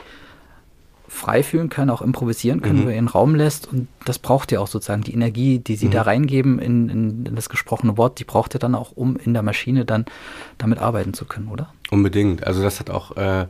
frei 1.08 1.44
fühlen 1.44 1.70
können, 1.70 1.90
auch 1.90 2.02
improvisieren 2.02 2.62
können, 2.62 2.80
mhm. 2.80 2.86
wo 2.86 2.90
ihr 2.90 2.96
ihren 2.96 3.08
Raum 3.08 3.36
lässt. 3.36 3.72
Und 3.72 3.88
das 4.06 4.20
braucht 4.20 4.52
ihr 4.52 4.62
auch 4.62 4.68
sozusagen. 4.68 5.04
Die 5.04 5.14
Energie, 5.14 5.60
die 5.60 5.76
sie 5.76 5.88
mhm. 5.88 5.92
da 5.92 6.02
reingeben 6.04 6.60
in, 6.60 6.90
in, 6.90 7.36
das 7.36 7.50
gesprochene 7.50 7.98
Wort, 7.98 8.20
die 8.20 8.24
braucht 8.24 8.56
ihr 8.56 8.60
dann 8.60 8.76
auch, 8.76 8.92
um 8.92 9.18
in 9.18 9.34
der 9.34 9.44
Maschine 9.44 9.86
dann 9.86 10.06
damit 10.58 10.80
arbeiten 10.80 11.14
zu 11.14 11.26
können, 11.26 11.48
oder? 11.48 11.74
Unbedingt. 11.92 12.46
Also 12.46 12.64
das 12.64 12.80
hat 12.80 12.90
auch, 12.90 13.16
äh, 13.18 13.48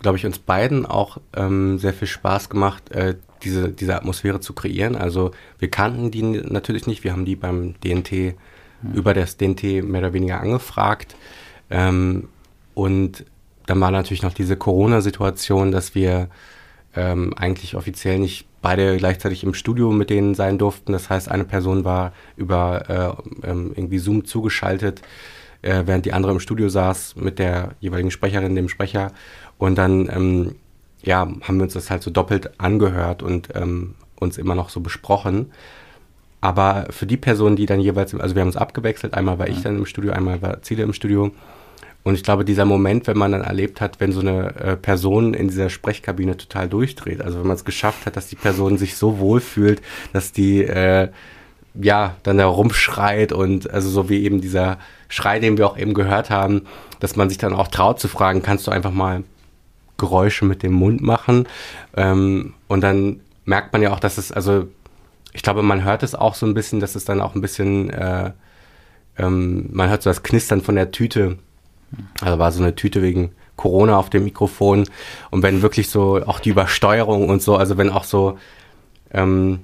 glaube 0.00 0.18
ich, 0.18 0.26
uns 0.26 0.38
beiden 0.38 0.86
auch 0.86 1.18
ähm, 1.36 1.78
sehr 1.78 1.92
viel 1.92 2.08
Spaß 2.08 2.48
gemacht, 2.48 2.90
äh, 2.92 3.16
diese, 3.42 3.70
diese 3.70 3.96
Atmosphäre 3.96 4.40
zu 4.40 4.52
kreieren. 4.52 4.96
Also 4.96 5.32
wir 5.58 5.70
kannten 5.70 6.10
die 6.10 6.22
natürlich 6.22 6.86
nicht. 6.86 7.04
Wir 7.04 7.12
haben 7.12 7.24
die 7.24 7.36
beim 7.36 7.74
DNT 7.80 8.12
mhm. 8.12 8.92
über 8.94 9.14
das 9.14 9.36
DNT 9.36 9.84
mehr 9.84 10.00
oder 10.00 10.12
weniger 10.12 10.40
angefragt. 10.40 11.16
Ähm, 11.70 12.28
und 12.74 13.24
dann 13.66 13.80
war 13.80 13.90
natürlich 13.90 14.22
noch 14.22 14.34
diese 14.34 14.56
Corona-Situation, 14.56 15.70
dass 15.70 15.94
wir 15.94 16.28
ähm, 16.94 17.34
eigentlich 17.36 17.76
offiziell 17.76 18.18
nicht 18.18 18.46
beide 18.62 18.96
gleichzeitig 18.96 19.44
im 19.44 19.54
Studio 19.54 19.90
mit 19.90 20.10
denen 20.10 20.34
sein 20.34 20.58
durften. 20.58 20.92
Das 20.92 21.08
heißt, 21.08 21.30
eine 21.30 21.44
Person 21.44 21.84
war 21.84 22.12
über 22.36 23.22
äh, 23.44 23.48
ähm, 23.48 23.72
irgendwie 23.74 23.98
Zoom 23.98 24.24
zugeschaltet, 24.24 25.02
äh, 25.62 25.82
während 25.86 26.06
die 26.06 26.12
andere 26.12 26.32
im 26.32 26.40
Studio 26.40 26.68
saß 26.68 27.16
mit 27.16 27.38
der 27.38 27.70
jeweiligen 27.80 28.10
Sprecherin, 28.10 28.54
dem 28.54 28.68
Sprecher. 28.68 29.12
Und 29.58 29.76
dann 29.76 30.08
ähm, 30.08 30.54
ja, 31.02 31.20
haben 31.20 31.56
wir 31.56 31.64
uns 31.64 31.74
das 31.74 31.90
halt 31.90 32.02
so 32.02 32.10
doppelt 32.10 32.60
angehört 32.60 33.22
und 33.22 33.48
ähm, 33.54 33.94
uns 34.18 34.38
immer 34.38 34.54
noch 34.54 34.68
so 34.68 34.80
besprochen. 34.80 35.52
Aber 36.40 36.86
für 36.90 37.06
die 37.06 37.16
Person, 37.16 37.56
die 37.56 37.66
dann 37.66 37.80
jeweils, 37.80 38.14
also 38.14 38.34
wir 38.34 38.40
haben 38.40 38.48
uns 38.48 38.56
abgewechselt, 38.56 39.14
einmal 39.14 39.38
war 39.38 39.48
ich 39.48 39.62
dann 39.62 39.76
im 39.76 39.86
Studio, 39.86 40.12
einmal 40.12 40.40
war 40.40 40.62
Ziele 40.62 40.82
im 40.82 40.92
Studio. 40.92 41.32
Und 42.02 42.14
ich 42.14 42.22
glaube, 42.22 42.44
dieser 42.44 42.64
Moment, 42.64 43.06
wenn 43.06 43.18
man 43.18 43.32
dann 43.32 43.42
erlebt 43.42 43.80
hat, 43.80 44.00
wenn 44.00 44.12
so 44.12 44.20
eine 44.20 44.54
äh, 44.56 44.76
Person 44.76 45.34
in 45.34 45.48
dieser 45.48 45.68
Sprechkabine 45.68 46.36
total 46.36 46.68
durchdreht, 46.68 47.20
also 47.20 47.40
wenn 47.40 47.46
man 47.46 47.56
es 47.56 47.64
geschafft 47.64 48.06
hat, 48.06 48.16
dass 48.16 48.28
die 48.28 48.36
Person 48.36 48.78
sich 48.78 48.96
so 48.96 49.18
wohl 49.18 49.40
fühlt, 49.40 49.82
dass 50.12 50.32
die 50.32 50.64
äh, 50.64 51.08
ja 51.74 52.16
dann 52.22 52.38
da 52.38 52.46
rumschreit 52.46 53.32
und 53.32 53.70
also 53.70 53.90
so 53.90 54.08
wie 54.08 54.24
eben 54.24 54.40
dieser 54.40 54.78
Schrei, 55.08 55.40
den 55.40 55.58
wir 55.58 55.66
auch 55.66 55.76
eben 55.76 55.92
gehört 55.92 56.30
haben, 56.30 56.62
dass 57.00 57.16
man 57.16 57.28
sich 57.28 57.38
dann 57.38 57.52
auch 57.52 57.68
traut 57.68 58.00
zu 58.00 58.08
fragen, 58.08 58.42
kannst 58.42 58.66
du 58.66 58.70
einfach 58.70 58.92
mal 58.92 59.24
Geräusche 59.98 60.44
mit 60.46 60.62
dem 60.62 60.72
Mund 60.72 61.02
machen? 61.02 61.46
Ähm, 61.96 62.54
und 62.66 62.80
dann 62.80 63.20
merkt 63.44 63.72
man 63.72 63.82
ja 63.82 63.92
auch, 63.92 64.00
dass 64.00 64.16
es, 64.16 64.32
also 64.32 64.68
ich 65.32 65.42
glaube, 65.42 65.62
man 65.62 65.84
hört 65.84 66.02
es 66.02 66.14
auch 66.14 66.34
so 66.34 66.46
ein 66.46 66.54
bisschen, 66.54 66.80
dass 66.80 66.94
es 66.94 67.04
dann 67.04 67.20
auch 67.20 67.34
ein 67.34 67.40
bisschen, 67.40 67.90
äh, 67.90 68.32
ähm, 69.18 69.68
man 69.70 69.90
hört 69.90 70.02
so 70.02 70.10
das 70.10 70.22
Knistern 70.22 70.62
von 70.62 70.76
der 70.76 70.90
Tüte 70.90 71.38
also 72.20 72.38
war 72.38 72.52
so 72.52 72.62
eine 72.62 72.74
Tüte 72.74 73.02
wegen 73.02 73.32
Corona 73.56 73.98
auf 73.98 74.10
dem 74.10 74.24
Mikrofon. 74.24 74.86
Und 75.30 75.42
wenn 75.42 75.62
wirklich 75.62 75.88
so 75.88 76.24
auch 76.24 76.40
die 76.40 76.50
Übersteuerung 76.50 77.28
und 77.28 77.42
so, 77.42 77.56
also 77.56 77.76
wenn 77.76 77.90
auch 77.90 78.04
so, 78.04 78.38
ähm, 79.12 79.60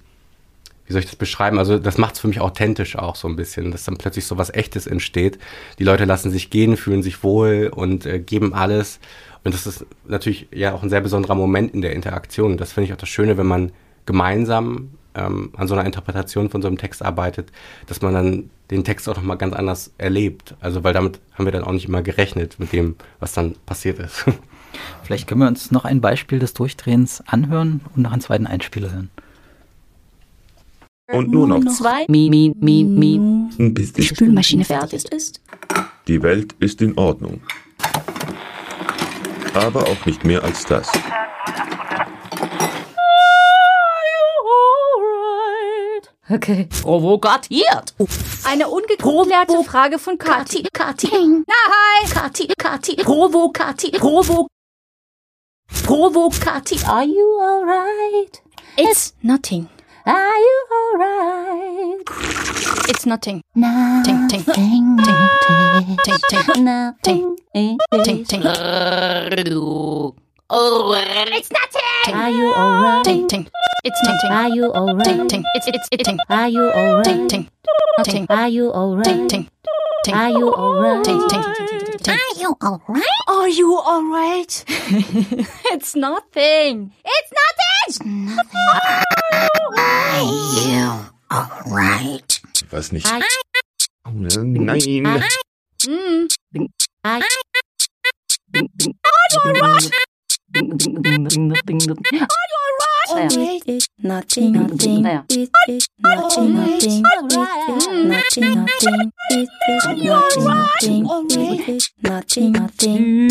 wie 0.87 0.93
soll 0.93 1.01
ich 1.01 1.07
das 1.07 1.17
beschreiben? 1.17 1.59
Also 1.59 1.79
das 1.79 1.99
macht 1.99 2.15
es 2.15 2.21
für 2.21 2.29
mich 2.29 2.41
authentisch 2.41 2.97
auch 2.97 3.17
so 3.17 3.27
ein 3.27 3.37
bisschen, 3.37 3.71
dass 3.71 3.85
dann 3.85 3.97
plötzlich 3.97 4.27
so 4.27 4.39
was 4.39 4.51
Echtes 4.51 4.87
entsteht. 4.87 5.39
Die 5.79 5.85
Leute 5.85 6.05
lassen 6.05 6.31
sich 6.31 6.51
gehen, 6.51 6.77
fühlen 6.77 7.03
sich 7.03 7.23
wohl 7.23 7.71
und 7.75 8.07
äh, 8.07 8.19
geben 8.21 8.55
alles. 8.55 9.01
Und 9.45 9.55
das 9.55 9.67
ist 9.67 9.87
natürlich 10.07 10.49
ja 10.53 10.75
auch 10.75 10.83
ein 10.83 10.91
sehr 10.91 11.01
besonderer 11.01 11.35
Moment 11.35 11.73
in 11.73 11.81
der 11.81 11.93
Interaktion. 11.93 12.53
Und 12.53 12.61
das 12.61 12.73
finde 12.73 12.87
ich 12.87 12.93
auch 12.93 12.99
das 12.99 13.09
Schöne, 13.09 13.39
wenn 13.39 13.47
man 13.47 13.73
gemeinsam 14.05 14.91
ähm, 15.17 15.51
an 15.57 15.67
so 15.67 15.75
einer 15.75 15.85
Interpretation 15.85 16.51
von 16.51 16.63
so 16.63 16.69
einem 16.69 16.79
Text 16.79 17.03
arbeitet, 17.03 17.51
dass 17.87 18.03
man 18.03 18.15
dann 18.15 18.51
den 18.71 18.85
Text 18.85 19.09
auch 19.09 19.17
nochmal 19.17 19.39
ganz 19.39 19.55
anders 19.55 19.93
erlebt. 19.99 20.55
Also 20.61 20.85
weil 20.85 20.93
damit 20.93 21.21
haben 21.35 21.45
wir 21.45 21.53
dann 21.53 21.65
auch 21.65 21.73
nicht 21.73 21.89
immer 21.89 22.03
gerechnet 22.03 22.59
mit 22.59 22.73
dem, 22.73 22.97
was 23.19 23.33
dann 23.33 23.55
passiert 23.67 23.99
ist. 23.99 24.25
Vielleicht 25.05 25.27
können 25.27 25.41
wir 25.41 25.49
uns 25.49 25.71
noch 25.71 25.85
ein 25.85 26.01
Beispiel 26.01 26.39
des 26.39 26.53
Durchdrehens 26.53 27.23
anhören 27.27 27.81
und 27.95 28.03
noch 28.03 28.13
einen 28.13 28.21
zweiten 28.21 28.47
Einspieler 28.47 28.93
hören. 28.93 29.11
Und 31.13 31.31
nur 31.31 31.47
noch 31.47 31.65
Zwei. 31.67 32.05
Mi, 32.09 32.29
mi, 32.29 32.53
mi, 32.59 32.83
mi. 32.85 33.69
bis 33.71 33.93
Die 33.93 34.01
die, 34.03 34.09
Spülmaschine 34.09 34.65
fertig 34.65 35.05
ist. 35.13 35.41
die 36.09 36.21
Welt 36.23 36.55
ist 36.59 36.83
in 36.83 36.99
Ordnung. 36.99 37.41
Aber 39.55 39.85
auch 39.85 40.05
nicht 40.05 40.25
mehr 40.25 40.43
als 40.43 40.65
das. 40.67 40.91
Okay. 46.29 46.67
Provokatiert. 46.83 47.95
Eine 48.45 48.69
ungeklärte 48.69 49.63
Frage 49.65 49.99
von 49.99 50.19
Kati. 50.19 50.65
Kati. 50.73 51.09
Nein. 51.09 52.11
Kati. 52.11 52.49
Kati. 52.59 52.97
Provokati. 52.97 53.91
Provo. 53.93 54.49
Provokati. 55.85 56.85
Are 56.89 57.05
you 57.05 57.39
alright? 57.41 58.43
It's 58.77 59.15
nothing. 59.23 59.69
Are 60.05 60.15
you 60.15 60.67
alright? 60.73 62.11
It's 62.89 63.07
nothing. 63.07 63.43
Ting, 63.55 64.29
ting, 64.29 64.45
ting, 64.45 64.97
ting, 65.05 65.97
ting, 66.05 66.19
ting, 66.29 66.65
Nothing. 66.65 67.37
ting, 67.55 67.79
ting. 68.25 68.43
It's 71.33 71.51
nothing. 71.51 72.15
Are 72.15 72.31
you 72.31 72.53
alright? 72.55 73.05
Ting, 73.05 73.29
ting. 73.29 73.49
It's 73.87 74.03
nothing. 74.03 74.33
Are 74.33 74.49
you 74.49 74.65
alright? 74.75 75.07
Ting, 75.07 75.29
ting. 75.29 75.45
It's 75.55 75.69
it's 75.69 75.89
it's 75.93 76.03
ting. 76.03 76.19
Are 76.29 76.49
you 76.49 76.65
alright? 76.75 77.05
Ting, 77.05 77.29
ting. 77.29 77.49
Nothing. 77.99 78.27
Are 78.29 78.49
you 78.49 78.73
alright? 78.73 79.07
Ting, 79.07 79.29
ting. 79.29 79.49
Ting. 80.03 80.15
Are 80.15 80.31
you 80.31 80.51
alright? 80.51 81.05
Ting, 81.05 81.29
ting. 81.29 81.45
Ting. 82.03 82.19
Are 82.19 82.35
you 82.35 82.57
alright? 82.67 83.23
Are 83.29 83.49
you 83.49 83.79
alright? 83.79 84.65
it's 85.71 85.95
nothing. 85.95 86.91
It's 87.05 87.31
nothing. 87.31 88.27
Was 92.73 92.91
nicht. 92.91 93.07
Are 93.07 93.23
Oh, 94.05 94.11
nein. 94.11 94.57
Mm. 94.59 94.69
Are 94.69 94.79
you 96.59 96.67
Alright. 97.07 97.25
It's 98.53 98.77
nothing, 99.39 99.55
nothing. 99.55 99.93
It 100.55 100.75
is 100.75 100.89
nothing, 100.89 101.15
nothing. 101.15 101.15
It 101.15 101.27
is 101.27 101.39
nothing, 101.39 101.79
nothing. 101.87 102.27
It 103.09 103.69
is 103.69 103.87
nothing, 104.03 104.53
nothing. 104.53 105.07
It 105.29 105.51
is 105.69 105.87
nothing, 105.99 106.55
nothing. 106.55 107.05
It 107.05 107.29
is 107.69 107.87
nothing, 108.05 108.65
Aber 109.85 109.95
jetzt 109.95 110.37
nothing. 110.39 111.05
wieder 111.05 111.39
It 111.39 111.61
Frage 111.63 111.69
is 111.69 111.91
nothing, 112.03 112.53
nothing. 112.53 113.29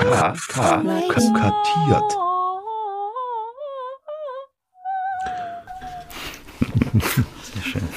K, 0.00 0.34
K, 0.48 0.82
K, 1.08 1.20
kartiert. 1.38 2.12
Sehr 7.42 7.62
schön. 7.62 7.88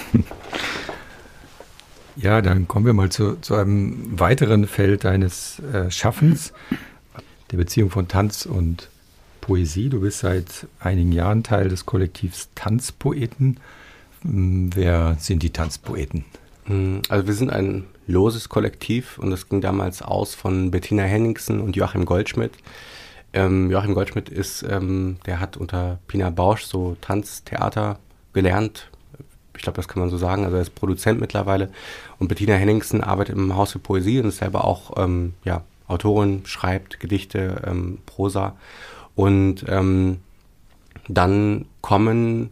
Ja, 2.16 2.42
dann 2.42 2.68
kommen 2.68 2.86
wir 2.86 2.94
mal 2.94 3.10
zu, 3.10 3.38
zu 3.38 3.56
einem 3.56 4.20
weiteren 4.20 4.68
Feld 4.68 5.06
deines 5.06 5.60
äh, 5.60 5.90
Schaffens, 5.90 6.52
der 7.52 7.58
Beziehung 7.58 7.90
von 7.90 8.08
Tanz 8.08 8.46
und 8.46 8.90
Poesie. 9.42 9.90
Du 9.90 10.02
bist 10.02 10.20
seit 10.20 10.68
einigen 10.80 11.12
Jahren 11.12 11.44
Teil 11.44 11.70
des 11.70 11.86
Kollektivs 11.86 12.50
Tanzpoeten. 12.56 13.58
Hm, 14.22 14.70
Wer 14.76 15.18
sind 15.20 15.44
die 15.44 15.52
Tanzpoeten? 15.52 16.26
Mm, 16.66 17.00
Also 17.10 17.28
wir 17.28 17.34
sind 17.34 17.50
ein 17.50 17.86
loses 18.08 18.50
Kollektiv 18.50 19.18
und 19.18 19.30
das 19.32 19.50
ging 19.50 19.62
damals 19.62 20.02
aus 20.02 20.36
von 20.36 20.72
Bettina 20.72 21.04
Henningsen 21.04 21.62
und 21.62 21.76
Joachim 21.76 22.06
Goldschmidt. 22.06 22.54
Ähm, 23.34 23.70
Joachim 23.70 23.94
Goldschmidt 23.94 24.30
ist, 24.30 24.64
ähm, 24.64 25.18
der 25.26 25.40
hat 25.40 25.56
unter 25.58 26.00
Pina 26.08 26.30
Bausch 26.32 26.64
so 26.64 26.98
Tanztheater 27.02 28.00
gelernt. 28.34 28.90
Ich 29.56 29.62
glaube, 29.64 29.76
das 29.76 29.88
kann 29.88 30.00
man 30.00 30.10
so 30.10 30.18
sagen. 30.18 30.46
Also 30.46 30.56
er 30.56 30.62
ist 30.62 30.74
Produzent 30.74 31.20
mittlerweile. 31.20 31.70
Und 32.18 32.28
Bettina 32.28 32.54
Henningsen 32.56 33.04
arbeitet 33.04 33.36
im 33.36 33.56
Haus 33.56 33.74
für 33.74 33.80
Poesie 33.80 34.20
und 34.20 34.28
ist 34.28 34.38
selber 34.38 34.64
auch 34.64 34.94
ähm, 34.98 35.34
ja, 35.44 35.64
Autorin, 35.90 36.44
schreibt 36.46 37.00
Gedichte, 37.00 37.64
ähm, 37.66 38.00
Prosa. 38.06 38.56
Und 39.16 39.66
ähm, 39.68 40.20
dann 41.08 41.66
kommen, 41.82 42.52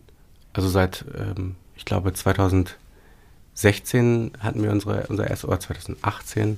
also 0.53 0.67
seit, 0.67 1.05
ähm, 1.17 1.55
ich 1.75 1.85
glaube, 1.85 2.13
2016 2.13 4.31
hatten 4.39 4.63
wir 4.63 4.71
unsere, 4.71 5.05
unser 5.07 5.29
erstes, 5.29 5.47
oder 5.47 5.59
2018, 5.59 6.57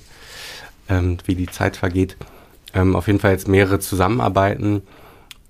ähm, 0.87 1.17
wie 1.25 1.35
die 1.35 1.47
Zeit 1.47 1.77
vergeht, 1.77 2.17
ähm, 2.73 2.95
auf 2.95 3.07
jeden 3.07 3.19
Fall 3.19 3.31
jetzt 3.31 3.47
mehrere 3.47 3.79
Zusammenarbeiten. 3.79 4.81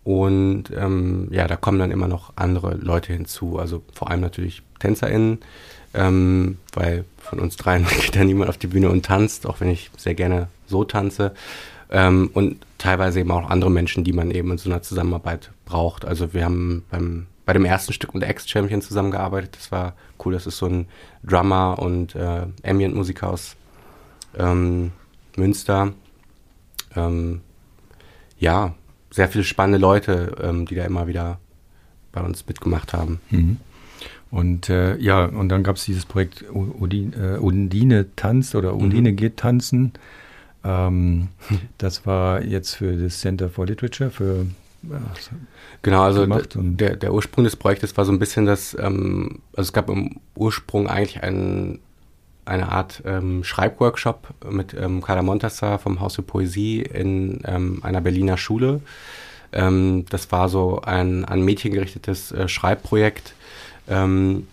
Und 0.03 0.65
ähm, 0.75 1.27
ja, 1.31 1.47
da 1.47 1.55
kommen 1.55 1.77
dann 1.77 1.91
immer 1.91 2.07
noch 2.07 2.33
andere 2.35 2.75
Leute 2.75 3.13
hinzu. 3.13 3.59
Also 3.59 3.83
vor 3.93 4.09
allem 4.09 4.21
natürlich 4.21 4.63
TänzerInnen, 4.79 5.39
ähm, 5.93 6.57
weil 6.73 7.05
von 7.17 7.39
uns 7.39 7.57
dreien 7.57 7.85
geht 8.01 8.15
da 8.15 8.23
niemand 8.23 8.49
auf 8.49 8.57
die 8.57 8.67
Bühne 8.67 8.89
und 8.89 9.05
tanzt, 9.05 9.45
auch 9.45 9.59
wenn 9.59 9.69
ich 9.69 9.91
sehr 9.97 10.15
gerne 10.15 10.47
so 10.69 10.83
tanze. 10.83 11.33
Ähm, 11.91 12.29
und 12.33 12.57
teilweise 12.77 13.19
eben 13.19 13.31
auch 13.31 13.49
andere 13.49 13.71
Menschen, 13.71 14.03
die 14.03 14.13
man 14.13 14.31
eben 14.31 14.51
in 14.51 14.57
so 14.57 14.69
einer 14.69 14.81
Zusammenarbeit 14.81 15.51
braucht. 15.65 16.05
Also 16.05 16.33
wir 16.33 16.45
haben 16.45 16.85
beim, 16.91 17.25
bei 17.45 17.53
dem 17.53 17.65
ersten 17.65 17.93
Stück 17.93 18.13
mit 18.13 18.23
Ex-Champion 18.23 18.81
zusammengearbeitet. 18.81 19.55
Das 19.57 19.71
war 19.71 19.95
cool. 20.23 20.33
Das 20.33 20.45
ist 20.45 20.57
so 20.57 20.67
ein 20.67 20.85
Drummer 21.23 21.79
und 21.79 22.15
äh, 22.15 22.43
Ambient-Musiker 22.63 23.31
aus 23.31 23.55
ähm, 24.37 24.91
Münster. 25.35 25.93
Ähm, 26.95 27.41
ja, 28.39 28.75
sehr 29.09 29.27
viele 29.27 29.43
spannende 29.43 29.79
Leute, 29.79 30.35
ähm, 30.41 30.67
die 30.67 30.75
da 30.75 30.85
immer 30.85 31.07
wieder 31.07 31.39
bei 32.11 32.21
uns 32.21 32.45
mitgemacht 32.47 32.93
haben. 32.93 33.19
Mhm. 33.31 33.57
Und 34.31 34.69
äh, 34.69 34.95
ja, 34.97 35.25
und 35.25 35.49
dann 35.49 35.63
gab 35.63 35.77
es 35.77 35.85
dieses 35.85 36.05
Projekt 36.05 36.45
U- 36.53 36.75
Undine, 36.79 37.15
äh, 37.15 37.37
Undine 37.39 38.15
tanzt 38.15 38.53
oder 38.53 38.75
Undine 38.75 39.13
geht 39.13 39.37
tanzen. 39.37 39.93
Ähm, 40.63 41.29
das 41.77 42.05
war 42.05 42.41
jetzt 42.43 42.75
für 42.75 42.95
das 42.95 43.19
Center 43.19 43.49
for 43.49 43.65
Literature, 43.65 44.09
für 44.09 44.45
äh, 44.83 44.95
Genau, 45.81 46.01
also 46.01 46.25
der, 46.25 46.95
der 46.95 47.13
Ursprung 47.13 47.43
des 47.43 47.55
Projektes 47.55 47.95
war 47.95 48.05
so 48.05 48.11
ein 48.11 48.19
bisschen 48.19 48.45
das, 48.45 48.75
ähm, 48.79 49.39
also 49.55 49.69
es 49.69 49.73
gab 49.73 49.89
im 49.89 50.19
Ursprung 50.35 50.87
eigentlich 50.87 51.23
ein, 51.23 51.79
eine 52.45 52.69
Art 52.69 53.01
ähm, 53.05 53.43
Schreibworkshop 53.43 54.33
mit 54.49 54.73
ähm, 54.73 55.01
Carla 55.01 55.21
Montasser 55.21 55.79
vom 55.79 56.01
Haus 56.01 56.15
für 56.15 56.21
Poesie 56.21 56.81
in 56.81 57.41
ähm, 57.45 57.79
einer 57.83 58.01
Berliner 58.01 58.37
Schule. 58.37 58.81
Ähm, 59.53 60.05
das 60.09 60.31
war 60.31 60.49
so 60.49 60.81
ein 60.81 61.23
an 61.23 61.43
Mädchen 61.43 61.73
gerichtetes 61.73 62.31
äh, 62.31 62.47
Schreibprojekt, 62.47 63.35
ähm, 63.87 64.47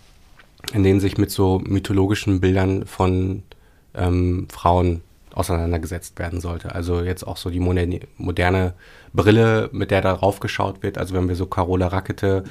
in 0.73 0.83
dem 0.83 0.99
sich 0.99 1.17
mit 1.17 1.31
so 1.31 1.59
mythologischen 1.59 2.39
Bildern 2.39 2.85
von 2.85 3.43
Frauen 4.49 5.01
auseinandergesetzt 5.37 6.17
werden 6.19 6.41
sollte. 6.41 6.73
Also 6.73 7.01
jetzt 7.01 7.25
auch 7.25 7.37
so 7.37 7.49
die 7.49 7.59
moderne, 7.59 8.73
Brille, 9.13 9.69
mit 9.71 9.91
der 9.91 10.01
darauf 10.01 10.39
geschaut 10.39 10.83
wird. 10.83 10.97
Also 10.97 11.13
wenn 11.13 11.27
wir 11.27 11.35
so 11.35 11.45
Carola 11.45 11.87
Rackete 11.87 12.43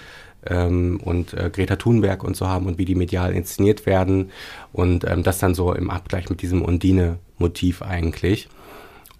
ähm, 0.46 1.00
und 1.02 1.34
äh, 1.34 1.50
Greta 1.52 1.76
Thunberg 1.76 2.24
und 2.24 2.36
so 2.36 2.46
haben 2.48 2.66
und 2.66 2.78
wie 2.78 2.84
die 2.84 2.94
medial 2.94 3.32
inszeniert 3.32 3.86
werden 3.86 4.30
und 4.72 5.04
ähm, 5.04 5.22
das 5.22 5.38
dann 5.38 5.54
so 5.54 5.72
im 5.74 5.90
Abgleich 5.90 6.30
mit 6.30 6.42
diesem 6.42 6.62
Undine-Motiv 6.62 7.82
eigentlich. 7.82 8.48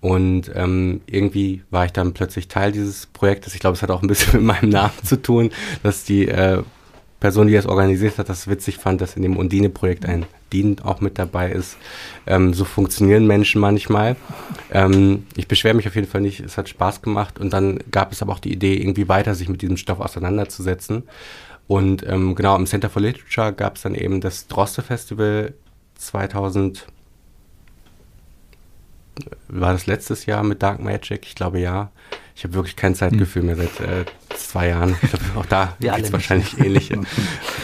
Und 0.01 0.51
ähm, 0.55 1.01
irgendwie 1.07 1.63
war 1.71 1.87
ich 1.87 1.93
dann 1.93 2.15
plötzlich 2.15 2.49
Teil 2.49 2.71
dieses 2.71 3.07
Projektes. 3.07 3.55
Ich 3.55 3.61
glaube, 3.61 3.75
es 3.75 3.83
hat 3.83 3.91
auch 3.91 4.03
ein 4.03 4.09
bisschen 4.09 4.35
mit 4.45 4.45
meinem 4.45 4.71
Namen 4.71 5.03
zu 5.03 5.21
tun, 5.21 5.51
dass 5.83 6.05
die 6.05 6.29
äh, 6.29 6.63
Person, 7.21 7.47
die 7.47 7.55
das 7.55 7.67
organisiert 7.67 8.19
hat, 8.19 8.29
das 8.29 8.49
witzig 8.49 8.77
fand, 8.79 9.01
dass 9.01 9.17
in 9.17 9.23
dem 9.23 9.37
Undine-Projekt 9.37 10.05
ein 10.05 10.27
Dean 10.53 10.79
auch 10.83 11.01
mit 11.01 11.19
dabei 11.19 11.51
ist. 11.51 11.77
Ähm, 12.27 12.55
so 12.55 12.65
funktionieren 12.65 13.27
Menschen 13.27 13.61
manchmal. 13.61 14.17
Ähm, 14.71 15.27
ich 15.35 15.49
beschwere 15.49 15.75
mich 15.75 15.89
auf 15.89 15.95
jeden 15.95 16.07
Fall 16.07 16.21
nicht, 16.21 16.41
es 16.41 16.59
hat 16.59 16.69
Spaß 16.69 17.03
gemacht. 17.03 17.39
Und 17.39 17.53
dann 17.53 17.79
gab 17.91 18.13
es 18.13 18.23
aber 18.23 18.33
auch 18.33 18.39
die 18.39 18.53
Idee, 18.53 18.77
irgendwie 18.77 19.09
weiter 19.09 19.35
sich 19.35 19.49
mit 19.49 19.63
diesem 19.63 19.77
Stoff 19.77 20.01
auseinanderzusetzen. 20.01 21.05
Und 21.67 22.07
ähm, 22.07 22.35
genau, 22.35 22.55
im 22.55 22.67
Center 22.67 22.91
for 22.91 23.03
Literature 23.03 23.53
gab 23.53 23.77
es 23.77 23.83
dann 23.83 23.95
eben 23.95 24.21
das 24.21 24.47
Droste 24.47 24.83
Festival 24.83 25.55
2000 25.97 26.87
war 29.49 29.73
das 29.73 29.87
letztes 29.87 30.27
Jahr 30.27 30.43
mit 30.43 30.63
Dark 30.63 30.81
Magic? 30.81 31.27
Ich 31.27 31.35
glaube 31.35 31.61
ja. 31.61 31.91
Ich 32.35 32.45
habe 32.45 32.53
wirklich 32.53 32.77
kein 32.77 32.95
Zeitgefühl 32.95 33.43
mehr 33.43 33.57
seit 33.57 33.81
äh, 33.81 34.05
zwei 34.37 34.69
Jahren. 34.69 34.95
Ich 35.03 35.09
glaube, 35.09 35.25
auch 35.37 35.47
da 35.47 35.75
gibt 35.81 35.99
es 35.99 36.13
wahrscheinlich 36.13 36.59
ähnliche. 36.59 37.01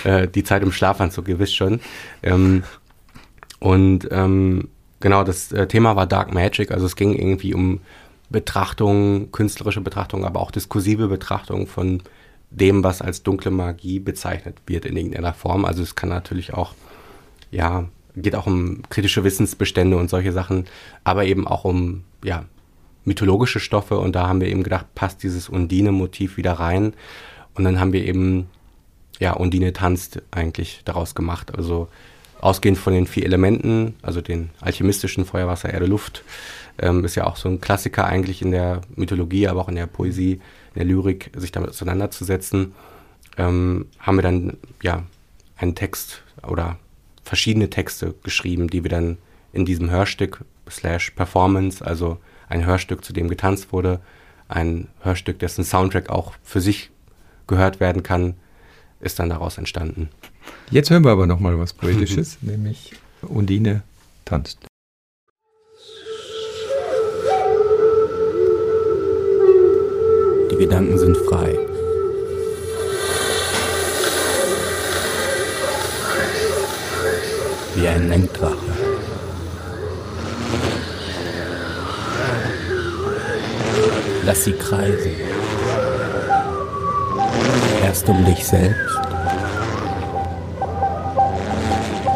äh, 0.04 0.26
die 0.26 0.44
Zeit 0.44 0.62
im 0.62 0.72
Schlafanzug, 0.72 1.28
ihr 1.28 1.38
wisst 1.38 1.54
schon. 1.54 1.80
Ähm, 2.22 2.62
und 3.58 4.08
ähm, 4.10 4.70
genau, 5.00 5.24
das 5.24 5.52
äh, 5.52 5.68
Thema 5.68 5.94
war 5.94 6.06
Dark 6.06 6.32
Magic, 6.32 6.70
also 6.70 6.86
es 6.86 6.96
ging 6.96 7.14
irgendwie 7.14 7.52
um 7.52 7.80
Betrachtung, 8.30 9.30
künstlerische 9.30 9.82
Betrachtung, 9.82 10.24
aber 10.24 10.40
auch 10.40 10.50
diskursive 10.50 11.06
Betrachtung 11.06 11.66
von 11.66 12.02
dem, 12.50 12.82
was 12.82 13.02
als 13.02 13.22
dunkle 13.22 13.50
Magie 13.50 13.98
bezeichnet 13.98 14.56
wird 14.66 14.86
in 14.86 14.96
irgendeiner 14.96 15.34
Form. 15.34 15.64
Also 15.64 15.82
es 15.82 15.94
kann 15.94 16.08
natürlich 16.08 16.54
auch, 16.54 16.74
ja, 17.50 17.84
geht 18.16 18.34
auch 18.34 18.46
um 18.46 18.82
kritische 18.90 19.24
Wissensbestände 19.24 19.96
und 19.96 20.10
solche 20.10 20.32
Sachen, 20.32 20.66
aber 21.04 21.24
eben 21.24 21.46
auch 21.46 21.64
um, 21.64 22.04
ja, 22.24 22.44
mythologische 23.04 23.60
Stoffe. 23.60 23.98
Und 23.98 24.14
da 24.14 24.28
haben 24.28 24.40
wir 24.40 24.48
eben 24.48 24.62
gedacht, 24.62 24.86
passt 24.94 25.22
dieses 25.22 25.48
Undine-Motiv 25.48 26.36
wieder 26.36 26.52
rein. 26.52 26.94
Und 27.54 27.64
dann 27.64 27.80
haben 27.80 27.92
wir 27.92 28.04
eben, 28.04 28.48
ja, 29.18 29.32
Undine 29.32 29.72
tanzt 29.72 30.22
eigentlich 30.30 30.82
daraus 30.84 31.14
gemacht, 31.14 31.54
also 31.56 31.88
ausgehend 32.40 32.78
von 32.78 32.92
den 32.92 33.06
vier 33.06 33.24
Elementen, 33.24 33.94
also 34.02 34.20
den 34.20 34.50
alchemistischen 34.60 35.24
Feuer, 35.24 35.46
Wasser, 35.46 35.72
Erde, 35.72 35.86
Luft, 35.86 36.24
ähm, 36.78 37.04
ist 37.04 37.14
ja 37.14 37.26
auch 37.26 37.36
so 37.36 37.48
ein 37.48 37.60
Klassiker 37.60 38.04
eigentlich 38.04 38.42
in 38.42 38.50
der 38.50 38.80
Mythologie, 38.96 39.46
aber 39.46 39.60
auch 39.60 39.68
in 39.68 39.76
der 39.76 39.86
Poesie, 39.86 40.40
in 40.74 40.74
der 40.74 40.84
Lyrik, 40.84 41.30
sich 41.36 41.52
damit 41.52 41.70
auseinanderzusetzen, 41.70 42.72
ähm, 43.38 43.86
haben 44.00 44.16
wir 44.16 44.22
dann 44.22 44.56
ja 44.82 45.04
einen 45.56 45.74
Text 45.74 46.22
oder 46.42 46.78
verschiedene 47.22 47.70
Texte 47.70 48.14
geschrieben, 48.22 48.68
die 48.68 48.82
wir 48.82 48.90
dann 48.90 49.18
in 49.52 49.64
diesem 49.64 49.90
Hörstück 49.90 50.44
slash 50.70 51.10
Performance, 51.10 51.84
also 51.84 52.18
ein 52.48 52.66
Hörstück, 52.66 53.04
zu 53.04 53.12
dem 53.12 53.28
getanzt 53.28 53.72
wurde, 53.72 54.00
ein 54.48 54.88
Hörstück, 55.00 55.38
dessen 55.38 55.64
Soundtrack 55.64 56.10
auch 56.10 56.34
für 56.42 56.60
sich 56.60 56.90
gehört 57.46 57.80
werden 57.80 58.02
kann, 58.02 58.34
ist 59.00 59.18
dann 59.18 59.30
daraus 59.30 59.58
entstanden. 59.58 60.08
Jetzt 60.70 60.90
hören 60.90 61.04
wir 61.04 61.10
aber 61.10 61.26
noch 61.26 61.40
mal 61.40 61.58
was 61.58 61.72
Poetisches, 61.72 62.38
nämlich 62.42 62.92
Undine 63.22 63.82
tanzt. 64.24 64.66
Die 70.50 70.56
Gedanken 70.56 70.98
sind 70.98 71.16
frei. 71.16 71.71
Wie 77.74 77.88
ein 77.88 78.08
Lenkdrache. 78.08 78.56
Lass 84.24 84.44
sie 84.44 84.52
kreisen. 84.52 85.12
Erst 87.82 88.08
um 88.08 88.24
dich 88.24 88.46
selbst, 88.46 89.00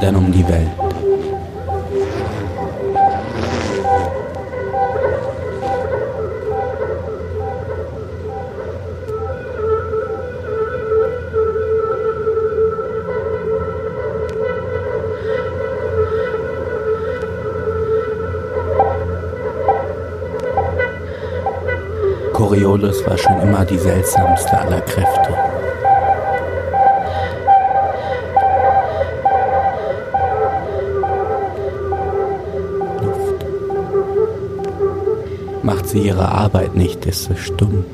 dann 0.00 0.16
um 0.16 0.30
die 0.30 0.46
Welt. 0.48 0.85
Coriolis 22.56 23.06
war 23.06 23.18
schon 23.18 23.38
immer 23.42 23.66
die 23.66 23.76
seltsamste 23.76 24.58
aller 24.58 24.80
Kräfte. 24.80 25.28
Luft. 33.02 33.44
Macht 35.62 35.86
sie 35.86 36.00
ihre 36.00 36.26
Arbeit 36.26 36.74
nicht, 36.74 37.04
ist 37.04 37.24
sie 37.24 37.36
stumm. 37.36 37.84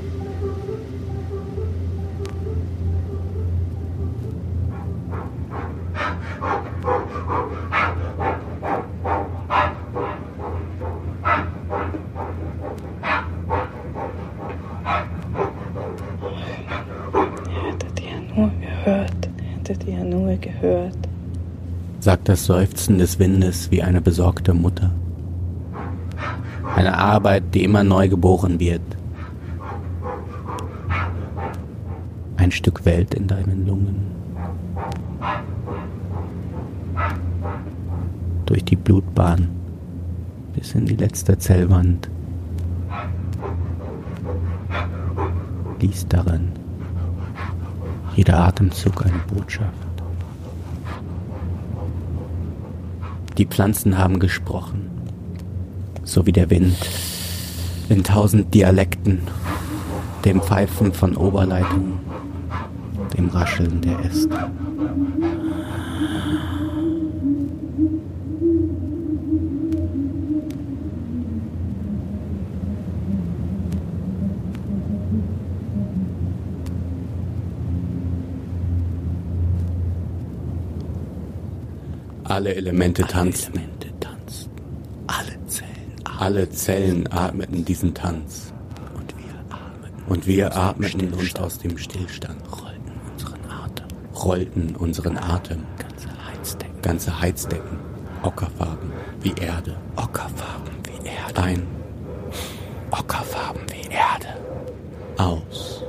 Hättet 17.72 18.00
ihr 18.00 18.34
nur 18.34 18.50
gehört, 18.60 19.28
hättet 19.56 19.84
ihr 19.86 20.04
nur 20.04 20.36
gehört. 20.36 20.96
sagt 22.00 22.11
das 22.24 22.44
Seufzen 22.44 22.98
des 22.98 23.18
Windes 23.18 23.70
wie 23.70 23.82
eine 23.82 24.00
besorgte 24.00 24.54
Mutter. 24.54 24.90
Eine 26.74 26.96
Arbeit, 26.96 27.54
die 27.54 27.64
immer 27.64 27.84
neu 27.84 28.08
geboren 28.08 28.60
wird. 28.60 28.82
Ein 32.36 32.50
Stück 32.50 32.84
Welt 32.84 33.14
in 33.14 33.26
deinen 33.26 33.66
Lungen. 33.66 34.06
Durch 38.46 38.64
die 38.64 38.76
Blutbahn 38.76 39.48
bis 40.54 40.74
in 40.74 40.86
die 40.86 40.96
letzte 40.96 41.38
Zellwand. 41.38 42.08
Lies 45.80 46.06
darin 46.08 46.52
jeder 48.16 48.40
Atemzug 48.40 49.06
eine 49.06 49.18
Botschaft. 49.32 49.91
Die 53.42 53.48
Pflanzen 53.48 53.98
haben 53.98 54.20
gesprochen, 54.20 54.88
so 56.04 56.26
wie 56.26 56.30
der 56.30 56.48
Wind, 56.48 56.76
in 57.88 58.04
tausend 58.04 58.54
Dialekten, 58.54 59.22
dem 60.24 60.40
Pfeifen 60.40 60.92
von 60.92 61.16
Oberleitungen, 61.16 61.98
dem 63.18 63.30
Rascheln 63.30 63.80
der 63.80 63.98
Äste. 63.98 64.48
Alle 82.32 82.54
Elemente 82.54 83.02
tanzen. 83.02 83.52
Alle 85.06 85.46
Zellen, 85.46 85.94
alle 86.18 86.48
Zellen 86.48 87.12
atmeten 87.12 87.62
diesen 87.62 87.92
Tanz. 87.92 88.54
Und 88.94 89.14
wir 89.18 89.34
atmeten, 89.50 90.02
und 90.08 90.26
wir 90.26 90.56
atmeten 90.56 91.12
uns 91.12 91.36
aus 91.36 91.58
dem 91.58 91.76
Stillstand. 91.76 92.40
Rollten 92.50 92.92
unseren 93.12 93.50
Atem. 93.50 93.86
Rollten 94.14 94.76
unseren 94.76 95.18
Atem. 95.18 95.62
Ganze 95.76 96.08
Heizdecken. 96.26 96.80
Ganze 96.80 97.20
Heizdecken. 97.20 97.78
Ockerfarben 98.22 98.92
wie 99.20 99.34
Erde. 99.34 99.76
Ockerfarben 99.96 100.72
wie 100.84 101.06
Erde. 101.06 101.42
Ein. 101.42 101.66
Ockerfarben 102.92 103.60
wie 103.70 103.92
Erde. 103.92 104.28
Aus. 105.18 105.84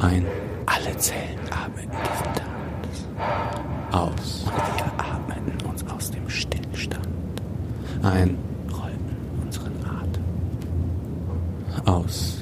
Ein. 0.00 0.26
Alle 0.66 0.96
Zellen 0.96 1.38
atmeten 1.48 1.90
diesen 1.92 2.24
Tanz. 2.24 2.48
Aus. 3.90 4.44
Und 4.44 4.52
wir 4.76 4.92
atmeten 4.98 5.66
uns 5.66 5.84
aus 5.90 6.10
dem 6.10 6.28
Stillstand. 6.28 7.08
Ein. 8.08 8.38
Rollten 8.72 9.16
unseren 9.44 9.74
Atem. 9.84 10.24
Aus. 11.84 12.38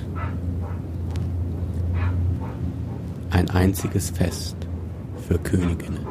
Ein 3.30 3.50
einziges 3.50 4.10
Fest 4.10 4.56
für 5.26 5.38
Königinnen. 5.38 6.06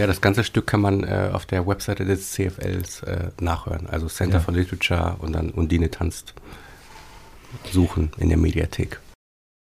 Ja, 0.00 0.06
das 0.06 0.22
ganze 0.22 0.44
Stück 0.44 0.66
kann 0.66 0.80
man 0.80 1.04
äh, 1.04 1.28
auf 1.30 1.44
der 1.44 1.66
Webseite 1.66 2.06
des 2.06 2.30
CFLs 2.32 3.02
äh, 3.02 3.28
nachhören. 3.38 3.86
Also 3.86 4.08
Center 4.08 4.38
Ja. 4.38 4.40
for 4.42 4.54
Literature 4.54 5.16
und 5.18 5.34
dann 5.34 5.50
Undine 5.50 5.90
tanzt 5.90 6.32
suchen 7.70 8.10
in 8.16 8.30
der 8.30 8.38
Mediathek. 8.38 8.98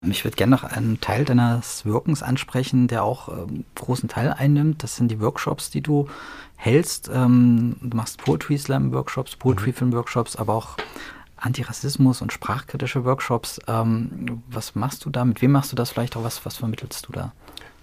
Ich 0.09 0.23
würde 0.25 0.37
gerne 0.37 0.53
noch 0.53 0.63
einen 0.63 1.01
Teil 1.01 1.25
deines 1.25 1.85
Wirkens 1.85 2.23
ansprechen, 2.23 2.87
der 2.87 3.03
auch 3.03 3.29
ähm, 3.29 3.65
großen 3.75 4.09
Teil 4.09 4.33
einnimmt. 4.33 4.85
Das 4.85 4.95
sind 4.95 5.09
die 5.11 5.19
Workshops, 5.21 5.71
die 5.71 5.81
du 5.81 6.09
hältst. 6.55 7.11
Ähm, 7.13 7.75
du 7.81 7.97
machst 7.97 8.19
Poetry 8.19 8.57
Slam 8.57 8.93
Workshops, 8.93 9.35
Poetry 9.35 9.73
Film 9.73 9.93
Workshops, 9.93 10.37
aber 10.37 10.55
auch 10.55 10.77
Antirassismus 11.39 12.23
und 12.23 12.33
sprachkritische 12.33 13.05
Workshops. 13.05 13.61
Ähm, 13.67 14.43
was 14.49 14.77
machst 14.77 15.05
du 15.05 15.11
da? 15.11 15.25
Mit 15.25 15.43
wem 15.43 15.51
machst 15.51 15.73
du 15.73 15.77
das 15.77 15.91
vielleicht 15.91 16.17
auch? 16.17 16.23
Was, 16.23 16.47
was 16.47 16.57
vermittelst 16.59 17.09
du 17.09 17.13
da? 17.13 17.33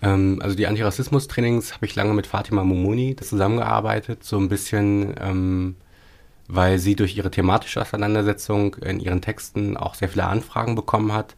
Ähm, 0.02 0.40
also 0.42 0.56
die 0.56 0.68
Antirassismus-Trainings 0.68 1.74
habe 1.74 1.86
ich 1.86 1.96
lange 1.96 2.14
mit 2.14 2.28
Fatima 2.28 2.64
Mumuni 2.64 3.16
zusammengearbeitet, 3.16 4.24
so 4.24 4.38
ein 4.38 4.50
bisschen, 4.50 5.16
ähm, 5.20 5.76
weil 6.48 6.80
sie 6.80 6.96
durch 6.96 7.18
ihre 7.18 7.32
thematische 7.32 7.82
Auseinandersetzung 7.82 8.76
in 8.76 9.00
ihren 9.00 9.22
Texten 9.22 9.76
auch 9.76 9.96
sehr 9.96 10.10
viele 10.10 10.26
Anfragen 10.26 10.76
bekommen 10.76 11.14
hat. 11.14 11.36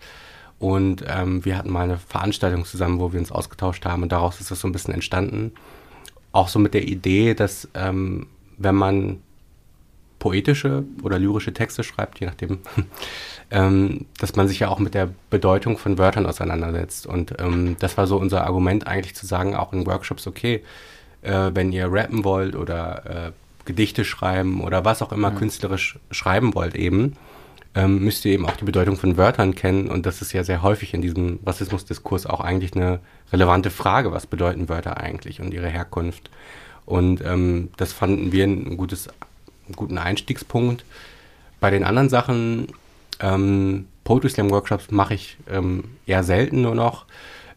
Und 0.59 1.05
ähm, 1.07 1.45
wir 1.45 1.57
hatten 1.57 1.71
mal 1.71 1.83
eine 1.83 1.97
Veranstaltung 1.97 2.65
zusammen, 2.65 2.99
wo 2.99 3.13
wir 3.13 3.19
uns 3.19 3.31
ausgetauscht 3.31 3.85
haben 3.85 4.03
und 4.03 4.11
daraus 4.11 4.41
ist 4.41 4.51
das 4.51 4.59
so 4.59 4.67
ein 4.67 4.73
bisschen 4.73 4.93
entstanden. 4.93 5.53
Auch 6.33 6.49
so 6.49 6.59
mit 6.59 6.73
der 6.73 6.83
Idee, 6.83 7.33
dass 7.33 7.69
ähm, 7.73 8.27
wenn 8.57 8.75
man 8.75 9.21
poetische 10.19 10.83
oder 11.01 11.17
lyrische 11.17 11.53
Texte 11.53 11.83
schreibt, 11.83 12.19
je 12.19 12.27
nachdem, 12.27 12.59
ähm, 13.51 14.05
dass 14.19 14.35
man 14.35 14.47
sich 14.47 14.59
ja 14.59 14.67
auch 14.69 14.79
mit 14.79 14.93
der 14.93 15.09
Bedeutung 15.29 15.77
von 15.77 15.97
Wörtern 15.97 16.25
auseinandersetzt. 16.25 17.07
Und 17.07 17.35
ähm, 17.39 17.77
das 17.79 17.97
war 17.97 18.07
so 18.07 18.17
unser 18.17 18.45
Argument 18.45 18.87
eigentlich 18.87 19.15
zu 19.15 19.25
sagen, 19.25 19.55
auch 19.55 19.73
in 19.73 19.85
Workshops, 19.85 20.27
okay, 20.27 20.63
äh, 21.21 21.51
wenn 21.53 21.71
ihr 21.71 21.91
rappen 21.91 22.23
wollt 22.23 22.55
oder 22.55 23.27
äh, 23.27 23.31
Gedichte 23.65 24.05
schreiben 24.05 24.61
oder 24.61 24.85
was 24.85 25.01
auch 25.01 25.11
immer 25.11 25.31
künstlerisch 25.31 25.99
schreiben 26.11 26.55
wollt 26.55 26.75
eben, 26.75 27.15
ähm, 27.75 28.03
müsst 28.03 28.25
ihr 28.25 28.33
eben 28.33 28.45
auch 28.45 28.55
die 28.55 28.65
Bedeutung 28.65 28.97
von 28.97 29.17
Wörtern 29.17 29.55
kennen. 29.55 29.89
Und 29.89 30.05
das 30.05 30.21
ist 30.21 30.33
ja 30.33 30.43
sehr 30.43 30.61
häufig 30.61 30.93
in 30.93 31.01
diesem 31.01 31.39
Rassismusdiskurs 31.45 32.25
auch 32.25 32.41
eigentlich 32.41 32.75
eine 32.75 32.99
relevante 33.31 33.69
Frage, 33.69 34.11
was 34.11 34.27
bedeuten 34.27 34.69
Wörter 34.69 34.97
eigentlich 34.97 35.39
und 35.39 35.53
ihre 35.53 35.67
Herkunft. 35.67 36.29
Und 36.85 37.23
ähm, 37.23 37.69
das 37.77 37.93
fanden 37.93 38.31
wir 38.31 38.45
ein 38.45 38.75
gutes, 38.75 39.07
einen 39.07 39.75
guten 39.75 39.97
Einstiegspunkt. 39.99 40.83
Bei 41.59 41.69
den 41.69 41.83
anderen 41.83 42.09
Sachen, 42.09 42.69
ähm, 43.19 43.87
Poetry 44.03 44.29
Slam 44.29 44.49
Workshops 44.49 44.91
mache 44.91 45.13
ich 45.13 45.37
ähm, 45.49 45.83
eher 46.05 46.23
selten 46.23 46.61
nur 46.61 46.75
noch. 46.75 47.05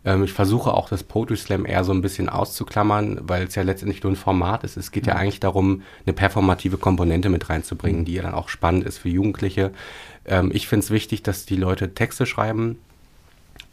Ähm, 0.05 0.25
ich 0.25 0.33
versuche 0.33 0.75
auch 0.75 0.89
das 0.89 1.03
Poetry 1.03 1.37
Slam 1.37 1.65
eher 1.65 1.85
so 1.85 1.93
ein 1.93 2.03
bisschen 2.03 2.29
auszuklammern, 2.29 3.21
weil 3.23 3.45
es 3.45 3.55
ja 3.55 3.63
letztendlich 3.63 4.03
nur 4.03 4.13
ein 4.13 4.17
Format 4.17 4.65
ist. 4.65 4.77
Es 4.77 4.91
geht 4.91 5.07
ja 5.07 5.15
eigentlich 5.15 5.41
darum, 5.41 5.83
eine 6.05 6.13
performative 6.13 6.79
Komponente 6.79 7.29
mit 7.29 7.49
reinzubringen, 7.49 8.05
die 8.05 8.15
ja 8.15 8.23
dann 8.23 8.35
auch 8.35 8.49
spannend 8.49 8.85
ist 8.85 8.99
für 8.99 9.09
Jugendliche. 9.09 9.73
Ähm, 10.27 10.51
ich 10.53 10.69
finde 10.69 10.85
es 10.85 10.91
wichtig, 10.91 11.23
dass 11.23 11.47
die 11.47 11.57
Leute 11.57 11.95
Texte 11.95 12.27
schreiben. 12.27 12.79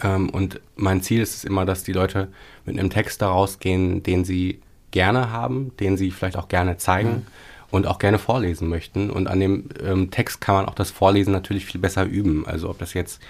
Ähm, 0.02 0.30
und 0.30 0.62
mein 0.76 1.02
Ziel 1.02 1.22
ist 1.22 1.36
es 1.36 1.44
immer, 1.44 1.66
dass 1.66 1.84
die 1.84 1.94
Leute 1.94 2.30
mit 2.66 2.80
einem 2.80 2.90
Text 2.90 3.22
daraus 3.22 3.60
gehen, 3.60 4.04
den 4.04 4.24
sie 4.24 4.62
gerne 4.92 5.32
haben, 5.32 5.72
den 5.80 5.98
sie 5.98 6.12
vielleicht 6.12 6.38
auch 6.38 6.48
gerne 6.48 6.78
zeigen 6.78 7.26
und 7.72 7.88
auch 7.88 8.00
gerne 8.00 8.20
vorlesen 8.20 8.68
möchten. 8.68 9.10
Und 9.10 9.28
an 9.28 9.40
dem 9.40 9.70
ähm, 9.84 10.12
Text 10.12 10.42
kann 10.42 10.56
man 10.56 10.66
auch 10.66 10.76
das 10.76 10.92
Vorlesen 10.92 11.32
natürlich 11.32 11.66
viel 11.66 11.80
besser 11.82 12.06
üben. 12.06 12.46
Also 12.46 12.70
ob 12.70 12.80
das 12.80 12.94
jetzt 12.94 13.22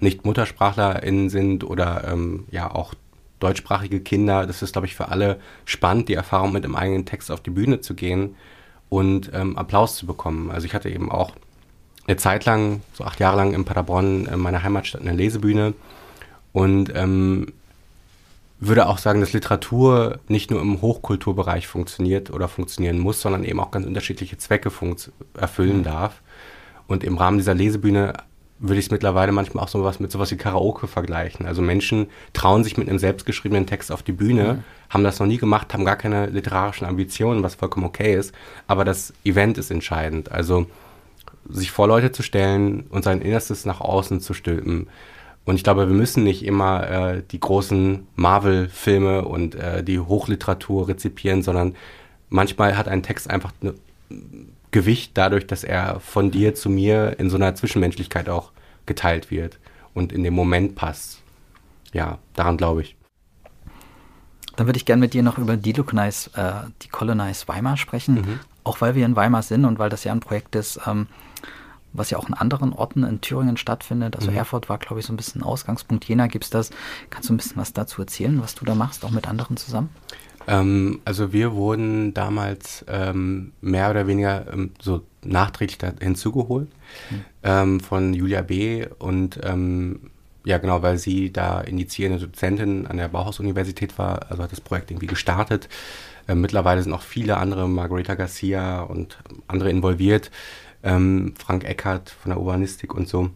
nicht 0.00 0.24
MuttersprachlerInnen 0.24 1.28
sind 1.28 1.64
oder 1.64 2.06
ähm, 2.06 2.44
ja 2.50 2.70
auch 2.72 2.94
deutschsprachige 3.40 4.00
Kinder, 4.00 4.46
das 4.46 4.62
ist, 4.62 4.72
glaube 4.72 4.86
ich, 4.86 4.94
für 4.94 5.08
alle 5.08 5.38
spannend, 5.64 6.08
die 6.08 6.14
Erfahrung 6.14 6.52
mit 6.52 6.64
einem 6.64 6.76
eigenen 6.76 7.06
Text 7.06 7.30
auf 7.30 7.40
die 7.40 7.50
Bühne 7.50 7.80
zu 7.80 7.94
gehen 7.94 8.36
und 8.88 9.30
ähm, 9.34 9.56
Applaus 9.56 9.96
zu 9.96 10.06
bekommen. 10.06 10.50
Also 10.50 10.66
ich 10.66 10.74
hatte 10.74 10.88
eben 10.88 11.10
auch 11.10 11.32
eine 12.06 12.16
Zeit 12.16 12.44
lang, 12.46 12.80
so 12.94 13.04
acht 13.04 13.20
Jahre 13.20 13.36
lang 13.36 13.52
in 13.52 13.64
Paderborn, 13.64 14.26
in 14.26 14.40
meiner 14.40 14.62
Heimatstadt, 14.62 15.02
eine 15.02 15.12
Lesebühne 15.12 15.74
und 16.52 16.92
ähm, 16.94 17.52
würde 18.60 18.86
auch 18.86 18.98
sagen, 18.98 19.20
dass 19.20 19.32
Literatur 19.32 20.18
nicht 20.28 20.50
nur 20.50 20.60
im 20.60 20.82
Hochkulturbereich 20.82 21.66
funktioniert 21.66 22.30
oder 22.30 22.48
funktionieren 22.48 22.98
muss, 22.98 23.20
sondern 23.20 23.44
eben 23.44 23.60
auch 23.60 23.70
ganz 23.70 23.86
unterschiedliche 23.86 24.38
Zwecke 24.38 24.70
erfüllen 25.34 25.84
darf. 25.84 26.22
Und 26.86 27.04
im 27.04 27.18
Rahmen 27.18 27.38
dieser 27.38 27.54
Lesebühne 27.54 28.14
würde 28.58 28.80
ich 28.80 28.86
es 28.86 28.90
mittlerweile 28.90 29.30
manchmal 29.30 29.64
auch 29.64 29.68
so 29.68 29.84
was 29.84 30.00
mit 30.00 30.10
sowas 30.10 30.30
wie 30.32 30.36
Karaoke 30.36 30.88
vergleichen. 30.88 31.46
Also 31.46 31.62
Menschen 31.62 32.08
trauen 32.32 32.64
sich 32.64 32.76
mit 32.76 32.88
einem 32.88 32.98
selbstgeschriebenen 32.98 33.66
Text 33.66 33.92
auf 33.92 34.02
die 34.02 34.12
Bühne, 34.12 34.64
haben 34.90 35.04
das 35.04 35.20
noch 35.20 35.26
nie 35.26 35.38
gemacht, 35.38 35.72
haben 35.72 35.84
gar 35.84 35.96
keine 35.96 36.26
literarischen 36.26 36.86
Ambitionen, 36.86 37.42
was 37.42 37.54
vollkommen 37.54 37.86
okay 37.86 38.16
ist. 38.16 38.34
Aber 38.66 38.84
das 38.84 39.12
Event 39.24 39.58
ist 39.58 39.70
entscheidend. 39.70 40.32
Also 40.32 40.66
sich 41.48 41.70
vor 41.70 41.86
Leute 41.86 42.10
zu 42.10 42.22
stellen 42.22 42.86
und 42.90 43.04
sein 43.04 43.22
Innerstes 43.22 43.64
nach 43.64 43.80
außen 43.80 44.20
zu 44.20 44.34
stülpen. 44.34 44.88
Und 45.48 45.56
ich 45.56 45.64
glaube, 45.64 45.88
wir 45.88 45.96
müssen 45.96 46.24
nicht 46.24 46.44
immer 46.44 46.90
äh, 46.90 47.22
die 47.30 47.40
großen 47.40 48.06
Marvel-Filme 48.16 49.24
und 49.24 49.54
äh, 49.54 49.82
die 49.82 49.98
Hochliteratur 49.98 50.88
rezipieren, 50.88 51.42
sondern 51.42 51.74
manchmal 52.28 52.76
hat 52.76 52.86
ein 52.86 53.02
Text 53.02 53.30
einfach 53.30 53.54
ne 53.62 53.72
Gewicht 54.72 55.12
dadurch, 55.14 55.46
dass 55.46 55.64
er 55.64 56.00
von 56.00 56.30
dir 56.30 56.54
zu 56.54 56.68
mir 56.68 57.18
in 57.18 57.30
so 57.30 57.36
einer 57.36 57.54
Zwischenmenschlichkeit 57.54 58.28
auch 58.28 58.52
geteilt 58.84 59.30
wird 59.30 59.58
und 59.94 60.12
in 60.12 60.22
dem 60.22 60.34
Moment 60.34 60.74
passt. 60.74 61.22
Ja, 61.94 62.18
daran 62.34 62.58
glaube 62.58 62.82
ich. 62.82 62.96
Dann 64.56 64.66
würde 64.66 64.76
ich 64.76 64.84
gerne 64.84 65.00
mit 65.00 65.14
dir 65.14 65.22
noch 65.22 65.38
über 65.38 65.56
Decolonize, 65.56 66.28
äh, 66.34 66.68
Decolonize 66.84 67.48
Weimar 67.48 67.78
sprechen, 67.78 68.38
auch 68.64 68.82
weil 68.82 68.94
wir 68.94 69.06
in 69.06 69.16
Weimar 69.16 69.42
sind 69.42 69.64
und 69.64 69.78
weil 69.78 69.88
das 69.88 70.04
ja 70.04 70.12
ein 70.12 70.20
Projekt 70.20 70.56
ist, 70.56 70.78
ähm, 70.86 71.06
was 71.92 72.10
ja 72.10 72.18
auch 72.18 72.28
in 72.28 72.34
anderen 72.34 72.72
Orten 72.72 73.04
in 73.04 73.20
Thüringen 73.20 73.56
stattfindet. 73.56 74.16
Also 74.16 74.30
Mhm. 74.30 74.36
Erfurt 74.36 74.68
war, 74.68 74.78
glaube 74.78 75.00
ich, 75.00 75.06
so 75.06 75.12
ein 75.12 75.16
bisschen 75.16 75.42
Ausgangspunkt. 75.42 76.04
Jena 76.04 76.26
gibt 76.26 76.44
es 76.44 76.50
das. 76.50 76.70
Kannst 77.10 77.28
du 77.28 77.34
ein 77.34 77.38
bisschen 77.38 77.56
was 77.56 77.72
dazu 77.72 78.02
erzählen, 78.02 78.40
was 78.42 78.54
du 78.54 78.64
da 78.64 78.74
machst, 78.74 79.04
auch 79.04 79.10
mit 79.10 79.26
anderen 79.28 79.56
zusammen? 79.56 79.88
Ähm, 80.46 81.00
also 81.04 81.32
wir 81.32 81.52
wurden 81.54 82.14
damals 82.14 82.84
ähm, 82.88 83.52
mehr 83.60 83.90
oder 83.90 84.06
weniger 84.06 84.52
ähm, 84.52 84.70
so 84.80 85.02
nachträglich 85.22 85.78
da 85.78 85.92
hinzugeholt 86.00 86.68
ähm, 87.42 87.80
von 87.80 88.14
Julia 88.14 88.42
B. 88.42 88.86
Und 88.98 89.40
ähm, 89.42 90.10
ja, 90.44 90.56
genau, 90.58 90.82
weil 90.82 90.96
sie 90.96 91.30
da 91.32 91.60
initiierende 91.60 92.26
Dozentin 92.26 92.86
an 92.86 92.96
der 92.96 93.08
Bauhaus-Universität 93.08 93.98
war, 93.98 94.30
also 94.30 94.42
hat 94.42 94.52
das 94.52 94.62
Projekt 94.62 94.90
irgendwie 94.90 95.06
gestartet. 95.06 95.68
Ähm, 96.26 96.40
mittlerweile 96.40 96.82
sind 96.82 96.92
auch 96.92 97.02
viele 97.02 97.36
andere, 97.36 97.68
Margareta 97.68 98.14
Garcia 98.14 98.80
und 98.80 99.18
andere 99.48 99.70
involviert, 99.70 100.30
ähm, 100.82 101.34
Frank 101.38 101.64
Eckert 101.64 102.10
von 102.10 102.30
der 102.30 102.40
Urbanistik 102.40 102.94
und 102.94 103.08
so. 103.08 103.30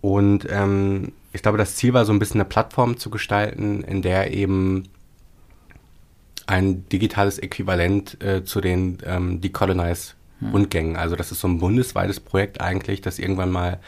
Und 0.00 0.46
ähm, 0.50 1.12
ich 1.32 1.42
glaube, 1.42 1.58
das 1.58 1.76
Ziel 1.76 1.92
war 1.92 2.04
so 2.04 2.12
ein 2.12 2.18
bisschen 2.18 2.40
eine 2.40 2.48
Plattform 2.48 2.96
zu 2.96 3.10
gestalten, 3.10 3.82
in 3.82 4.02
der 4.02 4.32
eben 4.32 4.88
ein 6.46 6.88
digitales 6.88 7.38
Äquivalent 7.38 8.22
äh, 8.22 8.44
zu 8.44 8.60
den 8.60 8.98
ähm, 9.04 9.40
Decolonize-Rundgängen. 9.40 10.96
Also 10.96 11.14
das 11.14 11.30
ist 11.30 11.40
so 11.40 11.48
ein 11.48 11.58
bundesweites 11.58 12.18
Projekt 12.18 12.60
eigentlich, 12.60 13.00
das 13.00 13.18
irgendwann 13.18 13.50
mal, 13.50 13.78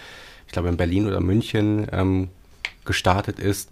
ich 0.46 0.52
glaube 0.52 0.68
in 0.68 0.76
Berlin 0.76 1.06
oder 1.06 1.20
München 1.20 1.88
ähm, 1.90 2.28
gestartet 2.84 3.40
ist. 3.40 3.70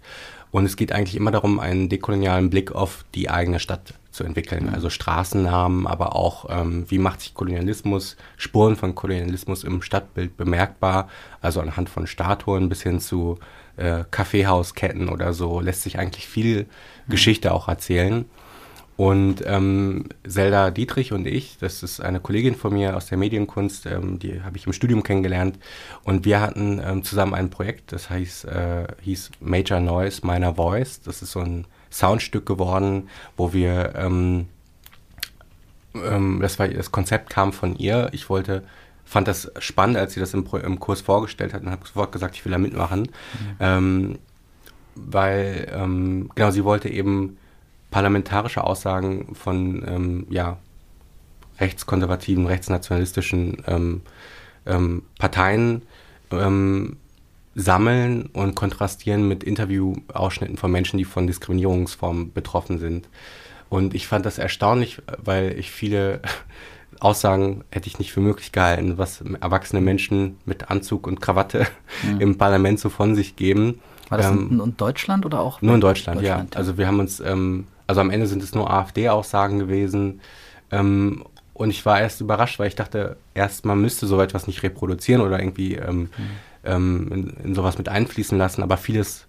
Und 0.51 0.65
es 0.65 0.75
geht 0.75 0.91
eigentlich 0.91 1.15
immer 1.15 1.31
darum, 1.31 1.59
einen 1.59 1.87
dekolonialen 1.87 2.49
Blick 2.49 2.73
auf 2.73 3.05
die 3.15 3.29
eigene 3.29 3.59
Stadt 3.59 3.93
zu 4.11 4.23
entwickeln. 4.23 4.69
Also 4.69 4.89
Straßennamen, 4.89 5.87
aber 5.87 6.15
auch, 6.15 6.45
ähm, 6.49 6.85
wie 6.89 6.97
macht 6.97 7.21
sich 7.21 7.33
Kolonialismus, 7.33 8.17
Spuren 8.37 8.75
von 8.75 8.95
Kolonialismus 8.95 9.63
im 9.63 9.81
Stadtbild 9.81 10.37
bemerkbar. 10.37 11.09
Also 11.41 11.61
anhand 11.61 11.89
von 11.89 12.07
Statuen 12.07 12.69
bis 12.69 12.83
hin 12.83 12.99
zu 12.99 13.39
äh, 13.77 14.03
Kaffeehausketten 14.11 15.09
oder 15.09 15.33
so 15.33 15.59
lässt 15.59 15.83
sich 15.83 15.97
eigentlich 15.97 16.27
viel 16.27 16.67
Geschichte 17.07 17.53
auch 17.53 17.67
erzählen. 17.67 18.25
Und 18.97 19.43
ähm, 19.47 20.09
Zelda 20.27 20.69
Dietrich 20.69 21.11
und 21.11 21.25
ich, 21.25 21.57
das 21.59 21.81
ist 21.81 22.01
eine 22.01 22.19
Kollegin 22.19 22.53
von 22.53 22.73
mir 22.73 22.95
aus 22.95 23.07
der 23.07 23.17
Medienkunst, 23.17 23.87
ähm, 23.87 24.19
die 24.19 24.43
habe 24.43 24.57
ich 24.57 24.67
im 24.67 24.73
Studium 24.73 25.01
kennengelernt. 25.01 25.57
Und 26.03 26.25
wir 26.25 26.39
hatten 26.39 26.79
ähm, 26.85 27.01
zusammen 27.01 27.33
ein 27.33 27.49
Projekt, 27.49 27.93
das 27.93 28.11
heißt, 28.11 28.45
äh, 28.45 28.87
hieß 29.01 29.31
Major 29.39 29.79
Noise, 29.79 30.21
Minor 30.23 30.55
Voice. 30.55 31.01
Das 31.01 31.23
ist 31.23 31.31
so 31.31 31.39
ein 31.39 31.65
Soundstück 31.91 32.45
geworden, 32.45 33.09
wo 33.37 33.53
wir, 33.53 33.93
ähm, 33.95 34.47
ähm, 35.93 36.39
das, 36.41 36.57
war, 36.57 36.67
das 36.67 36.91
Konzept 36.91 37.29
kam 37.29 37.53
von 37.53 37.75
ihr. 37.75 38.09
Ich 38.13 38.29
wollte, 38.29 38.63
fand 39.05 39.27
das 39.27 39.51
spannend, 39.59 39.97
als 39.97 40.13
sie 40.13 40.19
das 40.19 40.33
im, 40.33 40.47
im 40.63 40.79
Kurs 40.79 41.01
vorgestellt 41.01 41.53
hat 41.53 41.63
und 41.63 41.69
habe 41.69 41.85
sofort 41.85 42.11
gesagt, 42.11 42.35
ich 42.35 42.45
will 42.45 42.51
da 42.51 42.57
mitmachen. 42.57 43.09
Ähm, 43.59 44.19
weil, 44.95 45.71
ähm, 45.73 46.29
genau, 46.35 46.51
sie 46.51 46.63
wollte 46.63 46.89
eben 46.89 47.37
parlamentarische 47.91 48.63
Aussagen 48.63 49.35
von 49.35 49.83
ähm, 49.87 50.27
ja, 50.29 50.57
rechtskonservativen, 51.59 52.47
rechtsnationalistischen 52.47 53.63
ähm, 53.67 54.01
ähm, 54.65 55.03
Parteien 55.19 55.83
ähm, 56.31 56.97
sammeln 57.55 58.27
und 58.33 58.55
kontrastieren 58.55 59.27
mit 59.27 59.43
Interviewausschnitten 59.43 60.57
von 60.57 60.71
Menschen, 60.71 60.97
die 60.97 61.05
von 61.05 61.27
Diskriminierungsformen 61.27 62.31
betroffen 62.33 62.79
sind. 62.79 63.09
Und 63.69 63.93
ich 63.93 64.07
fand 64.07 64.25
das 64.25 64.37
erstaunlich, 64.37 65.01
weil 65.17 65.57
ich 65.57 65.71
viele 65.71 66.21
Aussagen 66.99 67.63
hätte 67.71 67.87
ich 67.87 67.99
nicht 67.99 68.11
für 68.11 68.19
möglich 68.19 68.51
gehalten, 68.51 68.97
was 68.97 69.21
erwachsene 69.41 69.81
Menschen 69.81 70.37
mit 70.45 70.69
Anzug 70.69 71.07
und 71.07 71.19
Krawatte 71.21 71.65
Mhm. 72.03 72.21
im 72.21 72.37
Parlament 72.37 72.79
so 72.79 72.89
von 72.89 73.15
sich 73.15 73.35
geben. 73.35 73.79
War 74.09 74.17
das 74.17 74.27
Ähm, 74.27 74.61
in, 74.63 74.77
Deutschland 74.77 75.25
oder 75.25 75.39
auch? 75.39 75.61
nur 75.61 75.75
in 75.75 75.81
Deutschland, 75.81 76.19
Deutschland, 76.21 76.53
ja. 76.53 76.57
Also 76.57 76.77
wir 76.77 76.87
haben 76.87 76.99
uns, 76.99 77.19
ähm, 77.19 77.65
also 77.87 78.01
am 78.01 78.09
Ende 78.11 78.27
sind 78.27 78.43
es 78.43 78.53
nur 78.55 78.69
AfD-Aussagen 78.71 79.59
gewesen. 79.59 80.19
Ähm, 80.71 81.23
und 81.53 81.69
ich 81.69 81.85
war 81.85 81.99
erst 82.01 82.21
überrascht, 82.21 82.59
weil 82.59 82.67
ich 82.67 82.75
dachte, 82.75 83.17
erst 83.33 83.65
man 83.65 83.79
müsste 83.81 84.05
so 84.07 84.19
etwas 84.21 84.47
nicht 84.47 84.63
reproduzieren 84.63 85.21
oder 85.21 85.39
irgendwie 85.39 85.75
ähm, 85.75 86.09
ähm, 86.63 87.09
in, 87.11 87.29
in 87.43 87.55
sowas 87.55 87.77
mit 87.77 87.89
einfließen 87.89 88.37
lassen. 88.37 88.63
Aber 88.63 88.77
vieles 88.77 89.27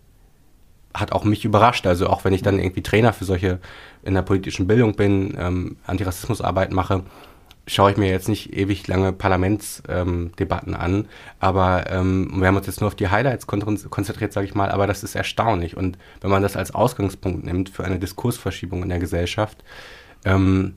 hat 0.95 1.13
auch 1.13 1.25
mich 1.25 1.45
überrascht. 1.45 1.87
Also 1.87 2.09
auch 2.09 2.25
wenn 2.25 2.35
ich 2.35 2.43
dann 2.43 2.59
irgendwie 2.59 2.83
Trainer 2.83 3.13
für 3.13 3.25
solche 3.25 3.61
in 4.03 4.15
der 4.15 4.23
politischen 4.23 4.67
Bildung 4.67 4.95
bin, 4.95 5.35
ähm, 5.39 5.77
Antirassismusarbeit 5.87 6.73
mache, 6.73 7.05
schaue 7.69 7.93
ich 7.93 7.97
mir 7.97 8.11
jetzt 8.11 8.29
nicht 8.29 8.53
ewig 8.55 8.89
lange 8.89 9.13
Parlamentsdebatten 9.13 10.75
ähm, 10.75 10.81
an, 10.81 11.09
aber 11.39 11.89
ähm, 11.91 12.29
wir 12.35 12.49
haben 12.49 12.57
uns 12.57 12.67
jetzt 12.67 12.81
nur 12.81 12.89
auf 12.89 12.97
die 12.97 13.07
Highlights 13.07 13.47
kon- 13.47 13.63
konzentriert, 13.89 14.33
sage 14.33 14.49
ich 14.49 14.57
mal, 14.57 14.73
aber 14.73 14.89
das 14.89 15.05
ist 15.05 15.15
erstaunlich. 15.15 15.77
Und 15.77 15.97
wenn 16.21 16.31
man 16.31 16.43
das 16.43 16.57
als 16.57 16.75
Ausgangspunkt 16.75 17.45
nimmt 17.45 17.69
für 17.69 17.85
eine 17.85 18.01
Diskursverschiebung 18.01 18.83
in 18.83 18.89
der 18.89 18.99
Gesellschaft, 18.99 19.63
ähm, 20.25 20.75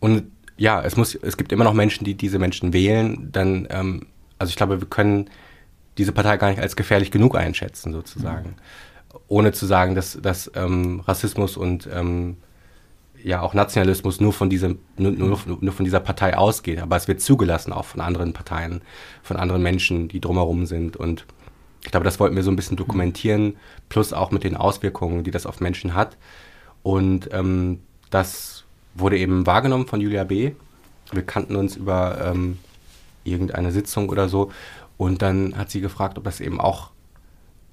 und 0.00 0.24
ja, 0.58 0.82
es 0.82 0.98
muss, 0.98 1.14
es 1.14 1.38
gibt 1.38 1.50
immer 1.50 1.64
noch 1.64 1.72
Menschen, 1.72 2.04
die 2.04 2.14
diese 2.14 2.38
Menschen 2.38 2.74
wählen, 2.74 3.30
dann, 3.32 3.66
ähm, 3.70 4.06
also 4.38 4.50
ich 4.50 4.56
glaube, 4.56 4.80
wir 4.80 4.88
können 4.88 5.30
diese 5.98 6.12
Partei 6.12 6.36
gar 6.36 6.50
nicht 6.50 6.60
als 6.60 6.76
gefährlich 6.76 7.10
genug 7.10 7.36
einschätzen, 7.36 7.92
sozusagen. 7.92 8.56
Ohne 9.28 9.52
zu 9.52 9.66
sagen, 9.66 9.94
dass, 9.94 10.18
dass 10.20 10.50
ähm, 10.54 11.00
Rassismus 11.00 11.56
und 11.56 11.88
ähm, 11.92 12.36
ja 13.22 13.40
auch 13.40 13.54
Nationalismus 13.54 14.20
nur 14.20 14.32
von 14.32 14.50
diesem, 14.50 14.78
nur, 14.96 15.12
nur, 15.12 15.38
nur 15.60 15.72
von 15.72 15.84
dieser 15.84 16.00
Partei 16.00 16.36
ausgeht. 16.36 16.80
Aber 16.80 16.96
es 16.96 17.08
wird 17.08 17.20
zugelassen 17.20 17.72
auch 17.72 17.86
von 17.86 18.00
anderen 18.00 18.32
Parteien, 18.32 18.82
von 19.22 19.36
anderen 19.36 19.62
Menschen, 19.62 20.08
die 20.08 20.20
drumherum 20.20 20.66
sind. 20.66 20.96
Und 20.96 21.24
ich 21.84 21.90
glaube, 21.90 22.04
das 22.04 22.20
wollten 22.20 22.36
wir 22.36 22.42
so 22.42 22.50
ein 22.50 22.56
bisschen 22.56 22.76
dokumentieren, 22.76 23.56
plus 23.88 24.12
auch 24.12 24.30
mit 24.30 24.44
den 24.44 24.56
Auswirkungen, 24.56 25.24
die 25.24 25.30
das 25.30 25.46
auf 25.46 25.60
Menschen 25.60 25.94
hat. 25.94 26.16
Und 26.82 27.30
ähm, 27.32 27.80
das 28.10 28.64
wurde 28.94 29.18
eben 29.18 29.46
wahrgenommen 29.46 29.86
von 29.86 30.00
Julia 30.00 30.24
B. 30.24 30.52
Wir 31.12 31.22
kannten 31.22 31.56
uns 31.56 31.76
über 31.76 32.32
irgendeine 33.24 33.72
Sitzung 33.72 34.08
oder 34.08 34.28
so. 34.28 34.50
Und 34.96 35.22
dann 35.22 35.56
hat 35.56 35.70
sie 35.70 35.80
gefragt, 35.80 36.18
ob 36.18 36.24
das 36.24 36.40
eben 36.40 36.60
auch 36.60 36.90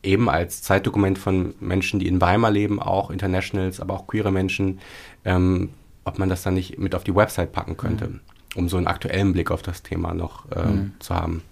eben 0.03 0.29
als 0.29 0.63
Zeitdokument 0.63 1.19
von 1.19 1.53
Menschen, 1.59 1.99
die 1.99 2.07
in 2.07 2.19
Weimar 2.19 2.49
leben, 2.49 2.81
auch 2.81 3.11
Internationals, 3.11 3.79
aber 3.79 3.93
auch 3.93 4.07
queere 4.07 4.31
Menschen, 4.31 4.79
ähm, 5.25 5.69
ob 6.05 6.17
man 6.17 6.27
das 6.29 6.41
dann 6.41 6.55
nicht 6.55 6.79
mit 6.79 6.95
auf 6.95 7.03
die 7.03 7.15
Website 7.15 7.51
packen 7.51 7.77
könnte, 7.77 8.07
Mhm. 8.07 8.19
um 8.55 8.67
so 8.69 8.77
einen 8.77 8.87
aktuellen 8.87 9.33
Blick 9.33 9.51
auf 9.51 9.61
das 9.61 9.83
Thema 9.83 10.15
noch 10.15 10.45
ähm, 10.55 10.75
Mhm. 10.75 10.91
zu 10.99 11.13
haben. 11.13 11.43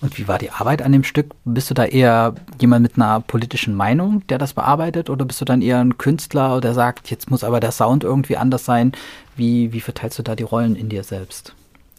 Und 0.00 0.16
wie 0.16 0.28
war 0.28 0.38
die 0.38 0.52
Arbeit 0.52 0.80
an 0.80 0.92
dem 0.92 1.02
Stück? 1.02 1.34
Bist 1.44 1.68
du 1.68 1.74
da 1.74 1.84
eher 1.84 2.36
jemand 2.60 2.84
mit 2.84 2.94
einer 2.94 3.18
politischen 3.20 3.74
Meinung, 3.74 4.24
der 4.28 4.38
das 4.38 4.54
bearbeitet, 4.54 5.10
oder 5.10 5.24
bist 5.24 5.40
du 5.40 5.44
dann 5.44 5.60
eher 5.60 5.80
ein 5.80 5.98
Künstler, 5.98 6.60
der 6.60 6.72
sagt, 6.72 7.10
jetzt 7.10 7.32
muss 7.32 7.42
aber 7.42 7.58
der 7.58 7.72
Sound 7.72 8.04
irgendwie 8.04 8.36
anders 8.36 8.64
sein? 8.64 8.92
Wie, 9.34 9.72
wie 9.72 9.80
verteilst 9.80 10.20
du 10.20 10.22
da 10.22 10.36
die 10.36 10.44
Rollen 10.44 10.76
in 10.76 10.88
dir 10.88 11.02
selbst? 11.02 11.55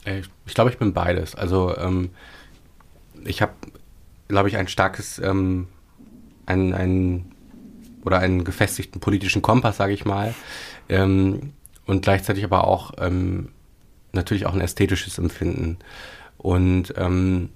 Äh, 0.08 0.22
Ich 0.46 0.54
glaube, 0.54 0.70
ich 0.70 0.78
bin 0.78 0.94
beides. 0.94 1.36
Also 1.36 1.76
ähm, 1.78 2.10
ich 3.26 3.42
habe, 3.42 3.54
glaube 4.28 4.50
ich, 4.50 4.58
ein 4.58 4.68
starkes, 4.68 5.20
ähm, 5.20 5.68
ein, 6.46 6.74
ein, 6.74 7.32
oder 8.06 8.20
einen 8.20 8.44
gefestigten 8.44 9.02
politischen 9.02 9.42
Kompass, 9.42 9.78
sage 9.78 9.94
ich 9.94 10.06
mal. 10.06 10.34
Ähm, 10.90 11.54
und 11.86 12.02
gleichzeitig 12.02 12.44
aber 12.44 12.66
auch 12.66 12.94
ähm, 12.98 13.50
natürlich 14.14 14.46
auch 14.46 14.54
ein 14.54 14.62
ästhetisches 14.62 15.18
Empfinden. 15.18 15.78
Und 16.38 16.94
ähm, 16.98 17.50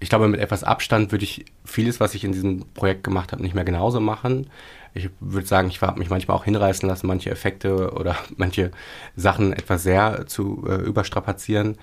ich 0.00 0.08
glaube, 0.10 0.28
mit 0.28 0.40
etwas 0.40 0.62
Abstand 0.64 1.10
würde 1.12 1.24
ich 1.24 1.46
vieles, 1.64 2.00
was 2.00 2.14
ich 2.14 2.24
in 2.24 2.32
diesem 2.32 2.66
Projekt 2.74 3.02
gemacht 3.04 3.32
habe, 3.32 3.42
nicht 3.42 3.54
mehr 3.54 3.64
genauso 3.64 3.98
machen. 4.00 4.48
Ich 4.94 5.08
würde 5.20 5.46
sagen, 5.46 5.68
ich 5.68 5.80
habe 5.80 5.98
mich 5.98 6.10
manchmal 6.10 6.36
auch 6.36 6.44
hinreißen 6.44 6.88
lassen, 6.88 7.06
manche 7.06 7.30
Effekte 7.30 7.92
oder 7.92 8.16
manche 8.36 8.70
Sachen 9.16 9.52
etwas 9.52 9.82
sehr 9.82 10.26
zu 10.26 10.64
äh, 10.68 10.74
überstrapazieren. 10.82 11.76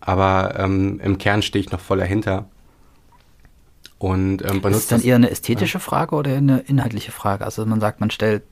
Aber 0.00 0.54
ähm, 0.58 1.00
im 1.02 1.18
Kern 1.18 1.42
stehe 1.42 1.64
ich 1.64 1.70
noch 1.70 1.80
voll 1.80 1.98
dahinter. 1.98 2.46
Und 3.98 4.42
ähm, 4.42 4.56
Ist 4.64 4.76
es 4.76 4.86
dann 4.88 4.98
das- 4.98 5.04
eher 5.06 5.16
eine 5.16 5.30
ästhetische 5.30 5.78
Frage 5.78 6.14
oder 6.16 6.34
eine 6.34 6.58
inhaltliche 6.60 7.12
Frage? 7.12 7.44
Also 7.44 7.64
man 7.66 7.80
sagt, 7.80 8.00
man 8.00 8.10
stellt, 8.10 8.42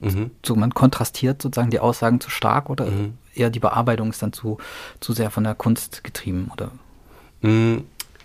Mhm. 0.00 0.30
so, 0.46 0.54
man 0.54 0.74
kontrastiert 0.74 1.42
sozusagen 1.42 1.70
die 1.70 1.80
Aussagen 1.80 2.20
zu 2.20 2.30
stark 2.30 2.70
oder 2.70 2.86
Mhm. 2.86 3.14
eher 3.34 3.50
die 3.50 3.58
Bearbeitung 3.58 4.10
ist 4.10 4.22
dann 4.22 4.32
zu, 4.32 4.58
zu 5.00 5.12
sehr 5.12 5.30
von 5.32 5.42
der 5.42 5.56
Kunst 5.56 6.04
getrieben? 6.04 6.50
Oder? 6.52 6.70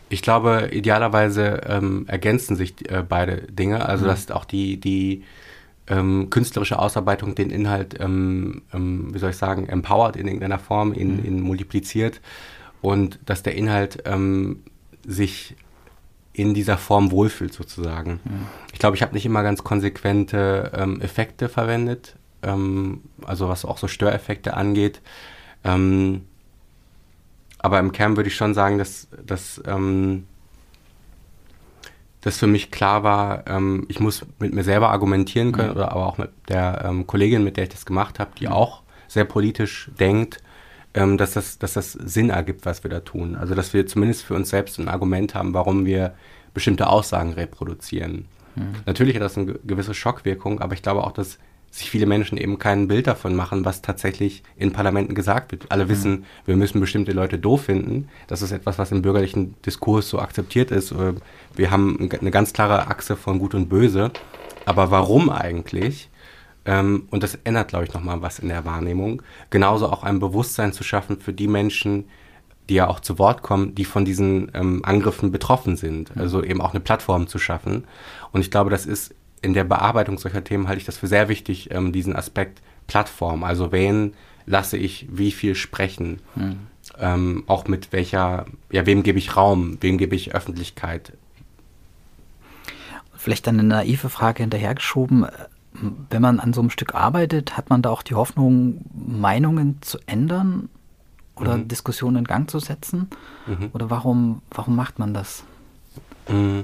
Ich 0.09 0.21
glaube, 0.21 0.69
idealerweise 0.71 1.61
ähm, 1.67 2.05
ergänzen 2.07 2.55
sich 2.55 2.89
äh, 2.89 3.03
beide 3.07 3.41
Dinge. 3.51 3.85
Also, 3.87 4.05
Mhm. 4.05 4.09
dass 4.09 4.31
auch 4.31 4.45
die, 4.45 4.79
die 4.79 5.23
ähm, 5.87 6.29
künstlerische 6.29 6.79
Ausarbeitung 6.79 7.35
den 7.35 7.49
Inhalt, 7.49 7.97
ähm, 7.99 8.61
ähm, 8.73 9.13
wie 9.13 9.19
soll 9.19 9.29
ich 9.31 9.37
sagen, 9.37 9.67
empowert 9.69 10.15
in 10.15 10.27
irgendeiner 10.27 10.59
Form, 10.59 10.93
ihn, 10.93 11.23
ihn 11.23 11.39
multipliziert 11.41 12.19
und 12.81 13.19
dass 13.25 13.43
der 13.43 13.55
Inhalt 13.55 14.03
ähm, 14.05 14.63
sich 15.05 15.55
in 16.33 16.53
dieser 16.53 16.77
Form 16.77 17.11
wohlfühlt 17.11 17.53
sozusagen. 17.53 18.19
Ich 18.71 18.79
glaube, 18.79 18.95
ich 18.95 19.01
habe 19.01 19.13
nicht 19.13 19.25
immer 19.25 19.41
ganz 19.43 19.63
konsequente 19.63 20.71
ähm, 20.75 21.01
Effekte 21.01 21.49
verwendet, 21.49 22.15
ähm, 22.43 23.01
also 23.25 23.49
was 23.49 23.65
auch 23.65 23.77
so 23.79 23.87
Störeffekte 23.87 24.55
angeht. 24.55 25.01
Ähm, 25.63 26.25
aber 27.59 27.79
im 27.79 27.91
Kern 27.91 28.15
würde 28.17 28.29
ich 28.29 28.35
schon 28.35 28.53
sagen, 28.53 28.77
dass, 28.77 29.07
dass, 29.25 29.61
ähm, 29.65 30.25
dass 32.21 32.37
für 32.37 32.47
mich 32.47 32.71
klar 32.71 33.03
war, 33.03 33.47
ähm, 33.47 33.85
ich 33.87 33.99
muss 33.99 34.25
mit 34.39 34.53
mir 34.53 34.63
selber 34.63 34.89
argumentieren 34.89 35.51
können, 35.51 35.71
oder 35.71 35.91
aber 35.91 36.05
auch 36.05 36.17
mit 36.17 36.29
der 36.49 36.83
ähm, 36.85 37.07
Kollegin, 37.07 37.43
mit 37.43 37.57
der 37.57 37.63
ich 37.63 37.69
das 37.69 37.85
gemacht 37.85 38.19
habe, 38.19 38.31
die 38.39 38.47
auch 38.47 38.81
sehr 39.07 39.25
politisch 39.25 39.89
denkt, 39.99 40.39
ähm, 40.93 41.17
dass, 41.17 41.33
das, 41.33 41.57
dass 41.59 41.73
das 41.73 41.93
Sinn 41.93 42.29
ergibt, 42.29 42.65
was 42.65 42.83
wir 42.83 42.89
da 42.91 42.99
tun. 42.99 43.35
Also 43.35 43.55
dass 43.55 43.73
wir 43.73 43.85
zumindest 43.87 44.23
für 44.23 44.33
uns 44.35 44.49
selbst 44.49 44.79
ein 44.79 44.89
Argument 44.89 45.35
haben, 45.35 45.53
warum 45.53 45.85
wir 45.85 46.13
bestimmte 46.53 46.87
Aussagen 46.87 47.33
reproduzieren. 47.33 48.25
Natürlich 48.87 49.15
hat 49.15 49.21
das 49.21 49.37
eine 49.37 49.45
ge- 49.45 49.59
gewisse 49.63 49.93
Schockwirkung, 49.93 50.61
aber 50.61 50.73
ich 50.73 50.81
glaube 50.81 51.03
auch, 51.03 51.11
dass 51.11 51.37
sich 51.77 51.91
viele 51.91 52.07
Menschen 52.07 52.37
eben 52.37 52.57
kein 52.57 52.87
Bild 52.87 53.05
davon 53.05 53.35
machen, 53.35 53.63
was 53.63 53.81
tatsächlich 53.81 54.41
in 54.55 54.73
Parlamenten 54.73 55.13
gesagt 55.13 55.51
wird. 55.51 55.65
Alle 55.69 55.89
wissen, 55.89 56.25
wir 56.45 56.55
müssen 56.55 56.81
bestimmte 56.81 57.11
Leute 57.11 57.37
doof 57.37 57.65
finden. 57.65 58.09
Das 58.27 58.41
ist 58.41 58.51
etwas, 58.51 58.79
was 58.79 58.91
im 58.91 59.03
bürgerlichen 59.03 59.55
Diskurs 59.61 60.09
so 60.09 60.19
akzeptiert 60.19 60.71
ist. 60.71 60.91
Äh, 60.91 61.13
Wir 61.55 61.69
haben 61.69 62.09
eine 62.19 62.31
ganz 62.31 62.53
klare 62.53 62.87
Achse 62.87 63.15
von 63.15 63.37
Gut 63.39 63.53
und 63.53 63.69
Böse. 63.69 64.11
Aber 64.65 64.89
warum 64.91 65.29
eigentlich? 65.29 66.09
Ähm, 66.65 67.07
und 67.11 67.21
das 67.21 67.35
ändert, 67.43 67.69
glaube 67.69 67.85
ich, 67.85 67.93
nochmal 67.93 68.21
was 68.21 68.39
in 68.39 68.49
der 68.49 68.65
Wahrnehmung. 68.65 69.21
Genauso 69.49 69.87
auch 69.87 70.03
ein 70.03 70.19
Bewusstsein 70.19 70.73
zu 70.73 70.83
schaffen 70.83 71.19
für 71.19 71.31
die 71.31 71.47
Menschen, 71.47 72.05
die 72.69 72.75
ja 72.75 72.87
auch 72.87 72.99
zu 72.99 73.17
Wort 73.19 73.43
kommen, 73.43 73.75
die 73.75 73.85
von 73.85 74.03
diesen 74.03 74.51
ähm, 74.53 74.81
Angriffen 74.83 75.31
betroffen 75.31 75.77
sind. 75.77 76.11
Also 76.17 76.43
eben 76.43 76.59
auch 76.59 76.71
eine 76.71 76.79
Plattform 76.79 77.27
zu 77.27 77.37
schaffen. 77.39 77.85
Und 78.31 78.41
ich 78.41 78.51
glaube, 78.51 78.69
das 78.69 78.85
ist 78.85 79.13
in 79.41 79.53
der 79.53 79.63
Bearbeitung 79.63 80.17
solcher 80.17 80.43
Themen 80.43 80.67
halte 80.67 80.79
ich 80.79 80.85
das 80.85 80.97
für 80.97 81.07
sehr 81.07 81.29
wichtig, 81.29 81.69
ähm, 81.71 81.91
diesen 81.91 82.15
Aspekt 82.15 82.61
Plattform. 82.87 83.43
Also 83.43 83.71
wen 83.71 84.13
lasse 84.45 84.77
ich 84.77 85.07
wie 85.11 85.31
viel 85.31 85.55
sprechen? 85.55 86.19
Ähm, 86.99 87.43
auch 87.47 87.67
mit 87.67 87.91
welcher, 87.91 88.45
ja, 88.71 88.85
wem 88.85 89.03
gebe 89.03 89.19
ich 89.19 89.35
Raum, 89.35 89.77
wem 89.81 89.97
gebe 89.97 90.15
ich 90.15 90.33
Öffentlichkeit? 90.33 91.13
Vielleicht 93.15 93.47
dann 93.47 93.59
eine 93.59 93.67
naive 93.67 94.09
Frage 94.09 94.43
hinterhergeschoben. 94.43 95.27
Wenn 96.09 96.21
man 96.21 96.39
an 96.39 96.53
so 96.53 96.61
einem 96.61 96.69
Stück 96.69 96.95
arbeitet, 96.95 97.57
hat 97.57 97.69
man 97.69 97.81
da 97.81 97.89
auch 97.89 98.03
die 98.03 98.15
Hoffnung, 98.15 98.85
Meinungen 98.95 99.77
zu 99.81 99.99
ändern 100.07 100.69
oder 101.35 101.57
Mhm. 101.57 101.67
Diskussionen 101.67 102.17
in 102.17 102.23
Gang 102.23 102.49
zu 102.49 102.59
setzen? 102.59 103.09
Mhm. 103.45 103.69
Oder 103.73 103.89
warum, 103.89 104.41
warum 104.51 104.75
macht 104.75 104.97
man 104.97 105.13
das? 105.13 105.43
Mm, 106.29 106.61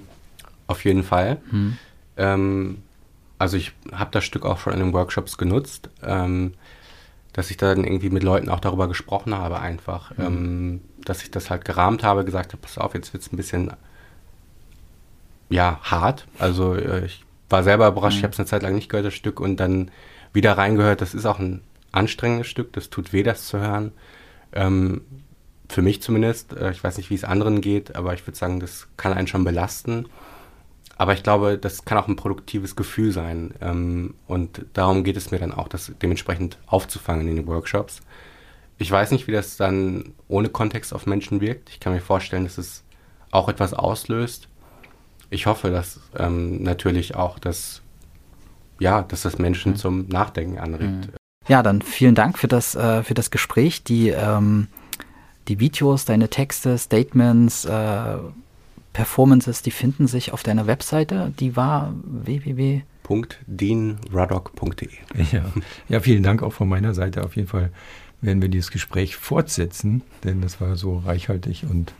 Auf 0.67 0.83
jeden 0.85 1.03
Fall. 1.03 1.41
Hm. 1.49 1.77
Ähm, 2.17 2.83
also 3.39 3.57
ich 3.57 3.73
habe 3.91 4.11
das 4.11 4.23
Stück 4.23 4.45
auch 4.45 4.59
schon 4.59 4.73
in 4.73 4.79
den 4.79 4.93
Workshops 4.93 5.37
genutzt, 5.37 5.89
ähm, 6.01 6.53
dass 7.33 7.49
ich 7.49 7.57
dann 7.57 7.83
irgendwie 7.83 8.09
mit 8.09 8.23
Leuten 8.23 8.49
auch 8.49 8.59
darüber 8.59 8.87
gesprochen 8.87 9.35
habe 9.35 9.59
einfach, 9.59 10.11
ähm, 10.19 10.81
dass 11.03 11.23
ich 11.23 11.31
das 11.31 11.49
halt 11.49 11.65
gerahmt 11.65 12.03
habe, 12.03 12.25
gesagt 12.25 12.53
habe, 12.53 12.61
pass 12.61 12.77
auf, 12.77 12.93
jetzt 12.93 13.11
wird 13.13 13.23
es 13.23 13.33
ein 13.33 13.37
bisschen 13.37 13.71
ja 15.49 15.79
hart. 15.81 16.27
Also 16.39 16.75
äh, 16.75 17.05
ich 17.05 17.25
war 17.49 17.63
selber 17.63 17.87
überrascht, 17.87 18.17
ich 18.17 18.23
habe 18.23 18.33
es 18.33 18.39
eine 18.39 18.47
Zeit 18.47 18.63
lang 18.63 18.75
nicht 18.75 18.89
gehört, 18.89 19.05
das 19.05 19.13
Stück, 19.13 19.39
und 19.39 19.57
dann 19.57 19.91
wieder 20.31 20.57
reingehört. 20.57 21.01
Das 21.01 21.13
ist 21.13 21.25
auch 21.25 21.39
ein 21.39 21.61
anstrengendes 21.91 22.47
Stück, 22.47 22.73
das 22.73 22.89
tut 22.89 23.13
weh, 23.13 23.23
das 23.23 23.45
zu 23.45 23.59
hören. 23.59 23.91
Ähm, 24.53 25.01
für 25.69 25.81
mich 25.81 26.01
zumindest. 26.01 26.53
Äh, 26.53 26.71
ich 26.71 26.83
weiß 26.83 26.97
nicht, 26.97 27.09
wie 27.09 27.15
es 27.15 27.23
anderen 27.23 27.61
geht, 27.61 27.95
aber 27.95 28.13
ich 28.13 28.25
würde 28.25 28.37
sagen, 28.37 28.59
das 28.59 28.87
kann 28.97 29.13
einen 29.13 29.27
schon 29.27 29.43
belasten. 29.43 30.07
Aber 30.97 31.13
ich 31.13 31.23
glaube, 31.23 31.57
das 31.57 31.85
kann 31.85 31.97
auch 31.97 32.07
ein 32.07 32.15
produktives 32.15 32.75
Gefühl 32.75 33.11
sein. 33.11 33.53
Ähm, 33.61 34.13
und 34.27 34.65
darum 34.73 35.03
geht 35.03 35.17
es 35.17 35.31
mir 35.31 35.39
dann 35.39 35.53
auch, 35.53 35.67
das 35.67 35.91
dementsprechend 36.01 36.57
aufzufangen 36.67 37.27
in 37.27 37.35
den 37.35 37.47
Workshops. 37.47 38.01
Ich 38.77 38.91
weiß 38.91 39.11
nicht, 39.11 39.27
wie 39.27 39.31
das 39.31 39.57
dann 39.57 40.13
ohne 40.27 40.49
Kontext 40.49 40.93
auf 40.93 41.05
Menschen 41.05 41.41
wirkt. 41.41 41.69
Ich 41.69 41.79
kann 41.79 41.93
mir 41.93 42.01
vorstellen, 42.01 42.43
dass 42.43 42.57
es 42.57 42.83
auch 43.31 43.49
etwas 43.49 43.73
auslöst. 43.73 44.47
Ich 45.29 45.47
hoffe, 45.47 45.71
dass 45.71 45.99
ähm, 46.15 46.61
natürlich 46.61 47.15
auch 47.15 47.39
das, 47.39 47.81
ja, 48.79 49.01
dass 49.01 49.23
das 49.23 49.39
Menschen 49.39 49.73
mhm. 49.73 49.77
zum 49.77 50.07
Nachdenken 50.09 50.59
anregt. 50.59 51.07
Mhm. 51.07 51.13
Ja, 51.47 51.63
dann 51.63 51.81
vielen 51.81 52.15
Dank 52.15 52.37
für 52.37 52.47
das, 52.47 52.75
äh, 52.75 53.03
für 53.03 53.13
das 53.15 53.31
Gespräch. 53.31 53.83
Die, 53.83 54.09
ähm, 54.09 54.67
die 55.47 55.59
Videos, 55.59 56.05
deine 56.05 56.29
Texte, 56.29 56.77
Statements, 56.77 57.65
äh, 57.65 58.17
Performances, 58.93 59.61
die 59.61 59.71
finden 59.71 60.07
sich 60.07 60.31
auf 60.33 60.43
deiner 60.43 60.67
Webseite. 60.67 61.33
Die 61.39 61.55
war 61.55 61.93
www.deanruddock.de. 62.03 64.89
Ja. 65.31 65.45
ja, 65.89 65.99
vielen 65.99 66.23
Dank 66.23 66.41
auch 66.43 66.53
von 66.53 66.69
meiner 66.69 66.93
Seite. 66.93 67.23
Auf 67.23 67.35
jeden 67.35 67.49
Fall 67.49 67.71
werden 68.21 68.41
wir 68.41 68.49
dieses 68.49 68.71
Gespräch 68.71 69.17
fortsetzen, 69.17 70.01
denn 70.23 70.41
das 70.41 70.61
war 70.61 70.75
so 70.75 70.99
reichhaltig 70.99 71.65
und 71.69 71.93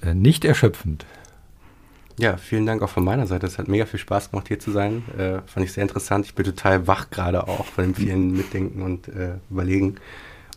äh, 0.00 0.14
nicht 0.14 0.44
erschöpfend. 0.44 1.04
Ja, 2.18 2.36
vielen 2.36 2.66
Dank 2.66 2.82
auch 2.82 2.90
von 2.90 3.04
meiner 3.04 3.26
Seite. 3.26 3.46
Es 3.46 3.58
hat 3.58 3.68
mega 3.68 3.86
viel 3.86 3.98
Spaß 3.98 4.30
gemacht, 4.30 4.48
hier 4.48 4.58
zu 4.58 4.70
sein. 4.70 5.02
Äh, 5.18 5.40
fand 5.46 5.66
ich 5.66 5.72
sehr 5.72 5.82
interessant. 5.82 6.26
Ich 6.26 6.34
bin 6.34 6.44
total 6.44 6.86
wach 6.86 7.10
gerade 7.10 7.48
auch 7.48 7.66
von 7.66 7.84
dem 7.84 7.94
vielen 7.94 8.32
Mitdenken 8.36 8.82
und 8.82 9.08
äh, 9.08 9.36
Überlegen. 9.50 9.96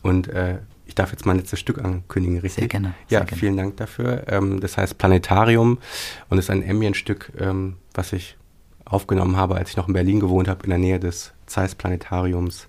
Und 0.01 0.27
äh, 0.27 0.59
ich 0.85 0.95
darf 0.95 1.11
jetzt 1.11 1.25
mein 1.25 1.37
letztes 1.37 1.59
Stück 1.59 1.83
ankündigen, 1.83 2.39
richtig? 2.39 2.61
Sehr 2.61 2.67
gerne. 2.67 2.93
Sehr 3.07 3.19
ja, 3.19 3.25
gerne. 3.25 3.39
vielen 3.39 3.57
Dank 3.57 3.77
dafür. 3.77 4.25
Ähm, 4.27 4.59
das 4.59 4.77
heißt 4.77 4.97
Planetarium 4.97 5.79
und 6.29 6.37
ist 6.37 6.49
ein 6.49 6.67
Ambient-Stück, 6.67 7.31
ähm, 7.39 7.77
was 7.93 8.13
ich 8.13 8.37
aufgenommen 8.85 9.35
habe, 9.35 9.55
als 9.55 9.71
ich 9.71 9.77
noch 9.77 9.87
in 9.87 9.93
Berlin 9.93 10.19
gewohnt 10.19 10.47
habe, 10.47 10.63
in 10.63 10.69
der 10.69 10.79
Nähe 10.79 10.99
des 10.99 11.33
Zeiss 11.47 11.75
Planetariums. 11.75 12.67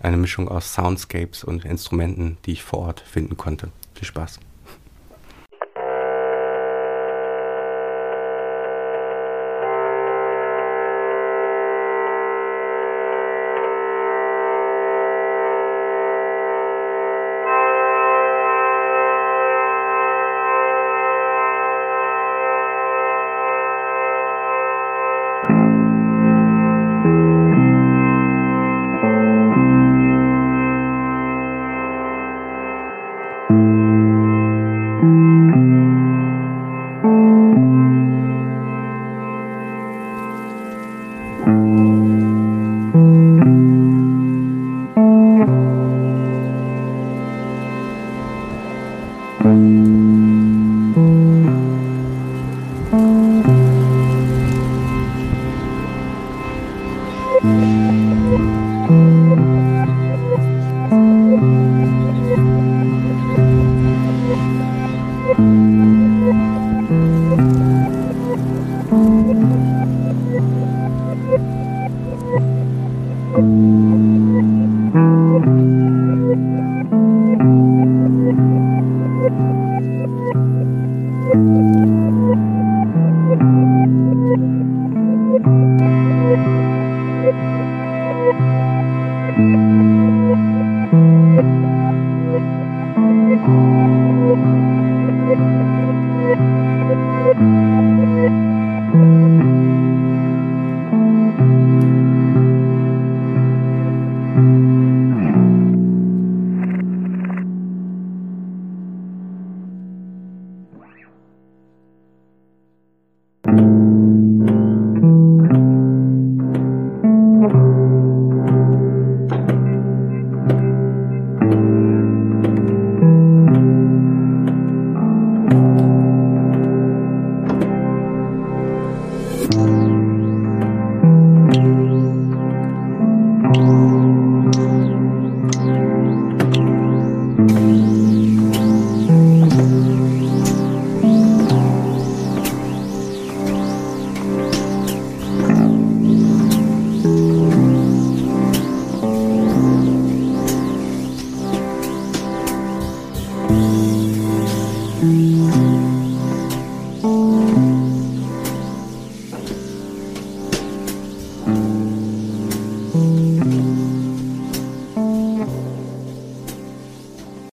Eine 0.00 0.16
Mischung 0.16 0.48
aus 0.48 0.74
Soundscapes 0.74 1.42
und 1.42 1.64
Instrumenten, 1.64 2.38
die 2.46 2.52
ich 2.52 2.62
vor 2.62 2.80
Ort 2.80 3.00
finden 3.00 3.36
konnte. 3.36 3.70
Viel 3.94 4.06
Spaß. 4.06 4.38